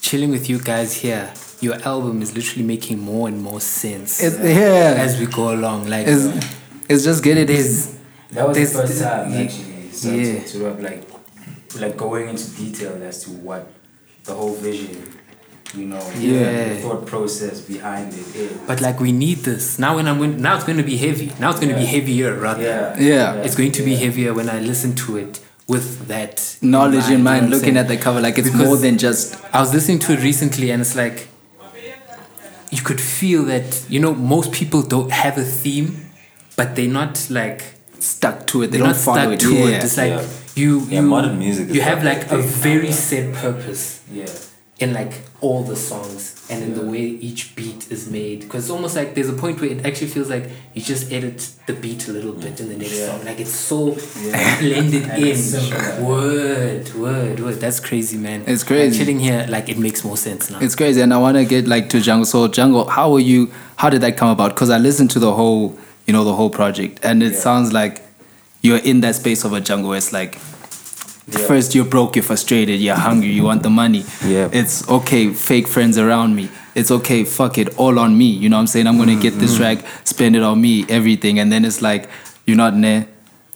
chilling 0.00 0.30
with 0.30 0.48
you 0.48 0.58
guys 0.58 0.94
here. 0.94 1.32
Your 1.60 1.74
album 1.82 2.22
is 2.22 2.34
literally 2.34 2.64
making 2.64 3.00
more 3.00 3.26
and 3.28 3.42
more 3.42 3.60
sense 3.60 4.22
It's- 4.22 4.38
yeah. 4.40 5.02
as 5.02 5.18
we 5.18 5.26
go 5.26 5.52
along. 5.52 5.88
Like 5.88 6.06
it's, 6.06 6.26
it's 6.88 7.04
just 7.04 7.22
getting 7.24 7.46
there's 7.46 7.96
That 8.30 8.46
was 8.46 8.56
There's 8.56 8.72
the 8.72 8.82
first 8.82 9.02
time 9.02 9.32
yeah. 9.32 9.38
actually 9.40 9.90
so 9.90 10.10
Yeah. 10.12 10.40
to, 10.40 10.48
to 10.52 10.64
have 10.64 10.80
like 10.80 11.02
like 11.80 11.96
going 11.96 12.28
into 12.28 12.48
detail 12.56 13.00
as 13.02 13.24
to 13.24 13.30
what 13.30 13.66
the 14.24 14.34
whole 14.34 14.54
vision, 14.54 15.02
you 15.74 15.86
know, 15.86 16.00
Yeah. 16.18 16.68
the 16.74 16.80
thought 16.80 17.06
process 17.06 17.60
behind 17.60 18.12
it 18.14 18.36
is. 18.36 18.52
But 18.66 18.80
like 18.80 19.00
we 19.00 19.10
need 19.12 19.38
this 19.38 19.78
now. 19.78 19.96
When 19.96 20.06
I'm 20.06 20.18
going, 20.18 20.40
now 20.40 20.54
it's 20.56 20.64
going 20.64 20.78
to 20.78 20.84
be 20.84 20.96
heavy. 20.96 21.32
Now 21.40 21.50
it's 21.50 21.58
going 21.60 21.72
to 21.74 21.78
be 21.78 21.86
heavier 21.86 22.34
rather. 22.34 22.62
yeah, 22.62 22.96
Yeah. 22.98 23.34
It's 23.42 23.56
going 23.56 23.72
to 23.72 23.82
be 23.82 23.96
heavier 23.96 24.32
when 24.32 24.48
I 24.48 24.60
listen 24.60 24.94
to 25.06 25.16
it 25.16 25.40
with 25.68 26.08
that 26.08 26.56
knowledge 26.62 27.04
in 27.06 27.10
you 27.12 27.18
know 27.18 27.24
mind 27.24 27.50
looking 27.50 27.76
at 27.76 27.88
the 27.88 27.96
cover 27.96 28.20
like 28.20 28.38
it's 28.38 28.48
Because- 28.50 28.66
more 28.66 28.76
than 28.76 28.96
just 28.98 29.36
I 29.52 29.60
was 29.60 29.72
listening 29.74 29.98
to 30.00 30.12
it 30.14 30.20
recently, 30.22 30.70
and 30.70 30.80
it's 30.80 30.96
like 30.96 31.28
you 32.70 32.82
could 32.82 33.00
feel 33.00 33.44
that 33.44 33.84
you 33.88 34.00
know 34.00 34.14
most 34.14 34.52
people 34.52 34.82
don't 34.82 35.10
have 35.10 35.38
a 35.38 35.44
theme, 35.44 36.10
but 36.56 36.74
they're 36.76 36.88
not 36.88 37.26
like 37.30 37.62
stuck 38.00 38.46
to 38.46 38.62
it 38.62 38.66
they 38.70 38.78
they're 38.78 38.86
don't 38.86 38.96
not 38.96 38.96
follow 38.96 39.18
stuck 39.20 39.32
it 39.34 39.40
to 39.40 39.52
yeah. 39.54 39.76
it. 39.76 39.84
It's 39.84 39.96
like 39.96 40.10
Yeah. 40.12 40.26
you 40.54 40.80
Yeah, 40.88 41.00
you 41.00 41.06
modern 41.06 41.38
music 41.38 41.68
you 41.74 41.80
have 41.82 42.02
like 42.04 42.30
like 42.30 42.32
a 42.32 42.42
very 42.42 42.92
set 42.92 43.32
purpose 43.34 44.00
Yeah. 44.12 44.26
in 44.78 44.92
like 44.92 45.12
all 45.40 45.62
the 45.64 45.76
songs. 45.76 46.34
And 46.50 46.62
then 46.62 46.74
the 46.74 46.90
way 46.90 47.00
each 47.00 47.54
beat 47.54 47.90
is 47.90 48.10
made. 48.10 48.40
Because 48.40 48.64
it's 48.64 48.70
almost 48.70 48.96
like 48.96 49.14
there's 49.14 49.28
a 49.28 49.34
point 49.34 49.60
where 49.60 49.70
it 49.70 49.84
actually 49.84 50.08
feels 50.08 50.30
like 50.30 50.48
you 50.74 50.80
just 50.80 51.12
edit 51.12 51.50
the 51.66 51.74
beat 51.74 52.08
a 52.08 52.12
little 52.12 52.32
bit 52.32 52.58
in 52.60 52.68
the 52.68 52.76
next 52.76 53.06
song. 53.06 53.24
Like 53.24 53.38
it's 53.38 53.50
so 53.50 53.90
blended 54.60 55.04
in. 55.18 56.04
Word, 56.04 56.94
word, 56.94 57.40
word. 57.40 57.54
That's 57.56 57.80
crazy, 57.80 58.16
man. 58.16 58.44
It's 58.46 58.64
crazy. 58.64 58.98
Like, 58.98 58.98
chilling 58.98 59.20
here, 59.20 59.46
like 59.48 59.68
it 59.68 59.78
makes 59.78 60.04
more 60.04 60.16
sense 60.16 60.50
now. 60.50 60.58
It's 60.60 60.74
crazy, 60.74 61.00
and 61.00 61.12
I 61.12 61.18
want 61.18 61.36
to 61.36 61.44
get 61.44 61.66
like 61.66 61.90
to 61.90 62.00
Jungle. 62.00 62.24
So 62.24 62.48
Jungle, 62.48 62.88
how 62.88 63.12
were 63.12 63.20
you? 63.20 63.52
How 63.76 63.90
did 63.90 64.00
that 64.00 64.16
come 64.16 64.30
about? 64.30 64.54
Because 64.54 64.70
I 64.70 64.78
listened 64.78 65.10
to 65.12 65.18
the 65.18 65.32
whole, 65.32 65.78
you 66.06 66.12
know, 66.12 66.24
the 66.24 66.34
whole 66.34 66.50
project, 66.50 67.00
and 67.02 67.22
it 67.22 67.34
sounds 67.34 67.72
like 67.72 68.02
you're 68.62 68.78
in 68.78 69.00
that 69.00 69.14
space 69.16 69.44
of 69.44 69.52
a 69.52 69.60
jungle. 69.60 69.90
Where 69.90 69.98
it's 69.98 70.12
like 70.12 70.38
first 71.30 71.74
you're 71.74 71.84
broke, 71.84 72.16
you're 72.16 72.22
frustrated, 72.22 72.80
you're 72.80 72.94
hungry, 72.94 73.28
you 73.30 73.42
want 73.44 73.62
the 73.62 73.70
money. 73.70 74.04
Yeah. 74.24 74.48
It's 74.52 74.88
okay, 74.88 75.32
fake 75.32 75.68
friends 75.68 75.98
around 75.98 76.34
me. 76.36 76.48
It's 76.74 76.90
okay, 76.90 77.24
fuck 77.24 77.58
it, 77.58 77.76
all 77.78 77.98
on 77.98 78.16
me. 78.16 78.26
You 78.26 78.48
know 78.48 78.56
what 78.56 78.60
I'm 78.60 78.66
saying? 78.68 78.86
I'm 78.86 78.98
gonna 78.98 79.16
get 79.16 79.32
Mm-hmm. 79.32 79.40
this 79.40 79.56
track, 79.56 79.78
spend 80.04 80.36
it 80.36 80.42
on 80.42 80.60
me, 80.60 80.84
everything, 80.88 81.38
and 81.38 81.50
then 81.52 81.64
it's 81.64 81.82
like 81.82 82.08
you're 82.46 82.56
not 82.56 82.80
there. 82.80 83.06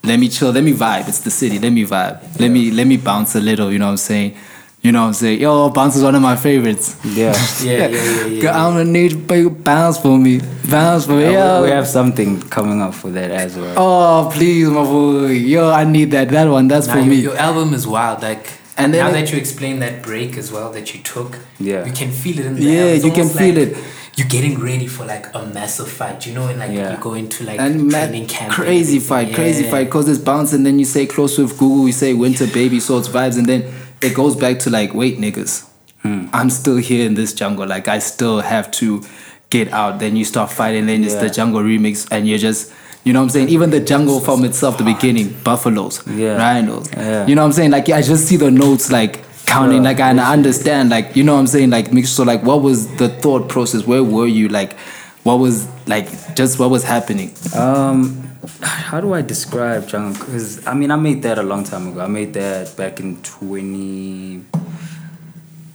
Let 0.05 0.19
me 0.19 0.29
chill, 0.29 0.51
let 0.51 0.65
me 0.65 0.73
vibe. 0.73 1.09
It's 1.09 1.21
the 1.21 1.31
city, 1.31 1.59
let 1.61 1.71
me 1.73 1.85
vibe. 1.85 2.21
Let 2.41 2.51
me 2.51 2.71
let 2.73 2.87
me 2.89 2.97
bounce 2.97 3.37
a 3.37 3.41
little. 3.41 3.71
You 3.73 3.79
know 3.79 3.87
what 3.87 3.93
I'm 3.93 3.97
saying? 3.99 4.37
You 4.83 4.91
know 4.91 5.03
what 5.03 5.07
I'm 5.09 5.13
saying? 5.15 5.41
Yo, 5.41 5.69
bounce 5.71 5.95
is 5.95 6.03
one 6.03 6.17
of 6.17 6.23
my 6.23 6.35
favorites. 6.35 6.97
Yeah. 7.05 7.33
yeah, 7.63 7.87
yeah, 7.87 7.89
yeah, 7.89 8.27
yeah. 8.27 8.43
Girl, 8.43 8.53
I'm 8.55 8.73
gonna 8.73 8.85
need 8.91 9.13
you 9.31 9.49
bounce 9.51 9.99
for 9.99 10.19
me, 10.19 10.41
bounce 10.69 11.07
for 11.07 11.13
me. 11.13 11.23
Yeah, 11.23 11.55
Yo. 11.59 11.63
we, 11.63 11.69
we 11.69 11.71
have 11.73 11.87
something 11.87 12.41
coming 12.51 12.83
up 12.83 12.93
for 12.93 13.09
that 13.11 13.31
as 13.31 13.57
well. 13.57 13.75
Oh 13.79 14.31
please, 14.33 14.69
my 14.69 14.83
boy. 14.83 15.27
Yo, 15.29 15.71
I 15.71 15.85
need 15.85 16.11
that. 16.11 16.31
That 16.31 16.49
one. 16.49 16.67
That's 16.67 16.89
Nah, 16.89 16.95
for 16.95 16.99
your, 16.99 17.09
me. 17.09 17.17
your 17.21 17.37
album 17.37 17.75
is 17.75 17.87
wild. 17.87 18.23
Like, 18.23 18.45
And 18.77 18.87
and 18.87 18.95
then 18.95 19.05
now 19.07 19.13
that 19.13 19.31
you 19.33 19.39
explain 19.39 19.79
that 19.81 20.03
break 20.03 20.37
as 20.37 20.51
well 20.51 20.73
that 20.73 20.93
you 20.93 21.01
took, 21.03 21.39
Yeah. 21.61 21.85
you 21.87 21.93
can 21.93 22.11
feel 22.11 22.41
it 22.41 22.47
in 22.47 22.57
the 22.57 22.63
Yeah, 22.63 22.93
you 22.95 23.13
can 23.13 23.29
feel 23.29 23.55
like 23.55 23.77
it. 23.77 23.85
You're 24.17 24.29
getting 24.29 24.59
ready 24.61 24.89
for 24.89 25.07
like 25.07 25.33
a 25.35 25.47
massive 25.47 25.89
fight, 25.89 26.27
you 26.27 26.35
know, 26.35 26.49
and 26.49 26.59
like 26.59 26.73
Yeah. 26.73 26.97
you 26.97 27.01
go 27.01 27.15
into 27.15 27.45
like 27.45 27.61
and 27.61 27.89
training 27.89 28.23
mad, 28.23 28.29
camp. 28.29 28.53
crazy 28.53 28.97
everything. 28.97 29.01
fight, 29.09 29.35
crazy 29.35 29.63
fight. 29.71 29.89
Cause 29.91 30.09
it's 30.09 30.19
bounce, 30.19 30.53
and 30.53 30.67
then 30.67 30.81
you 30.81 30.85
say 30.85 31.07
close 31.07 31.39
with 31.39 31.57
Google, 31.57 31.87
you 31.87 31.93
say 31.93 32.13
winter 32.15 32.49
baby, 32.49 32.81
so 32.81 32.99
it's 32.99 33.09
vibes, 33.09 33.39
and 33.39 33.47
then 33.47 33.73
it 34.03 34.15
goes 34.15 34.37
back 34.37 34.59
to 34.61 34.71
like, 34.71 34.95
wait, 34.95 35.19
niggas, 35.19 35.69
Hmm. 36.03 36.27
I'm 36.33 36.51
still 36.51 36.79
here 36.79 37.07
in 37.07 37.15
this 37.15 37.33
jungle. 37.33 37.65
Like 37.67 37.87
I 37.87 38.01
still 38.01 38.41
have 38.41 38.71
to 38.73 39.03
get 39.51 39.73
out. 39.73 40.01
Then 40.01 40.17
you 40.17 40.25
start 40.25 40.51
fighting. 40.51 40.87
Then 40.87 41.05
it's 41.05 41.15
the 41.15 41.31
jungle 41.31 41.61
remix, 41.63 42.09
and 42.11 42.27
you're 42.27 42.39
just. 42.39 42.73
You 43.05 43.13
know 43.13 43.19
what 43.19 43.25
I'm 43.25 43.31
saying? 43.31 43.49
Even 43.49 43.71
the 43.71 43.81
jungle 43.81 44.21
from 44.21 44.45
itself, 44.45 44.79
the 44.79 44.85
beginning, 44.85 45.35
buffaloes, 45.43 46.03
Yeah. 46.07 46.37
rhinos. 46.37 46.89
Yeah. 46.93 47.27
You 47.27 47.35
know 47.35 47.43
what 47.43 47.47
I'm 47.47 47.53
saying? 47.53 47.71
Like 47.73 47.89
I 47.89 48.01
just 48.01 48.27
see 48.29 48.37
the 48.37 48.49
notes 48.51 48.93
like 48.93 49.21
counting, 49.47 49.83
like 49.83 49.99
and 49.99 50.21
I 50.21 50.33
understand, 50.33 50.91
like 50.91 51.17
you 51.17 51.25
know 51.25 51.35
what 51.35 51.41
I'm 51.41 51.47
saying? 51.49 51.71
Like. 51.71 51.87
So 52.07 52.23
like, 52.23 52.43
what 52.45 52.63
was 52.63 52.87
the 52.99 53.09
thought 53.09 53.49
process? 53.49 53.87
Where 53.87 54.05
were 54.05 54.29
you? 54.29 54.49
Like, 54.49 54.77
what 55.23 55.39
was 55.39 55.69
like 55.87 56.35
just 56.35 56.59
what 56.59 56.71
was 56.71 56.85
happening? 56.85 57.35
Um, 57.55 58.29
how 58.61 59.01
do 59.01 59.13
I 59.15 59.23
describe 59.23 59.89
jungle? 59.89 60.25
Because 60.25 60.67
I 60.67 60.75
mean, 60.75 60.91
I 60.91 60.97
made 60.97 61.23
that 61.23 61.39
a 61.39 61.43
long 61.43 61.65
time 61.65 61.89
ago. 61.89 62.01
I 62.01 62.07
made 62.09 62.35
that 62.35 62.77
back 62.77 63.01
in 63.01 63.23
twenty. 63.23 64.45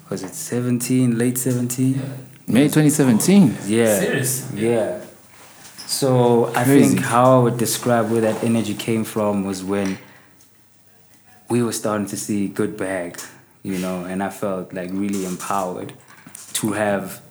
Was 0.10 0.24
it 0.24 0.34
seventeen? 0.34 1.18
Late 1.18 1.38
seventeen? 1.38 2.02
May 2.50 2.70
2017. 2.70 3.58
Yeah. 3.66 4.00
Serious? 4.00 4.50
Yeah. 4.54 5.02
So 5.86 6.48
I 6.56 6.64
Crazy. 6.64 6.96
think 6.96 7.06
how 7.06 7.40
I 7.40 7.44
would 7.44 7.58
describe 7.58 8.10
where 8.10 8.22
that 8.22 8.42
energy 8.42 8.74
came 8.74 9.04
from 9.04 9.44
was 9.46 9.66
when 9.66 9.98
we 11.50 11.62
were 11.62 11.74
starting 11.74 12.08
to 12.08 12.18
see 12.18 12.48
good 12.48 12.78
bags, 12.78 13.30
you 13.64 13.78
know, 13.80 14.06
and 14.06 14.24
I 14.24 14.30
felt 14.30 14.72
like 14.74 14.90
really 14.94 15.26
empowered 15.26 15.94
to 16.54 16.72
have 16.72 17.22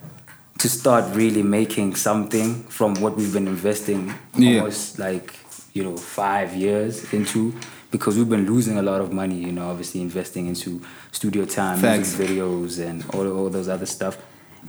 to 0.67 0.71
start 0.73 1.05
really 1.14 1.45
making 1.45 1.95
something 1.95 2.64
from 2.64 2.93
what 2.95 3.17
we've 3.17 3.33
been 3.33 3.47
investing 3.47 4.12
Yeah. 4.35 4.59
almost 4.59 4.99
like 4.99 5.33
you 5.75 5.83
know 5.85 5.97
five 5.97 6.49
years 6.57 6.95
into 7.12 7.55
because 7.93 8.17
we've 8.19 8.29
been 8.37 8.47
losing 8.53 8.77
a 8.77 8.83
lot 8.91 9.01
of 9.01 9.12
money 9.12 9.37
you 9.37 9.53
know 9.53 9.67
obviously 9.71 10.01
investing 10.01 10.45
into 10.53 10.71
studio 11.12 11.45
time 11.45 11.79
Facts. 11.79 12.19
music 12.19 12.19
videos 12.27 12.85
and 12.89 13.05
all, 13.14 13.27
all 13.39 13.49
those 13.49 13.69
other 13.69 13.87
stuff 13.87 14.14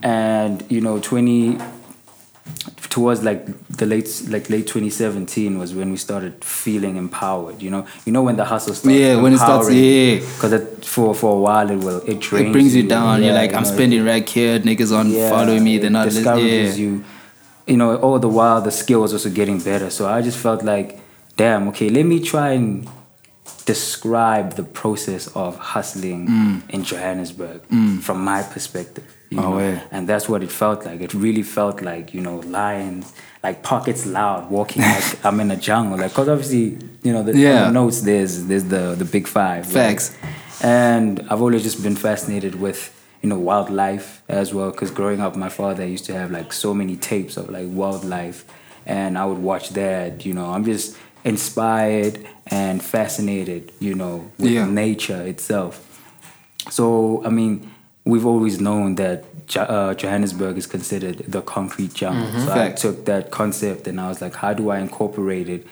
and 0.03 0.63
you 0.69 0.81
know 0.81 0.99
20 0.99 1.57
towards 2.97 3.21
like 3.21 3.45
the 3.81 3.85
late 3.85 4.09
like 4.27 4.49
late 4.49 4.65
2017 4.65 5.59
was 5.59 5.75
when 5.75 5.91
we 5.91 5.97
started 5.97 6.33
feeling 6.43 6.95
empowered 6.95 7.61
you 7.61 7.69
know 7.69 7.85
you 8.05 8.11
know 8.11 8.23
when 8.23 8.37
the 8.37 8.45
hustle 8.45 8.73
starts 8.73 8.97
Yeah, 8.97 9.21
when 9.21 9.33
it 9.33 9.37
starts- 9.37 9.69
yeah. 9.71 10.15
because 10.33 10.53
for 10.93 11.13
for 11.13 11.31
a 11.37 11.39
while 11.47 11.69
it 11.69 11.79
will 11.85 12.01
it 12.13 12.19
It 12.33 12.51
brings 12.51 12.73
you 12.79 12.85
down. 12.97 13.21
You're 13.21 13.39
like, 13.41 13.51
you 13.51 13.57
I'm 13.57 13.65
know, 13.65 13.75
spending 13.77 14.01
rag 14.11 14.25
here. 14.37 14.55
Niggas 14.69 14.91
on 14.99 15.05
yeah, 15.11 15.29
following 15.29 15.63
me. 15.67 15.73
They're 15.81 15.97
not 15.99 16.05
listening. 16.05 16.23
discourages 16.23 16.79
Yeah. 16.79 16.85
you. 16.85 16.91
You 17.71 17.77
know, 17.81 17.89
all 18.05 18.17
the 18.27 18.33
while 18.39 18.61
the 18.69 18.75
skill 18.81 19.01
was 19.05 19.11
also 19.15 19.29
getting 19.39 19.59
better. 19.71 19.89
So 19.97 20.01
I 20.17 20.19
just 20.29 20.39
felt 20.45 20.61
like, 20.73 20.89
damn, 21.41 21.63
okay, 21.71 21.89
let 21.97 22.05
me 22.13 22.17
try 22.33 22.49
and 22.59 22.67
describe 23.73 24.47
the 24.59 24.67
process 24.81 25.23
of 25.43 25.51
hustling 25.73 26.21
mm. 26.27 26.55
in 26.75 26.79
Johannesburg 26.89 27.59
mm. 27.69 28.01
from 28.05 28.17
my 28.31 28.41
perspective. 28.55 29.05
You. 29.29 29.39
Oh, 29.39 29.51
know? 29.53 29.59
yeah. 29.59 29.81
And 29.91 30.07
that's 30.07 30.29
what 30.29 30.41
it 30.43 30.51
felt 30.51 30.85
like. 30.85 31.01
It 31.01 31.13
really 31.13 31.43
felt 31.43 31.81
like, 31.81 32.13
you 32.13 32.21
know, 32.21 32.37
lions, 32.39 33.13
like 33.43 33.61
pockets 33.63 34.05
loud, 34.05 34.49
walking 34.49 34.81
like 34.95 35.25
I'm 35.25 35.39
in 35.39 35.51
a 35.51 35.57
jungle. 35.57 35.97
Like, 35.97 36.13
cause 36.13 36.29
obviously, 36.29 36.77
you 37.03 37.11
know, 37.13 37.23
the, 37.23 37.37
Yeah. 37.37 37.65
the 37.65 37.71
notes 37.71 38.01
there's 38.01 38.45
there's 38.45 38.63
the 38.65 38.95
the 38.95 39.05
big 39.05 39.27
five. 39.27 39.65
right? 39.65 39.73
Facts. 39.73 40.15
And 40.63 41.19
I've 41.29 41.41
always 41.41 41.63
just 41.63 41.83
been 41.83 41.95
fascinated 41.95 42.55
with, 42.55 42.81
you 43.21 43.29
know, 43.29 43.37
wildlife 43.37 44.23
as 44.29 44.53
well. 44.53 44.71
Because 44.71 44.91
growing 44.91 45.19
up, 45.21 45.35
my 45.35 45.49
father 45.49 45.85
used 45.85 46.05
to 46.05 46.13
have 46.13 46.31
like 46.31 46.53
so 46.53 46.73
many 46.73 46.95
tapes 46.95 47.37
of 47.37 47.49
like 47.49 47.67
wildlife, 47.67 48.45
and 48.85 49.17
I 49.17 49.25
would 49.25 49.39
watch 49.39 49.69
that. 49.71 50.25
You 50.25 50.33
know, 50.33 50.45
I'm 50.53 50.63
just 50.63 50.97
inspired 51.25 52.25
and 52.47 52.81
fascinated, 52.81 53.71
you 53.79 53.93
know, 53.93 54.31
with 54.39 54.51
Yeah. 54.51 54.65
nature 54.65 55.21
itself. 55.21 55.73
So, 56.69 57.21
I 57.25 57.29
mean, 57.29 57.69
we've 58.07 58.25
always 58.25 58.59
known 58.59 58.95
that 58.95 59.25
uh, 59.55 59.93
Johannesburg 59.93 60.57
is 60.57 60.67
considered 60.67 61.17
the 61.19 61.41
concrete 61.41 61.93
jungle. 61.93 62.27
So 62.39 62.47
Fact. 62.47 62.59
I 62.59 62.81
took 62.81 63.05
that 63.05 63.31
concept 63.31 63.87
and 63.87 63.99
I 63.99 64.07
was 64.07 64.21
like, 64.21 64.35
how 64.35 64.53
do 64.53 64.69
I 64.69 64.79
incorporate 64.79 65.49
it 65.49 65.65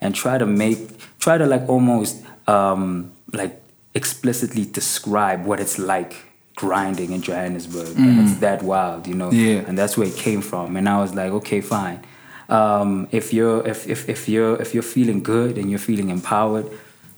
and 0.00 0.14
try 0.14 0.38
to 0.38 0.46
make, 0.46 0.78
try 1.18 1.38
to 1.38 1.46
like 1.46 1.68
almost 1.68 2.22
um, 2.46 3.12
like 3.32 3.60
explicitly 3.94 4.64
describe 4.64 5.44
what 5.44 5.60
it's 5.60 5.78
like 5.78 6.16
grinding 6.56 7.12
in 7.12 7.22
Johannesburg. 7.22 7.96
And 7.96 8.28
it's 8.28 8.38
that 8.40 8.62
wild, 8.62 9.06
you 9.06 9.14
know? 9.14 9.30
Yeah. 9.30 9.64
And 9.66 9.78
that's 9.78 9.96
where 9.96 10.06
it 10.06 10.16
came 10.16 10.42
from. 10.42 10.76
And 10.76 10.88
I 10.88 11.00
was 11.00 11.14
like, 11.14 11.32
okay, 11.32 11.60
fine. 11.60 12.00
Um, 12.48 13.08
if 13.12 13.32
you're 13.32 13.66
if, 13.66 13.88
if, 13.88 14.08
if 14.08 14.28
you're 14.28 14.60
if 14.60 14.74
you're 14.74 14.82
feeling 14.82 15.22
good 15.22 15.56
and 15.56 15.70
you're 15.70 15.78
feeling 15.78 16.10
empowered, 16.10 16.66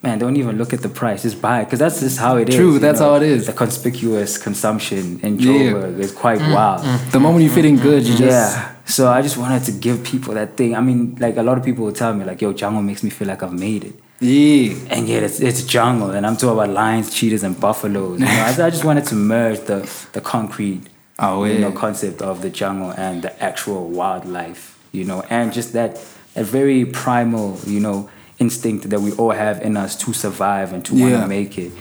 man, 0.05 0.19
don't 0.23 0.37
even 0.43 0.55
look 0.61 0.73
at 0.77 0.81
the 0.87 0.93
price. 1.01 1.21
Just 1.29 1.39
buy 1.47 1.57
it 1.61 1.65
because 1.67 1.81
that's 1.85 1.99
just 2.07 2.19
how 2.25 2.37
it 2.43 2.47
is. 2.51 2.55
True, 2.61 2.73
you 2.75 2.79
that's 2.85 3.01
how 3.05 3.13
it 3.21 3.23
is. 3.35 3.41
The 3.51 3.57
conspicuous 3.65 4.31
consumption 4.47 5.05
in 5.27 5.33
Yeah. 5.39 5.47
Joburg 5.47 5.99
is 6.07 6.13
quite 6.25 6.41
mm, 6.41 6.55
wild. 6.57 6.81
Mm, 6.85 7.11
the 7.17 7.21
moment 7.25 7.41
you're 7.45 7.53
mm, 7.53 7.61
feeling 7.61 7.77
good, 7.89 8.03
you 8.09 8.15
just 8.27 8.57
Yeah. 8.57 8.71
So 8.97 9.03
I 9.17 9.21
just 9.23 9.37
wanted 9.43 9.63
to 9.69 9.73
give 9.87 9.97
people 10.13 10.33
that 10.41 10.51
thing. 10.59 10.71
I 10.81 10.83
mean, 10.89 11.17
like 11.25 11.37
a 11.43 11.43
lot 11.49 11.57
of 11.59 11.65
people 11.69 11.83
will 11.87 11.99
tell 12.03 12.13
me, 12.19 12.23
like, 12.31 12.41
yo, 12.45 12.53
jungle 12.53 12.83
makes 12.91 13.03
me 13.07 13.11
feel 13.17 13.29
like 13.33 13.43
I've 13.47 13.59
made 13.69 13.83
it. 13.91 13.95
yeah. 14.21 14.75
And 14.95 15.03
yet 15.13 15.23
it's, 15.27 15.39
it's 15.49 15.61
jungle, 15.77 16.11
and 16.17 16.23
I'm 16.27 16.37
talking 16.41 16.57
about 16.59 16.71
lions, 16.83 17.07
cheetahs, 17.17 17.43
and 17.49 17.55
buffaloes. 17.67 18.21
You 18.21 18.27
know, 18.27 18.45
I, 18.49 18.51
I 18.69 18.71
just 18.77 18.85
wanted 18.89 19.07
to 19.13 19.15
merge 19.15 19.61
the, 19.71 19.79
the 20.17 20.21
concrete 20.21 20.83
Oh, 21.19 21.45
you 21.45 21.59
know, 21.65 21.69
yeah. 21.69 21.75
concept 21.87 22.19
of 22.23 22.43
the 22.43 22.51
jungle 22.51 22.91
and 23.07 23.23
the 23.23 23.33
actual 23.51 23.89
wildlife, 23.89 24.63
you 24.93 25.05
know, 25.05 25.23
and 25.31 25.53
just 25.53 25.73
that, 25.79 25.93
a 26.37 26.43
very 26.43 26.85
primal, 26.85 27.59
you 27.75 27.79
know, 27.87 28.11
instinct 28.45 28.91
that 28.91 29.01
we 29.01 29.11
all 29.21 29.33
have 29.45 29.57
in 29.69 29.77
us 29.85 29.93
to 30.05 30.13
survive 30.13 30.73
and 30.75 30.85
to 30.87 30.93
want 31.01 31.15
to 31.23 31.27
make 31.29 31.59
it 31.59 31.73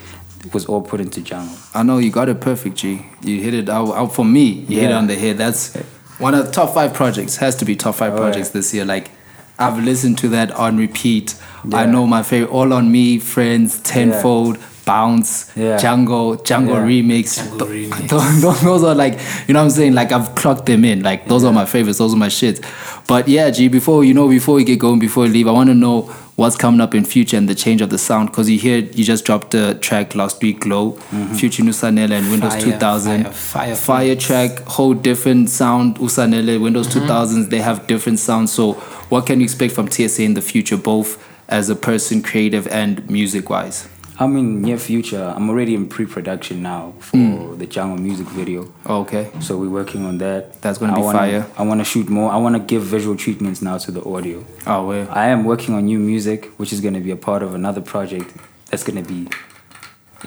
was 0.54 0.66
all 0.66 0.82
put 0.82 1.00
into 1.00 1.22
jungle. 1.22 1.56
I 1.74 1.84
know 1.84 1.98
you 2.00 2.12
got 2.12 2.28
it 2.30 2.40
perfect, 2.42 2.76
G. 2.82 2.88
You 3.22 3.40
hit 3.42 3.54
it 3.54 3.70
out, 3.70 3.92
out 4.02 4.12
for 4.14 4.26
me. 4.26 4.48
You 4.70 4.80
hit 4.82 4.90
it 4.92 4.98
on 5.02 5.08
the 5.08 5.16
head. 5.16 5.38
That's 5.38 5.74
one 6.20 6.34
of 6.36 6.46
the 6.46 6.52
top 6.52 6.74
five 6.74 6.94
projects. 6.94 7.38
Has 7.38 7.56
to 7.58 7.66
be 7.66 7.76
top 7.76 7.96
five 7.96 8.14
Oh, 8.14 8.18
projects 8.18 8.50
yeah. 8.50 8.54
this 8.60 8.74
year. 8.74 8.86
Like 8.86 9.12
I've 9.58 9.80
listened 9.84 10.18
to 10.24 10.28
that 10.30 10.52
on 10.52 10.78
repeat. 10.78 11.36
I 11.72 11.86
know 11.86 12.06
my 12.08 12.24
favorite. 12.24 12.52
All 12.52 12.74
on 12.74 12.92
me, 12.92 13.20
friends, 13.20 13.80
tenfold, 13.82 14.58
bounce, 14.86 15.52
Yeah. 15.56 15.78
Jungle, 15.78 16.36
Jungle 16.36 16.76
Yeah. 16.76 16.82
remix. 16.86 17.38
Jungle 17.38 17.68
Th- 17.68 17.90
remix. 17.90 18.10
Those, 18.64 18.84
are 18.84 18.96
like 18.96 19.20
you 19.48 19.54
know 19.54 19.60
what 19.62 19.66
I'm 19.66 19.70
saying. 19.72 19.94
Like 19.94 20.12
I've 20.12 20.36
clocked 20.36 20.66
them 20.66 20.86
in. 20.86 21.04
Like 21.04 21.28
those 21.28 21.44
are 21.44 21.54
my 21.54 21.66
favorites. 21.66 22.00
Those 22.00 22.14
are 22.14 22.18
my 22.18 22.28
shits. 22.28 22.62
But 23.08 23.28
yeah, 23.28 23.50
G. 23.50 23.68
Before 23.68 24.04
you 24.04 24.14
know, 24.14 24.28
before 24.28 24.56
we 24.56 24.64
get 24.64 24.80
going, 24.80 25.00
before 25.00 25.24
we 25.24 25.30
leave, 25.30 25.48
I 25.48 25.52
want 25.52 25.70
to 25.70 25.76
know 25.76 26.14
what's 26.36 26.56
coming 26.56 26.82
up 26.82 26.96
in 26.96 27.06
future 27.06 27.38
and 27.38 27.48
the 27.48 27.56
change 27.56 27.82
of 27.82 27.90
the 27.90 27.98
sound. 27.98 28.34
Cause 28.34 28.50
you 28.50 28.58
hear 28.58 28.78
you 28.80 29.04
just 29.04 29.26
dropped 29.26 29.52
the 29.52 29.76
track 29.76 30.16
last 30.16 30.42
week, 30.42 30.62
Glow, 30.62 30.94
mm-hmm. 30.94 31.34
Future 31.36 31.64
Nusanela 31.64 32.12
and 32.12 32.30
Windows 32.32 32.54
Fire, 32.54 32.62
2000. 32.62 33.24
fire, 33.24 33.34
fire, 33.34 33.76
fire 33.76 34.16
track, 34.16 34.60
whole 34.62 34.94
different 34.94 35.50
sound. 35.50 35.98
Usanele, 35.98 36.62
Windows 36.62 36.88
mm-hmm. 36.88 37.08
2000s, 37.08 37.50
they 37.50 37.60
have 37.60 37.86
different 37.88 38.20
sounds. 38.20 38.52
So 38.52 38.74
what 39.10 39.26
can 39.26 39.40
you 39.40 39.44
expect 39.44 39.74
from 39.74 39.90
TSA 39.90 40.24
in 40.24 40.34
the 40.34 40.42
future, 40.42 40.78
both 40.78 41.24
as 41.50 41.70
a 41.70 41.76
person, 41.76 42.22
creative 42.24 42.68
and 42.68 43.08
music 43.10 43.50
wise? 43.50 43.88
I 44.20 44.28
mean, 44.28 44.62
near 44.62 44.78
future. 44.78 45.34
I'm 45.36 45.50
already 45.50 45.74
in 45.74 45.88
pre-production 45.88 46.62
now 46.62 46.94
for 47.00 47.18
Mm. 47.18 47.58
the 47.58 47.66
Jungle 47.66 47.98
music 47.98 48.28
video. 48.28 48.72
Okay. 48.86 49.30
So 49.42 49.58
we're 49.58 49.70
working 49.82 50.06
on 50.06 50.18
that. 50.20 50.62
That's 50.62 50.78
gonna 50.78 50.94
I 50.94 50.96
be 50.98 51.02
wanna, 51.02 51.18
fire. 51.20 51.46
I 51.58 51.64
want 51.64 51.80
to 51.82 51.86
shoot 51.86 52.10
more. 52.10 52.32
I 52.32 52.38
want 52.38 52.56
to 52.56 52.60
give 52.62 52.84
visual 52.84 53.16
treatments 53.16 53.62
now 53.62 53.78
to 53.80 53.92
the 53.92 54.04
audio. 54.04 54.46
Oh, 54.68 54.86
well. 54.88 55.08
I 55.10 55.26
am 55.28 55.44
working 55.46 55.74
on 55.76 55.86
new 55.86 56.00
music, 56.00 56.52
which 56.58 56.72
is 56.72 56.80
going 56.82 56.94
to 56.94 57.00
be 57.00 57.12
a 57.12 57.16
part 57.16 57.42
of 57.44 57.54
another 57.56 57.82
project 57.82 58.32
that's 58.70 58.84
going 58.84 59.04
to 59.04 59.08
be, 59.14 59.28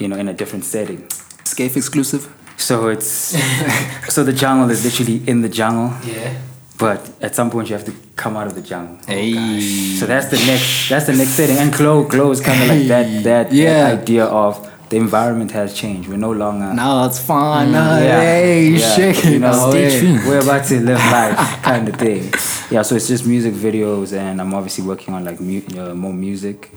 you 0.01 0.09
know, 0.09 0.17
in 0.17 0.29
a 0.29 0.33
different 0.35 0.65
setting. 0.65 1.07
Scape 1.45 1.77
exclusive. 1.77 2.29
So 2.57 2.89
it's 2.89 3.37
so 4.15 4.25
the 4.25 4.33
jungle 4.33 4.69
is 4.71 4.83
literally 4.85 5.23
in 5.29 5.43
the 5.43 5.49
jungle, 5.49 5.93
Yeah. 6.05 6.35
But 6.79 7.11
at 7.23 7.35
some 7.35 7.51
point 7.51 7.69
you 7.69 7.75
have 7.77 7.85
to 7.87 7.93
come 8.17 8.37
out 8.37 8.47
of 8.47 8.55
the 8.55 8.63
jungle. 8.63 8.99
Hey. 9.07 9.61
So 9.99 10.07
that's 10.07 10.29
the 10.31 10.37
next 10.47 10.89
that's 10.91 11.07
the 11.07 11.13
next 11.15 11.31
setting. 11.31 11.57
And 11.59 11.73
glow 11.73 12.05
glow 12.05 12.31
is 12.31 12.41
kind 12.41 12.63
of 12.63 12.69
like 12.69 12.87
that 12.89 13.25
that, 13.25 13.53
Yeah. 13.53 13.91
that 13.91 14.03
idea 14.03 14.25
of 14.27 14.71
the 14.89 14.97
environment 14.99 15.51
has 15.53 15.75
changed. 15.75 16.09
We're 16.09 16.17
no 16.17 16.31
longer 16.33 16.73
Now 16.73 17.07
it's 17.07 17.19
fine. 17.19 17.69
Mm, 17.73 17.75
uh, 17.75 18.05
yeah, 18.05 18.21
Hey, 18.21 18.69
yeah, 18.71 19.29
you 19.31 19.39
know, 19.41 19.51
Oh, 19.53 19.75
yeah. 19.75 20.29
We're 20.29 20.41
about 20.41 20.65
to 20.69 20.79
live 20.81 20.99
life, 21.11 21.63
kind 21.63 21.89
of 21.89 21.97
thing. 21.97 22.33
Yeah, 22.71 22.83
so 22.83 22.95
it's 22.95 23.09
just 23.09 23.27
music 23.27 23.55
videos, 23.55 24.13
and 24.13 24.41
I'm 24.41 24.55
obviously 24.55 24.85
working 24.85 25.13
on 25.15 25.25
like 25.25 25.41
mu- 25.41 25.63
uh, 25.77 25.93
more 25.95 26.13
music, 26.13 26.71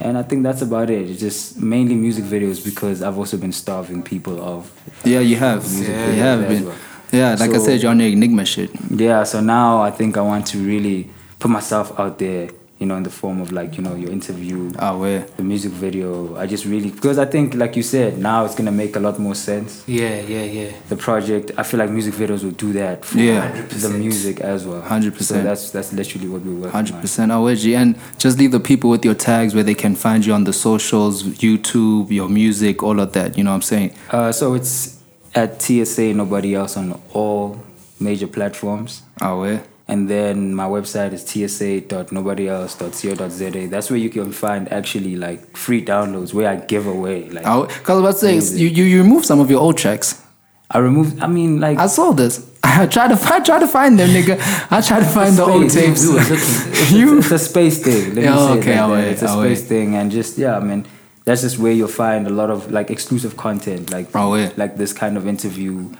and 0.00 0.18
I 0.18 0.22
think 0.24 0.42
that's 0.42 0.62
about 0.62 0.90
it. 0.90 1.08
It's 1.10 1.20
just 1.20 1.60
mainly 1.60 1.94
music 1.94 2.24
videos 2.24 2.64
because 2.64 3.02
I've 3.02 3.18
also 3.18 3.36
been 3.36 3.52
starving 3.52 4.02
people 4.02 4.40
of. 4.42 4.70
Yeah, 5.04 5.20
you 5.20 5.36
have. 5.36 5.62
Music 5.70 5.88
Yeah, 5.94 6.10
you 6.10 6.22
have 6.22 6.48
been. 6.48 6.64
well. 6.66 6.74
Yeah, 7.14 7.36
like 7.38 7.50
I 7.54 7.58
said, 7.58 7.80
you're 7.82 7.90
on 7.90 8.00
your 8.00 8.08
Enigma 8.10 8.44
shit. 8.44 8.70
Yeah, 8.90 9.24
so 9.24 9.40
now 9.40 9.82
I 9.82 9.90
think 9.90 10.16
I 10.16 10.20
want 10.22 10.46
to 10.48 10.58
really 10.58 11.08
put 11.38 11.50
myself 11.50 11.98
out 11.98 12.18
there, 12.18 12.48
you 12.78 12.86
know, 12.86 12.96
in 12.96 13.02
the 13.04 13.10
form 13.10 13.40
of 13.40 13.52
like 13.52 13.76
you 13.76 13.82
know 13.82 13.94
your 13.94 14.10
interview, 14.10 14.72
Oh, 14.78 14.98
where? 14.98 15.20
the 15.36 15.42
music 15.44 15.72
video. 15.72 16.36
I 16.36 16.46
just 16.46 16.64
really 16.64 16.90
because 16.90 17.18
I 17.18 17.24
think 17.26 17.54
like 17.54 17.76
you 17.76 17.82
said, 17.82 18.18
now 18.18 18.44
it's 18.44 18.54
gonna 18.54 18.72
make 18.72 18.96
a 18.96 19.00
lot 19.00 19.18
more 19.18 19.34
sense. 19.34 19.84
Yeah, 19.86 20.20
yeah, 20.22 20.42
yeah. 20.44 20.70
the 20.88 20.96
project. 20.96 21.52
I 21.56 21.62
feel 21.62 21.78
like 21.80 21.90
music 21.90 22.14
videos 22.14 22.42
will 22.42 22.50
do 22.66 22.72
that 22.74 23.04
for 23.04 23.18
Yeah. 23.18 23.50
the 23.68 23.90
music 23.90 24.40
as 24.40 24.66
well. 24.66 24.82
100%. 24.82 25.22
So 25.22 25.42
that's 25.42 25.70
that's 25.70 25.92
literally 25.92 26.28
what 26.28 26.42
we're 26.42 26.54
working 26.54 26.70
Hundred 26.72 26.94
on. 26.96 27.00
percent 27.00 27.30
Aweji. 27.32 27.76
And 27.76 27.96
just 28.18 28.38
leave 28.38 28.50
the 28.52 28.60
people 28.60 28.90
with 28.90 29.04
your 29.04 29.14
tags 29.14 29.54
where 29.54 29.64
they 29.64 29.74
can 29.74 29.94
find 29.94 30.24
you 30.26 30.32
on 30.34 30.44
the 30.44 30.52
socials, 30.52 31.22
YouTube, 31.22 32.10
your 32.10 32.28
music, 32.28 32.82
all 32.82 32.98
of 33.00 33.12
that. 33.12 33.36
You 33.38 33.44
know 33.44 33.50
what 33.50 33.56
I'm 33.56 33.62
saying? 33.62 33.92
Uh, 34.10 34.32
so 34.32 34.54
it's 34.54 34.93
at 35.34 35.60
TSA 35.62 36.14
Nobody 36.14 36.54
Else 36.54 36.76
on 36.76 37.00
all 37.12 37.60
major 38.00 38.26
platforms. 38.26 39.02
Oh, 39.20 39.40
where? 39.40 39.62
And 39.86 40.08
then 40.08 40.54
my 40.54 40.64
website 40.66 41.12
is 41.12 41.22
tsa.nobodyelse.co.za. 41.24 43.66
That's 43.68 43.90
where 43.90 43.98
you 43.98 44.08
can 44.10 44.32
find 44.32 44.72
actually 44.72 45.16
like 45.16 45.54
free 45.56 45.84
downloads 45.84 46.32
where 46.32 46.48
I 46.48 46.56
give 46.56 46.86
away. 46.86 47.28
Like 47.28 47.44
I, 47.44 47.66
cause 47.66 47.90
I 47.90 47.94
was 48.00 48.00
about 48.00 48.16
say, 48.16 48.38
you, 48.58 48.68
you, 48.68 48.84
you 48.84 49.02
removed 49.02 49.26
some 49.26 49.40
of 49.40 49.50
your 49.50 49.60
old 49.60 49.76
tracks. 49.76 50.22
I 50.70 50.78
removed. 50.78 51.20
I 51.20 51.26
mean, 51.26 51.60
like 51.60 51.76
I 51.78 51.86
saw 51.86 52.12
this. 52.12 52.50
I 52.64 52.86
tried 52.86 53.08
to 53.08 53.18
I 53.22 53.40
tried 53.40 53.58
to 53.60 53.68
find 53.68 53.98
them, 53.98 54.08
nigga. 54.08 54.38
I 54.70 54.80
tried 54.80 55.00
to 55.00 55.06
find 55.06 55.36
the 55.36 55.44
old 55.44 55.68
tapes. 55.70 56.06
Were 56.08 56.18
It's, 56.20 56.90
you 56.90 57.18
it's 57.18 57.30
a 57.30 57.38
space 57.38 57.82
thing. 57.84 58.14
Let 58.14 58.16
me 58.16 58.22
Yeah, 58.22 58.46
say 58.46 58.52
it 58.54 58.58
okay, 58.60 58.70
like 58.70 58.80
I'll 58.80 58.90
wait, 58.92 59.08
It's 59.08 59.20
a 59.22 59.28
space 59.28 59.62
thing, 59.68 59.96
and 59.96 60.10
just 60.10 60.38
yeah, 60.38 60.56
I 60.56 60.60
mean, 60.60 60.86
that's 61.24 61.40
just 61.42 61.58
where 61.58 61.72
you'll 61.72 61.88
find 61.88 62.26
a 62.26 62.30
lot 62.30 62.50
of 62.50 62.70
like 62.70 62.90
exclusive 62.90 63.36
content, 63.36 63.90
like 63.90 64.08
Oh, 64.14 64.34
yeah. 64.34 64.50
like 64.56 64.76
this 64.76 64.92
kind 64.92 65.16
of 65.16 65.26
interview, 65.26 65.90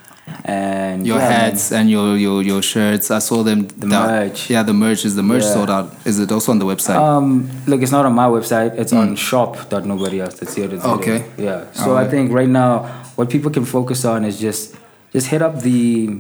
and 0.45 1.07
your 1.07 1.19
yeah, 1.19 1.29
man. 1.29 1.41
hats 1.41 1.73
and 1.73 1.91
your, 1.91 2.17
your 2.17 2.43
your 2.43 2.63
shirts. 2.63 3.11
I 3.11 3.19
saw 3.21 3.43
them. 3.43 3.69
The 3.69 3.87
merch. 3.87 4.51
Yeah, 4.51 4.63
the 4.63 4.73
merch 4.75 5.05
is 5.05 5.15
the 5.17 5.23
merch 5.23 5.43
Yeah. 5.45 5.55
sold 5.55 5.71
out. 5.71 5.95
Is 6.07 6.19
it 6.19 6.31
also 6.33 6.53
on 6.53 6.59
the 6.59 6.65
website? 6.67 6.97
Um, 6.97 7.49
look, 7.67 7.83
it's 7.83 7.93
not 7.93 8.05
on 8.07 8.15
my 8.15 8.27
website. 8.27 8.79
It's 8.79 8.93
on 8.93 9.17
shop.nobodyelse.co.za. 9.17 10.89
Okay. 10.99 11.25
Yeah. 11.39 11.71
So 11.73 11.91
Alright. 11.91 12.07
I 12.07 12.11
think 12.11 12.33
right 12.33 12.49
now, 12.49 12.85
what 13.17 13.31
people 13.31 13.51
can 13.51 13.65
focus 13.65 14.05
on 14.05 14.25
is 14.25 14.39
just 14.41 14.75
just 15.13 15.27
hit 15.29 15.43
up 15.43 15.61
the 15.61 16.19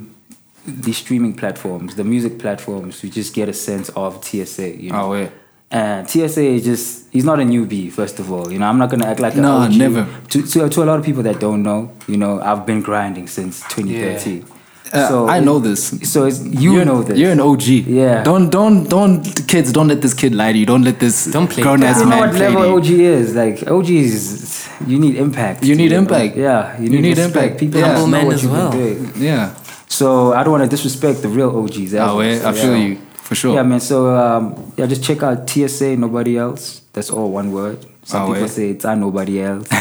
the 0.67 0.93
streaming 0.93 1.35
platforms, 1.35 1.95
the 1.97 2.05
music 2.05 2.39
platforms, 2.39 3.01
to 3.01 3.09
just 3.11 3.35
get 3.35 3.49
a 3.49 3.53
sense 3.53 3.91
of 3.91 4.25
TSA. 4.25 4.77
You 4.83 4.91
know? 4.93 5.13
Oh, 5.13 5.15
yeah. 5.15 5.29
And 5.75 6.09
TSA 6.09 6.41
is 6.57 6.64
just, 6.64 7.12
he's 7.12 7.25
not 7.25 7.39
a 7.41 7.43
newbie, 7.43 7.91
first 7.91 8.20
of 8.20 8.31
all. 8.33 8.47
You 8.53 8.59
know, 8.61 8.66
I'm 8.70 8.79
not 8.79 8.91
going 8.91 9.01
to 9.03 9.09
act 9.09 9.18
like 9.18 9.35
No, 9.35 9.57
an 9.62 9.72
OG. 9.72 9.77
never. 9.85 10.07
To, 10.31 10.43
to, 10.51 10.68
to 10.68 10.83
a 10.85 10.87
lot 10.91 10.99
of 11.01 11.05
people 11.05 11.25
that 11.25 11.41
don't 11.41 11.62
know, 11.68 11.91
you 12.07 12.16
know, 12.16 12.41
I've 12.41 12.64
been 12.64 12.81
grinding 12.81 13.27
since 13.27 13.61
2013. 13.70 14.47
Uh, 14.93 15.25
I 15.27 15.41
know 15.41 15.59
this. 15.59 15.81
So 16.12 16.27
it's, 16.27 16.41
you 16.45 16.75
you're, 16.75 16.85
know 16.85 17.03
this. 17.03 17.18
You're 17.18 17.33
an 17.33 17.41
OG. 17.41 17.62
Yeah. 18.01 18.22
Don't 18.22 18.49
don't 18.51 18.85
don't 18.89 19.25
kids. 19.49 19.72
Don't 19.72 19.89
let 19.89 20.01
this 20.01 20.14
kid 20.14 20.33
lie 20.41 20.53
to 20.53 20.59
you. 20.59 20.66
Don't 20.66 20.85
let 20.85 21.01
this 21.01 21.25
Don't 21.37 21.51
play 21.51 21.64
grown 21.64 21.83
ass 21.83 21.99
you 21.99 22.07
know 22.07 22.18
what 22.18 22.35
level 22.35 22.64
you. 22.64 22.77
OG 22.77 22.87
is? 22.91 23.35
Like, 23.35 23.66
OG 23.66 23.91
is, 23.91 24.68
you 24.87 25.01
need 25.01 25.16
impact. 25.16 25.64
You 25.64 25.75
need 25.75 25.91
know? 25.91 25.99
impact. 25.99 26.37
Yeah. 26.37 26.77
You 26.79 26.85
You 26.85 26.91
need, 26.91 27.01
need 27.03 27.18
impact. 27.18 27.59
People 27.59 27.81
Yeah. 27.81 27.93
Humble 27.95 28.07
know 28.07 28.25
what 28.27 28.35
as 28.35 28.43
you've 28.45 28.53
well. 28.53 28.72
Yeah. 29.16 29.55
So 29.89 30.33
I 30.33 30.45
don't 30.45 30.53
want 30.53 30.62
to 30.62 30.70
disrespect 30.77 31.22
the 31.22 31.29
real 31.29 31.51
OGs. 31.59 31.93
as 31.95 32.01
Oh, 32.09 32.18
well. 32.18 32.22
yeah. 32.29 32.39
So, 32.39 32.49
I 32.51 32.53
feel 32.53 32.77
yeah. 32.77 32.87
you 32.87 32.99
for 33.35 33.41
sure. 33.41 33.55
Yeah, 33.55 33.62
man. 33.62 33.80
So 33.80 34.14
um, 34.14 34.72
yeah, 34.76 34.87
just 34.87 35.03
check 35.03 35.22
out 35.22 35.49
TSA. 35.51 35.97
Nobody 35.97 36.39
else. 36.39 36.82
That's 36.93 37.11
all 37.11 37.30
one 37.30 37.53
word. 37.53 37.85
Some 38.05 38.22
Oh, 38.22 38.26
people 38.28 38.41
yeah. 38.43 38.47
say 38.49 38.70
it's 38.70 38.85
I 38.85 38.95
nobody 38.95 39.41
else. 39.43 39.66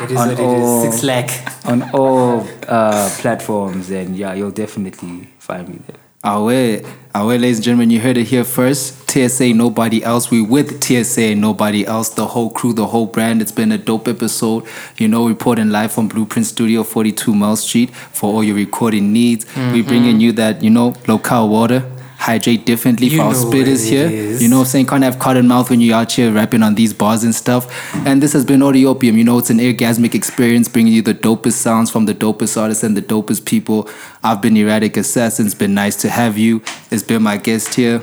It 0.00 0.12
is 0.12 0.16
On 0.18 0.28
what 0.28 0.38
all- 0.40 0.84
is. 0.84 0.92
Six 0.94 1.02
lakh. 1.02 1.30
on 1.66 1.82
all 1.92 2.46
uh, 2.68 3.10
platforms, 3.18 3.90
and 3.90 4.16
yeah, 4.16 4.32
you'll 4.32 4.52
definitely 4.52 5.28
find 5.40 5.68
me 5.68 5.80
there. 5.88 5.96
Awe, 6.22 6.80
awe, 7.16 7.24
ladies 7.26 7.56
and 7.58 7.64
gentlemen, 7.64 7.90
you 7.90 8.00
heard 8.00 8.16
it 8.16 8.28
here 8.28 8.44
first. 8.44 9.10
TSA, 9.10 9.52
nobody 9.54 10.04
else. 10.04 10.30
We 10.30 10.40
with 10.40 10.82
TSA, 10.84 11.34
nobody 11.34 11.84
else. 11.84 12.10
The 12.10 12.26
whole 12.26 12.50
crew, 12.50 12.72
the 12.72 12.86
whole 12.86 13.06
brand. 13.06 13.42
It's 13.42 13.50
been 13.50 13.72
a 13.72 13.78
dope 13.78 14.06
episode. 14.06 14.64
You 14.98 15.08
know, 15.08 15.26
reporting 15.26 15.70
live 15.70 15.90
from 15.90 16.06
Blueprint 16.06 16.46
Studio, 16.46 16.84
42 16.84 17.34
Mile 17.34 17.56
Street, 17.56 17.90
for 17.90 18.32
all 18.32 18.44
your 18.44 18.54
recording 18.56 19.12
needs. 19.12 19.46
We 19.72 19.82
bringing 19.82 20.20
you 20.20 20.30
that, 20.32 20.62
you 20.62 20.70
know, 20.70 20.94
local 21.08 21.48
water. 21.48 21.82
Hydrate 22.18 22.66
differently 22.66 23.06
You 23.06 23.18
for 23.18 23.22
our 23.22 23.32
spitters 23.32 23.88
here. 23.88 24.08
You 24.10 24.48
know, 24.48 24.56
what 24.58 24.62
I'm 24.62 24.68
saying 24.68 24.86
can't 24.86 25.04
have 25.04 25.20
cotton 25.20 25.46
mouth 25.46 25.70
when 25.70 25.80
you're 25.80 25.96
out 25.96 26.10
here 26.10 26.32
rapping 26.32 26.64
on 26.64 26.74
these 26.74 26.92
bars 26.92 27.22
and 27.22 27.32
stuff. 27.32 27.94
And 28.06 28.20
this 28.20 28.32
has 28.32 28.44
been 28.44 28.58
Audiopium. 28.60 29.14
You 29.14 29.22
know, 29.22 29.38
it's 29.38 29.50
an 29.50 29.58
orgasmic 29.58 30.14
experience 30.14 30.68
bringing 30.68 30.92
you 30.92 31.00
the 31.00 31.14
dopest 31.14 31.52
sounds 31.52 31.90
from 31.92 32.06
the 32.06 32.14
dopest 32.14 32.60
artists 32.60 32.82
and 32.82 32.96
the 32.96 33.02
dopest 33.02 33.44
people. 33.44 33.88
I've 34.24 34.42
been 34.42 34.56
Erratic 34.56 34.96
Assassin. 34.96 35.46
It's 35.46 35.54
been 35.54 35.74
nice 35.74 35.94
to 36.02 36.10
have 36.10 36.36
you. 36.36 36.60
It's 36.90 37.04
been 37.04 37.22
my 37.22 37.36
guest 37.36 37.74
here. 37.74 38.02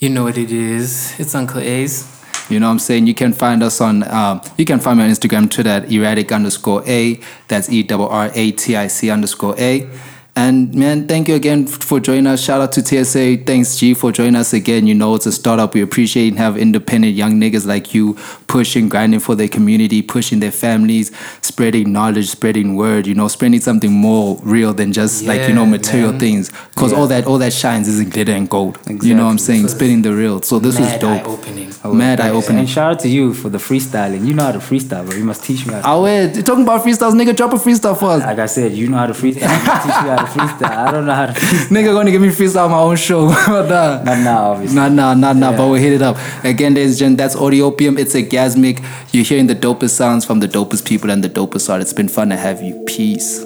You 0.00 0.10
know 0.10 0.24
what 0.24 0.36
it 0.36 0.50
is. 0.50 1.18
It's 1.18 1.34
Uncle 1.34 1.60
A's. 1.60 2.12
You 2.50 2.60
know 2.60 2.66
what 2.66 2.72
I'm 2.72 2.78
saying? 2.80 3.06
You 3.06 3.14
can 3.14 3.32
find 3.32 3.62
us 3.62 3.80
on, 3.80 4.02
um, 4.08 4.40
you 4.56 4.64
can 4.64 4.80
find 4.80 4.98
me 4.98 5.04
on 5.04 5.10
Instagram, 5.10 5.50
Twitter 5.50 5.70
at 5.70 5.90
erratic 5.90 6.32
underscore 6.32 6.82
A. 6.86 7.20
That's 7.48 7.70
E 7.70 7.86
R 7.90 8.08
R 8.08 8.30
A 8.34 8.50
T 8.52 8.76
I 8.76 8.88
C 8.88 9.08
underscore 9.08 9.54
A. 9.58 9.88
And 10.38 10.74
man, 10.74 11.08
thank 11.08 11.28
you 11.28 11.34
again 11.34 11.66
for 11.66 11.98
joining 11.98 12.26
us. 12.26 12.42
Shout 12.42 12.60
out 12.60 12.70
to 12.72 12.84
TSA. 12.84 13.38
Thanks, 13.46 13.76
G, 13.76 13.94
for 13.94 14.12
joining 14.12 14.36
us 14.36 14.52
again. 14.52 14.86
You 14.86 14.94
know, 14.94 15.14
it's 15.14 15.24
a 15.24 15.32
startup. 15.32 15.72
We 15.72 15.80
appreciate 15.80 16.28
and 16.28 16.38
have 16.38 16.58
independent 16.58 17.14
young 17.14 17.40
niggas 17.40 17.66
like 17.66 17.94
you 17.94 18.18
pushing, 18.46 18.88
grinding 18.88 19.20
for 19.20 19.34
their 19.34 19.48
community, 19.48 20.02
pushing 20.02 20.40
their 20.40 20.52
families, 20.52 21.10
spreading 21.42 21.92
knowledge, 21.92 22.28
spreading 22.28 22.76
word, 22.76 23.06
you 23.06 23.14
know, 23.14 23.28
spreading 23.28 23.60
something 23.60 23.92
more 23.92 24.38
real 24.42 24.72
than 24.72 24.92
just 24.92 25.24
like, 25.24 25.48
you 25.48 25.54
know, 25.54 25.66
material 25.66 26.10
man. 26.12 26.20
things. 26.20 26.50
Because 26.74 26.92
all 26.92 27.06
that 27.08 27.26
all 27.26 27.38
that 27.38 27.52
shines 27.52 27.88
isn't 27.88 28.10
glitter 28.10 28.32
and 28.32 28.48
gold. 28.48 28.78
You 29.02 29.14
know 29.14 29.24
what 29.24 29.30
I'm 29.30 29.34
Exactly. 29.36 29.56
saying? 29.56 29.68
Spitting 29.68 30.02
the 30.02 30.12
real. 30.14 30.42
So 30.42 30.58
this 30.58 30.78
was 30.78 30.88
Mad 30.88 31.00
dope. 31.00 31.22
eye-opening. 31.26 31.72
Mad 31.86 32.20
eye 32.20 32.30
opening. 32.30 32.60
And 32.60 32.68
shout 32.68 32.92
out 32.94 32.98
to 33.00 33.08
you 33.08 33.32
for 33.34 33.48
the 33.48 33.58
freestyling. 33.58 34.26
You 34.26 34.34
know 34.34 34.44
how 34.44 34.52
to 34.52 34.58
freestyle, 34.58 35.06
bro. 35.08 35.16
You 35.16 35.24
must 35.24 35.44
teach 35.44 35.66
me 35.66 35.74
how 35.74 35.82
to. 35.82 35.88
Oh 35.88 36.02
wait, 36.02 36.44
talking 36.44 36.62
about 36.64 36.84
freestyles, 36.84 37.12
nigga? 37.14 37.34
Drop 37.36 37.52
a 37.52 37.56
freestyle 37.56 37.96
for 37.98 38.10
us. 38.12 38.22
Like 38.22 38.38
I 38.40 38.46
said, 38.46 38.72
you 38.72 38.88
know 38.88 38.96
how 38.98 39.06
to 39.06 39.12
freestyle. 39.12 39.42
You 39.42 39.66
must 39.66 39.82
teach 39.86 40.02
me 40.02 40.08
how 40.08 40.16
to 40.16 40.24
freestyle. 40.24 40.76
I 40.86 40.90
don't 40.90 41.06
know 41.06 41.14
how 41.14 41.26
to 41.26 41.32
freestyle. 41.40 41.68
nigga 41.68 41.92
gonna 41.94 42.10
give 42.10 42.20
me 42.22 42.28
freestyle 42.28 42.64
on 42.66 42.70
my 42.72 42.78
own 42.78 42.96
show. 42.96 43.28
nah. 43.48 44.02
Not 44.02 44.04
now, 44.04 44.50
obviously. 44.52 44.76
Nah, 44.76 44.88
nah, 44.88 45.14
nah, 45.14 45.32
nah, 45.32 45.50
Yeah. 45.50 45.56
but 45.56 45.66
we'll 45.68 45.74
hit 45.80 45.92
it 45.92 46.02
up. 46.02 46.16
Again, 46.44 46.74
ladies 46.74 46.90
and 46.92 46.98
gentlemen, 46.98 47.16
that's 47.18 47.36
Audiopium. 47.36 47.98
It's 47.98 48.14
a 48.14 48.22
gasmic. 48.36 48.84
You're 49.12 49.24
hearing 49.24 49.46
the 49.46 49.54
dopest 49.54 49.90
sounds 49.90 50.26
from 50.26 50.40
the 50.40 50.48
dopest 50.48 50.86
people 50.86 51.10
and 51.10 51.24
the 51.24 51.30
dopest 51.30 51.70
art. 51.70 51.80
It's 51.80 51.94
been 51.94 52.08
fun 52.08 52.28
to 52.28 52.36
have 52.36 52.62
you. 52.62 52.84
Peace. 52.86 53.45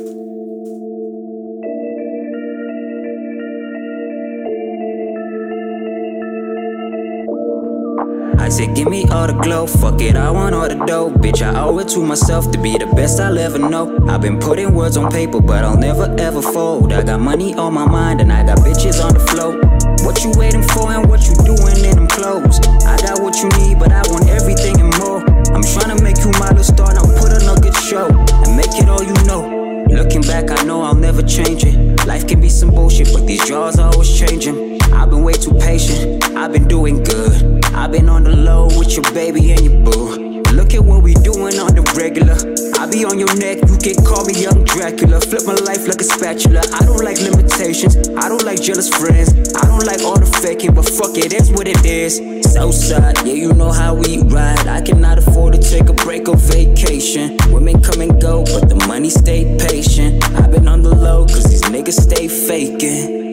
All 9.21 9.27
the 9.27 9.35
glow, 9.35 9.67
fuck 9.67 10.01
it, 10.01 10.17
I 10.17 10.31
want 10.31 10.55
all 10.55 10.67
the 10.67 10.81
dough. 10.87 11.11
Bitch, 11.11 11.43
I 11.43 11.61
owe 11.61 11.79
it 11.79 11.89
to 11.89 12.01
myself 12.03 12.51
to 12.53 12.59
be 12.59 12.79
the 12.79 12.87
best 12.87 13.21
I'll 13.21 13.39
ever 13.39 13.59
know. 13.59 13.85
I've 14.09 14.23
been 14.23 14.39
putting 14.39 14.73
words 14.75 14.97
on 14.97 15.11
paper, 15.11 15.41
but 15.41 15.63
I'll 15.63 15.77
never 15.77 16.07
ever 16.19 16.41
fold. 16.41 16.93
I 16.93 17.03
got 17.03 17.21
money 17.21 17.55
on 17.55 17.75
my 17.75 17.87
mind 17.87 18.23
and 18.23 18.33
I 18.33 18.47
got 18.47 18.59
bitches 18.59 19.05
on 19.05 19.13
the 19.13 19.21
float. 19.21 19.61
What 20.07 20.25
you 20.25 20.33
waiting 20.37 20.63
for 20.63 20.91
and 20.91 21.07
what 21.11 21.29
you 21.29 21.35
doing 21.45 21.85
in 21.85 21.97
them 21.97 22.09
clothes? 22.09 22.61
I 22.87 22.97
got 23.05 23.21
what 23.21 23.37
you 23.43 23.49
need, 23.61 23.79
but 23.79 23.93
I 23.93 24.03
want 24.09 24.27
everything 24.29 24.81
and 24.81 24.93
more. 24.99 25.21
I'm 25.53 25.65
trying 25.69 25.95
to 25.95 26.03
make 26.03 26.17
you 26.25 26.33
my 26.41 26.49
little 26.49 26.65
star, 26.65 26.95
now 26.95 27.05
put 27.21 27.31
on 27.37 27.45
a 27.45 27.61
good 27.61 27.77
show 27.77 28.09
and 28.09 28.57
make 28.57 28.73
it 28.81 28.89
all 28.89 29.03
you 29.05 29.15
know. 29.29 29.60
Looking 30.03 30.23
back, 30.23 30.51
I 30.51 30.65
know 30.65 30.81
I'll 30.81 30.95
never 30.95 31.21
change 31.21 31.63
it. 31.63 32.07
Life 32.07 32.27
can 32.27 32.41
be 32.41 32.49
some 32.49 32.71
bullshit, 32.71 33.13
but 33.13 33.27
these 33.27 33.47
draws 33.47 33.79
are 33.79 33.93
always 33.93 34.19
changing. 34.19 34.81
I've 34.95 35.11
been 35.11 35.23
way 35.23 35.35
too 35.35 35.53
patient, 35.53 36.25
I've 36.35 36.55
been 36.55 36.67
doing 36.67 37.03
good. 37.03 37.63
I've 37.75 37.93
been 37.93 38.09
on 38.09 38.25
the 38.25 38.35
low 38.35 38.65
with 38.79 38.93
your 38.95 39.03
baby 39.13 39.53
and 39.53 39.61
your 39.61 39.85
boo. 39.85 40.30
Look 40.61 40.75
at 40.75 40.85
what 40.85 41.03
we 41.03 41.15
doing 41.15 41.57
on 41.57 41.73
the 41.73 41.81
regular. 41.97 42.37
I 42.77 42.85
be 42.85 43.05
on 43.05 43.19
your 43.19 43.33
neck, 43.41 43.65
you 43.65 43.77
can 43.81 43.97
call 44.05 44.25
me 44.29 44.37
young 44.37 44.65
Dracula. 44.65 45.21
Flip 45.21 45.45
my 45.47 45.57
life 45.65 45.89
like 45.89 46.01
a 46.01 46.05
spatula. 46.05 46.61
I 46.77 46.85
don't 46.85 47.01
like 47.01 47.17
limitations, 47.21 47.97
I 48.21 48.29
don't 48.29 48.45
like 48.45 48.61
jealous 48.61 48.89
friends. 48.93 49.33
I 49.57 49.65
don't 49.65 49.87
like 49.89 50.05
all 50.05 50.21
the 50.21 50.29
faking, 50.45 50.75
but 50.75 50.85
fuck 50.85 51.17
it, 51.17 51.33
it's 51.33 51.49
what 51.49 51.67
it 51.67 51.85
is. 51.87 52.21
Southside, 52.53 53.17
yeah, 53.25 53.33
you 53.33 53.55
know 53.55 53.73
how 53.73 53.95
we 53.95 54.21
ride. 54.29 54.67
I 54.69 54.83
cannot 54.83 55.17
afford 55.17 55.55
to 55.55 55.61
take 55.61 55.89
a 55.89 55.95
break 55.95 56.29
or 56.29 56.37
vacation. 56.37 57.39
Women 57.49 57.81
come 57.81 58.03
and 58.03 58.21
go, 58.21 58.45
but 58.45 58.69
the 58.69 58.77
money 58.87 59.09
stay 59.09 59.57
patient. 59.57 60.25
I've 60.37 60.51
been 60.53 60.69
on 60.69 60.83
the 60.83 60.95
low, 60.95 61.25
cause 61.25 61.49
these 61.49 61.65
niggas 61.73 62.01
stay 62.05 62.29
faking. 62.29 63.30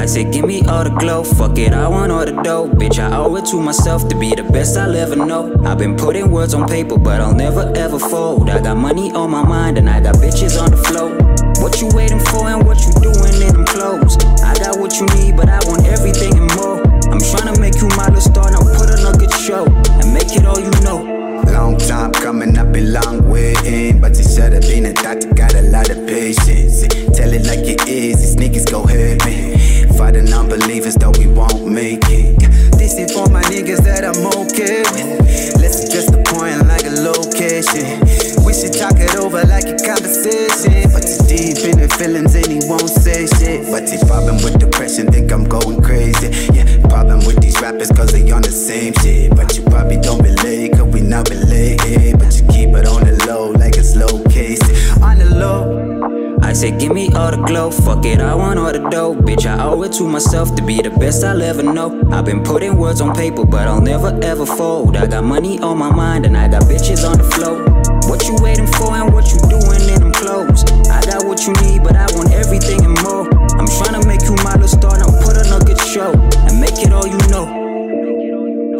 I 0.00 0.06
said, 0.06 0.32
give 0.32 0.46
me 0.46 0.62
all 0.62 0.82
the 0.82 0.88
glow, 0.88 1.22
fuck 1.22 1.58
it, 1.58 1.74
I 1.74 1.86
want 1.86 2.10
all 2.10 2.24
the 2.24 2.32
dough. 2.32 2.70
Bitch, 2.70 2.98
I 2.98 3.14
owe 3.18 3.36
it 3.36 3.44
to 3.52 3.60
myself 3.60 4.08
to 4.08 4.16
be 4.16 4.30
the 4.34 4.44
best 4.44 4.78
I'll 4.78 4.96
ever 4.96 5.14
know. 5.14 5.54
I've 5.62 5.76
been 5.76 5.94
putting 5.94 6.30
words 6.30 6.54
on 6.54 6.66
paper, 6.66 6.96
but 6.96 7.20
I'll 7.20 7.34
never 7.34 7.70
ever 7.76 7.98
fold. 7.98 8.48
I 8.48 8.62
got 8.62 8.78
money 8.78 9.12
on 9.12 9.30
my 9.30 9.44
mind 9.44 9.76
and 9.76 9.90
I 9.90 10.00
got 10.00 10.14
bitches 10.14 10.56
on 10.56 10.70
the 10.70 10.78
flow. 10.88 11.12
What 11.60 11.82
you 11.82 11.88
waiting 11.92 12.18
for 12.18 12.48
and 12.48 12.66
what 12.66 12.80
you 12.80 12.92
doing 13.04 13.44
in 13.44 13.52
them 13.52 13.66
clothes? 13.66 14.16
I 14.40 14.56
got 14.56 14.80
what 14.80 14.96
you 14.96 15.04
need, 15.20 15.36
but 15.36 15.50
I 15.50 15.60
want 15.68 15.84
everything 15.84 16.32
and 16.32 16.48
more. 16.56 16.80
I'm 17.12 17.20
trying 17.20 17.52
to 17.52 17.60
make 17.60 17.76
you 17.76 17.88
my 17.92 18.08
little 18.08 18.24
star, 18.24 18.50
now 18.50 18.64
put 18.72 18.88
on 18.88 19.04
a 19.04 19.12
good 19.18 19.34
show 19.36 19.68
and 20.00 20.14
make 20.14 20.32
it 20.32 20.46
all 20.46 20.58
you 20.58 20.72
know. 20.80 21.04
Long 21.52 21.76
time 21.76 22.12
coming, 22.12 22.56
I've 22.56 22.72
been 22.72 22.94
long 22.94 23.28
waiting. 23.28 24.00
But 24.00 24.16
should 24.16 24.54
have 24.54 24.62
been 24.62 24.86
a 24.86 24.94
doctor, 24.94 25.28
got 25.34 25.52
a 25.52 25.60
lot 25.68 25.90
of 25.90 26.06
patience. 26.08 26.88
Tell 27.12 27.28
it 27.28 27.44
like 27.44 27.68
it 27.68 27.86
is, 27.86 28.16
these 28.16 28.36
niggas 28.36 28.70
go 28.70 28.84
me. 29.26 29.79
Fighting 30.00 30.30
non-believers, 30.30 30.94
though 30.94 31.12
we 31.18 31.26
won't 31.26 31.68
make 31.68 32.00
it. 32.08 32.40
This 32.80 32.96
is 32.96 33.12
for 33.12 33.28
my 33.28 33.42
niggas 33.52 33.84
that 33.84 34.00
I'm 34.00 34.24
okay 34.48 34.80
with. 34.96 35.60
Let's 35.60 35.84
address 35.84 36.08
the 36.08 36.24
point 36.24 36.64
like 36.64 36.88
a 36.88 36.96
location. 37.04 38.00
We 38.40 38.56
should 38.56 38.72
talk 38.72 38.96
it 38.96 39.12
over 39.20 39.44
like 39.44 39.68
a 39.68 39.76
conversation. 39.76 40.88
But 40.88 41.04
deep 41.30 41.62
in 41.62 41.78
the 41.78 41.88
feelings 41.94 42.34
and 42.34 42.50
he 42.50 42.58
won't 42.66 42.90
say 42.90 43.26
shit. 43.38 43.70
But 43.70 43.88
he 43.88 43.96
problem 44.06 44.42
with 44.42 44.58
depression, 44.58 45.06
think 45.06 45.30
I'm 45.30 45.44
going 45.44 45.80
crazy. 45.80 46.50
Yeah, 46.52 46.66
problem 46.88 47.20
with 47.24 47.40
these 47.40 47.60
rappers 47.60 47.90
cause 47.92 48.10
they 48.10 48.28
on 48.32 48.42
the 48.42 48.50
same 48.50 48.92
shit. 49.00 49.30
But 49.36 49.56
you 49.56 49.62
probably 49.62 50.00
don't 50.00 50.20
relate, 50.22 50.72
cause 50.72 50.90
we 50.92 51.00
not 51.00 51.30
related. 51.30 52.18
But 52.18 52.34
you 52.34 52.42
keep 52.50 52.70
it 52.74 52.86
on 52.86 53.06
the 53.06 53.14
low 53.28 53.52
like 53.52 53.76
it's 53.76 53.94
location. 53.94 54.74
On 55.02 55.18
the 55.18 55.30
low. 55.30 56.40
I 56.42 56.52
say, 56.52 56.76
give 56.76 56.92
me 56.92 57.12
all 57.14 57.30
the 57.30 57.36
glow, 57.36 57.70
fuck 57.70 58.04
it, 58.04 58.20
I 58.20 58.34
want 58.34 58.58
all 58.58 58.72
the 58.72 58.90
dough. 58.90 59.14
Bitch, 59.14 59.46
I 59.46 59.62
owe 59.62 59.82
it 59.82 59.92
to 59.94 60.08
myself 60.08 60.56
to 60.56 60.64
be 60.64 60.82
the 60.82 60.90
best 60.90 61.22
I'll 61.22 61.40
ever 61.42 61.62
know. 61.62 62.02
I've 62.10 62.24
been 62.24 62.42
putting 62.42 62.76
words 62.76 63.00
on 63.00 63.14
paper, 63.14 63.44
but 63.44 63.68
I'll 63.68 63.80
never 63.80 64.18
ever 64.22 64.46
fold. 64.46 64.96
I 64.96 65.06
got 65.06 65.22
money 65.22 65.60
on 65.60 65.78
my 65.78 65.94
mind 65.94 66.26
and 66.26 66.36
I 66.36 66.48
got 66.48 66.62
bitches 66.62 67.08
on 67.08 67.18
the 67.18 67.24
flow. 67.24 67.79
What 68.10 68.26
you 68.26 68.34
waiting 68.42 68.66
for 68.66 68.90
and 68.90 69.14
what 69.14 69.30
you 69.30 69.38
doing 69.46 69.86
in 69.86 70.02
them 70.02 70.10
clothes? 70.10 70.64
I 70.90 71.00
got 71.06 71.24
what 71.30 71.46
you 71.46 71.52
need, 71.62 71.84
but 71.84 71.94
I 71.94 72.10
want 72.18 72.32
everything 72.32 72.84
and 72.84 73.00
more. 73.06 73.30
I'm 73.54 73.70
trying 73.78 73.94
to 73.94 74.02
make 74.02 74.22
you 74.26 74.34
my 74.42 74.58
little 74.58 74.66
star, 74.66 74.98
now 74.98 75.06
put 75.22 75.38
on 75.38 75.46
a 75.46 75.64
good 75.64 75.78
show 75.78 76.10
and 76.10 76.58
make 76.58 76.74
it 76.82 76.92
all 76.92 77.06
you 77.06 77.16
know. 77.30 77.46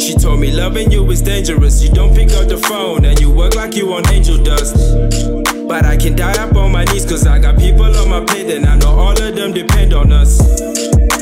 She 0.00 0.14
told 0.14 0.40
me 0.40 0.50
loving 0.50 0.90
you 0.90 1.08
is 1.12 1.22
dangerous. 1.22 1.80
You 1.80 1.90
don't 1.90 2.12
pick 2.12 2.32
up 2.32 2.48
the 2.48 2.58
phone 2.58 3.04
and 3.04 3.20
you 3.20 3.30
work 3.30 3.54
like 3.54 3.76
you 3.76 3.92
on 3.94 4.02
angel 4.10 4.42
dust. 4.42 4.74
But 5.68 5.86
I 5.86 5.96
can 5.96 6.16
die 6.16 6.34
up 6.42 6.56
on 6.56 6.72
my 6.72 6.82
knees 6.86 7.06
cause 7.06 7.24
I 7.24 7.38
got 7.38 7.56
people 7.56 7.86
on 7.86 8.08
my 8.08 8.24
plate 8.24 8.50
and 8.50 8.66
I 8.66 8.74
know 8.78 8.98
all 8.98 9.12
of 9.12 9.36
them 9.36 9.52
depend 9.52 9.94
on 9.94 10.10
us. 10.10 10.40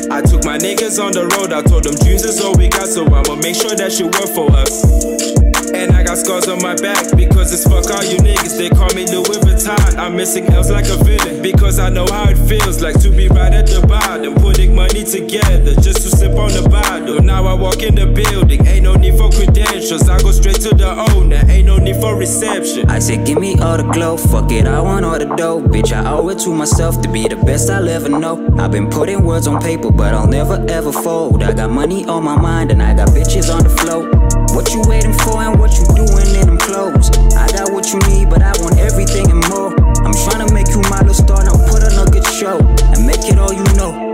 I 0.09 0.21
took 0.23 0.43
my 0.45 0.57
niggas 0.57 0.97
on 0.97 1.11
the 1.11 1.29
road, 1.37 1.53
I 1.53 1.61
told 1.61 1.83
them 1.83 1.93
dreams 1.93 2.25
is 2.25 2.41
all 2.41 2.57
we 2.57 2.69
got, 2.69 2.87
so 2.87 3.05
I'ma 3.05 3.35
make 3.35 3.53
sure 3.53 3.75
that 3.75 3.91
shit 3.91 4.05
work 4.07 4.33
for 4.33 4.49
us. 4.57 5.48
And 5.79 5.93
I 5.95 6.03
got 6.03 6.17
scars 6.17 6.49
on 6.49 6.61
my 6.61 6.75
back 6.75 7.15
because 7.15 7.53
it's 7.53 7.63
fuck 7.63 7.89
all 7.95 8.03
you 8.03 8.17
niggas. 8.17 8.57
They 8.57 8.67
call 8.67 8.91
me 8.95 9.07
Louis 9.07 9.39
Vuitton. 9.39 9.97
I'm 9.97 10.13
missing 10.13 10.45
L's 10.51 10.69
like 10.69 10.89
a 10.89 11.01
villain 11.05 11.41
because 11.41 11.79
I 11.79 11.87
know 11.87 12.05
how 12.11 12.27
it 12.27 12.37
feels 12.49 12.81
like 12.81 12.99
to 12.99 13.09
be 13.09 13.29
right 13.29 13.53
at 13.53 13.67
the 13.67 13.87
bottom, 13.87 14.35
putting 14.35 14.75
money 14.75 15.05
together 15.05 15.75
just 15.75 16.01
to 16.03 16.09
sip 16.09 16.35
on 16.35 16.51
the 16.51 16.67
bottle. 16.69 17.21
Now 17.21 17.45
I 17.45 17.53
walk 17.53 17.81
in 17.81 17.95
the 17.95 18.07
building, 18.07 18.67
ain't 18.67 18.83
no 18.83 18.95
need 18.95 19.17
for 19.17 19.29
credentials. 19.29 20.09
I 20.09 20.19
go 20.21 20.31
straight 20.31 20.59
to 20.67 20.75
the 20.75 20.91
owner, 21.15 21.41
ain't 21.47 21.67
no 21.67 21.77
need 21.77 21.95
for 21.95 22.13
reception. 22.17 22.89
I 22.89 22.99
said, 22.99 23.25
give 23.25 23.39
me 23.39 23.57
all 23.59 23.77
the 23.77 23.83
glow, 23.83 24.17
fuck 24.17 24.51
it, 24.51 24.67
I 24.67 24.81
want 24.81 25.05
all 25.05 25.17
the 25.17 25.33
dough. 25.37 25.61
Bitch, 25.61 25.93
I 25.93 26.11
owe 26.11 26.27
it 26.27 26.39
to 26.39 26.49
myself 26.53 27.01
to 27.03 27.09
be 27.09 27.29
the 27.29 27.37
best 27.37 27.69
I'll 27.69 27.87
ever 27.87 28.09
know. 28.09 28.35
I've 28.57 28.71
been 28.71 28.89
putting 28.89 29.23
words 29.23 29.47
on 29.47 29.61
paper, 29.61 29.91
but 29.91 30.13
I'll 30.13 30.27
never 30.27 30.65
ever 30.67 30.91
fold. 30.91 31.41
I 31.41 31.53
got 31.53 31.71
money 31.71 32.05
on 32.05 32.25
my 32.25 32.35
mind 32.35 32.69
and 32.71 32.83
I 32.83 32.93
got 32.95 33.09
bitches 33.09 33.53
on 33.53 33.63
the 33.63 33.69
float. 33.69 34.28
What 34.59 34.73
you 34.73 34.81
waiting 34.89 35.13
for 35.13 35.41
and 35.41 35.57
what 35.57 35.71
you 35.77 35.85
doing 35.95 36.35
in 36.35 36.47
them 36.47 36.57
clothes? 36.57 37.09
I 37.33 37.47
got 37.47 37.71
what 37.71 37.93
you 37.93 37.99
need, 38.09 38.29
but 38.29 38.41
I 38.41 38.51
want 38.59 38.77
everything 38.77 39.31
and 39.31 39.39
more. 39.47 39.73
I'm 40.03 40.11
trying 40.11 40.45
to 40.45 40.53
make 40.53 40.67
you 40.67 40.81
my 40.89 40.99
little 40.99 41.13
star, 41.13 41.45
now 41.45 41.55
put 41.71 41.81
a 41.81 41.95
nugget 41.95 42.25
show 42.25 42.59
and 42.59 43.07
make 43.07 43.23
it 43.23 43.39
all 43.39 43.53
you 43.53 43.63
know. 43.77 44.08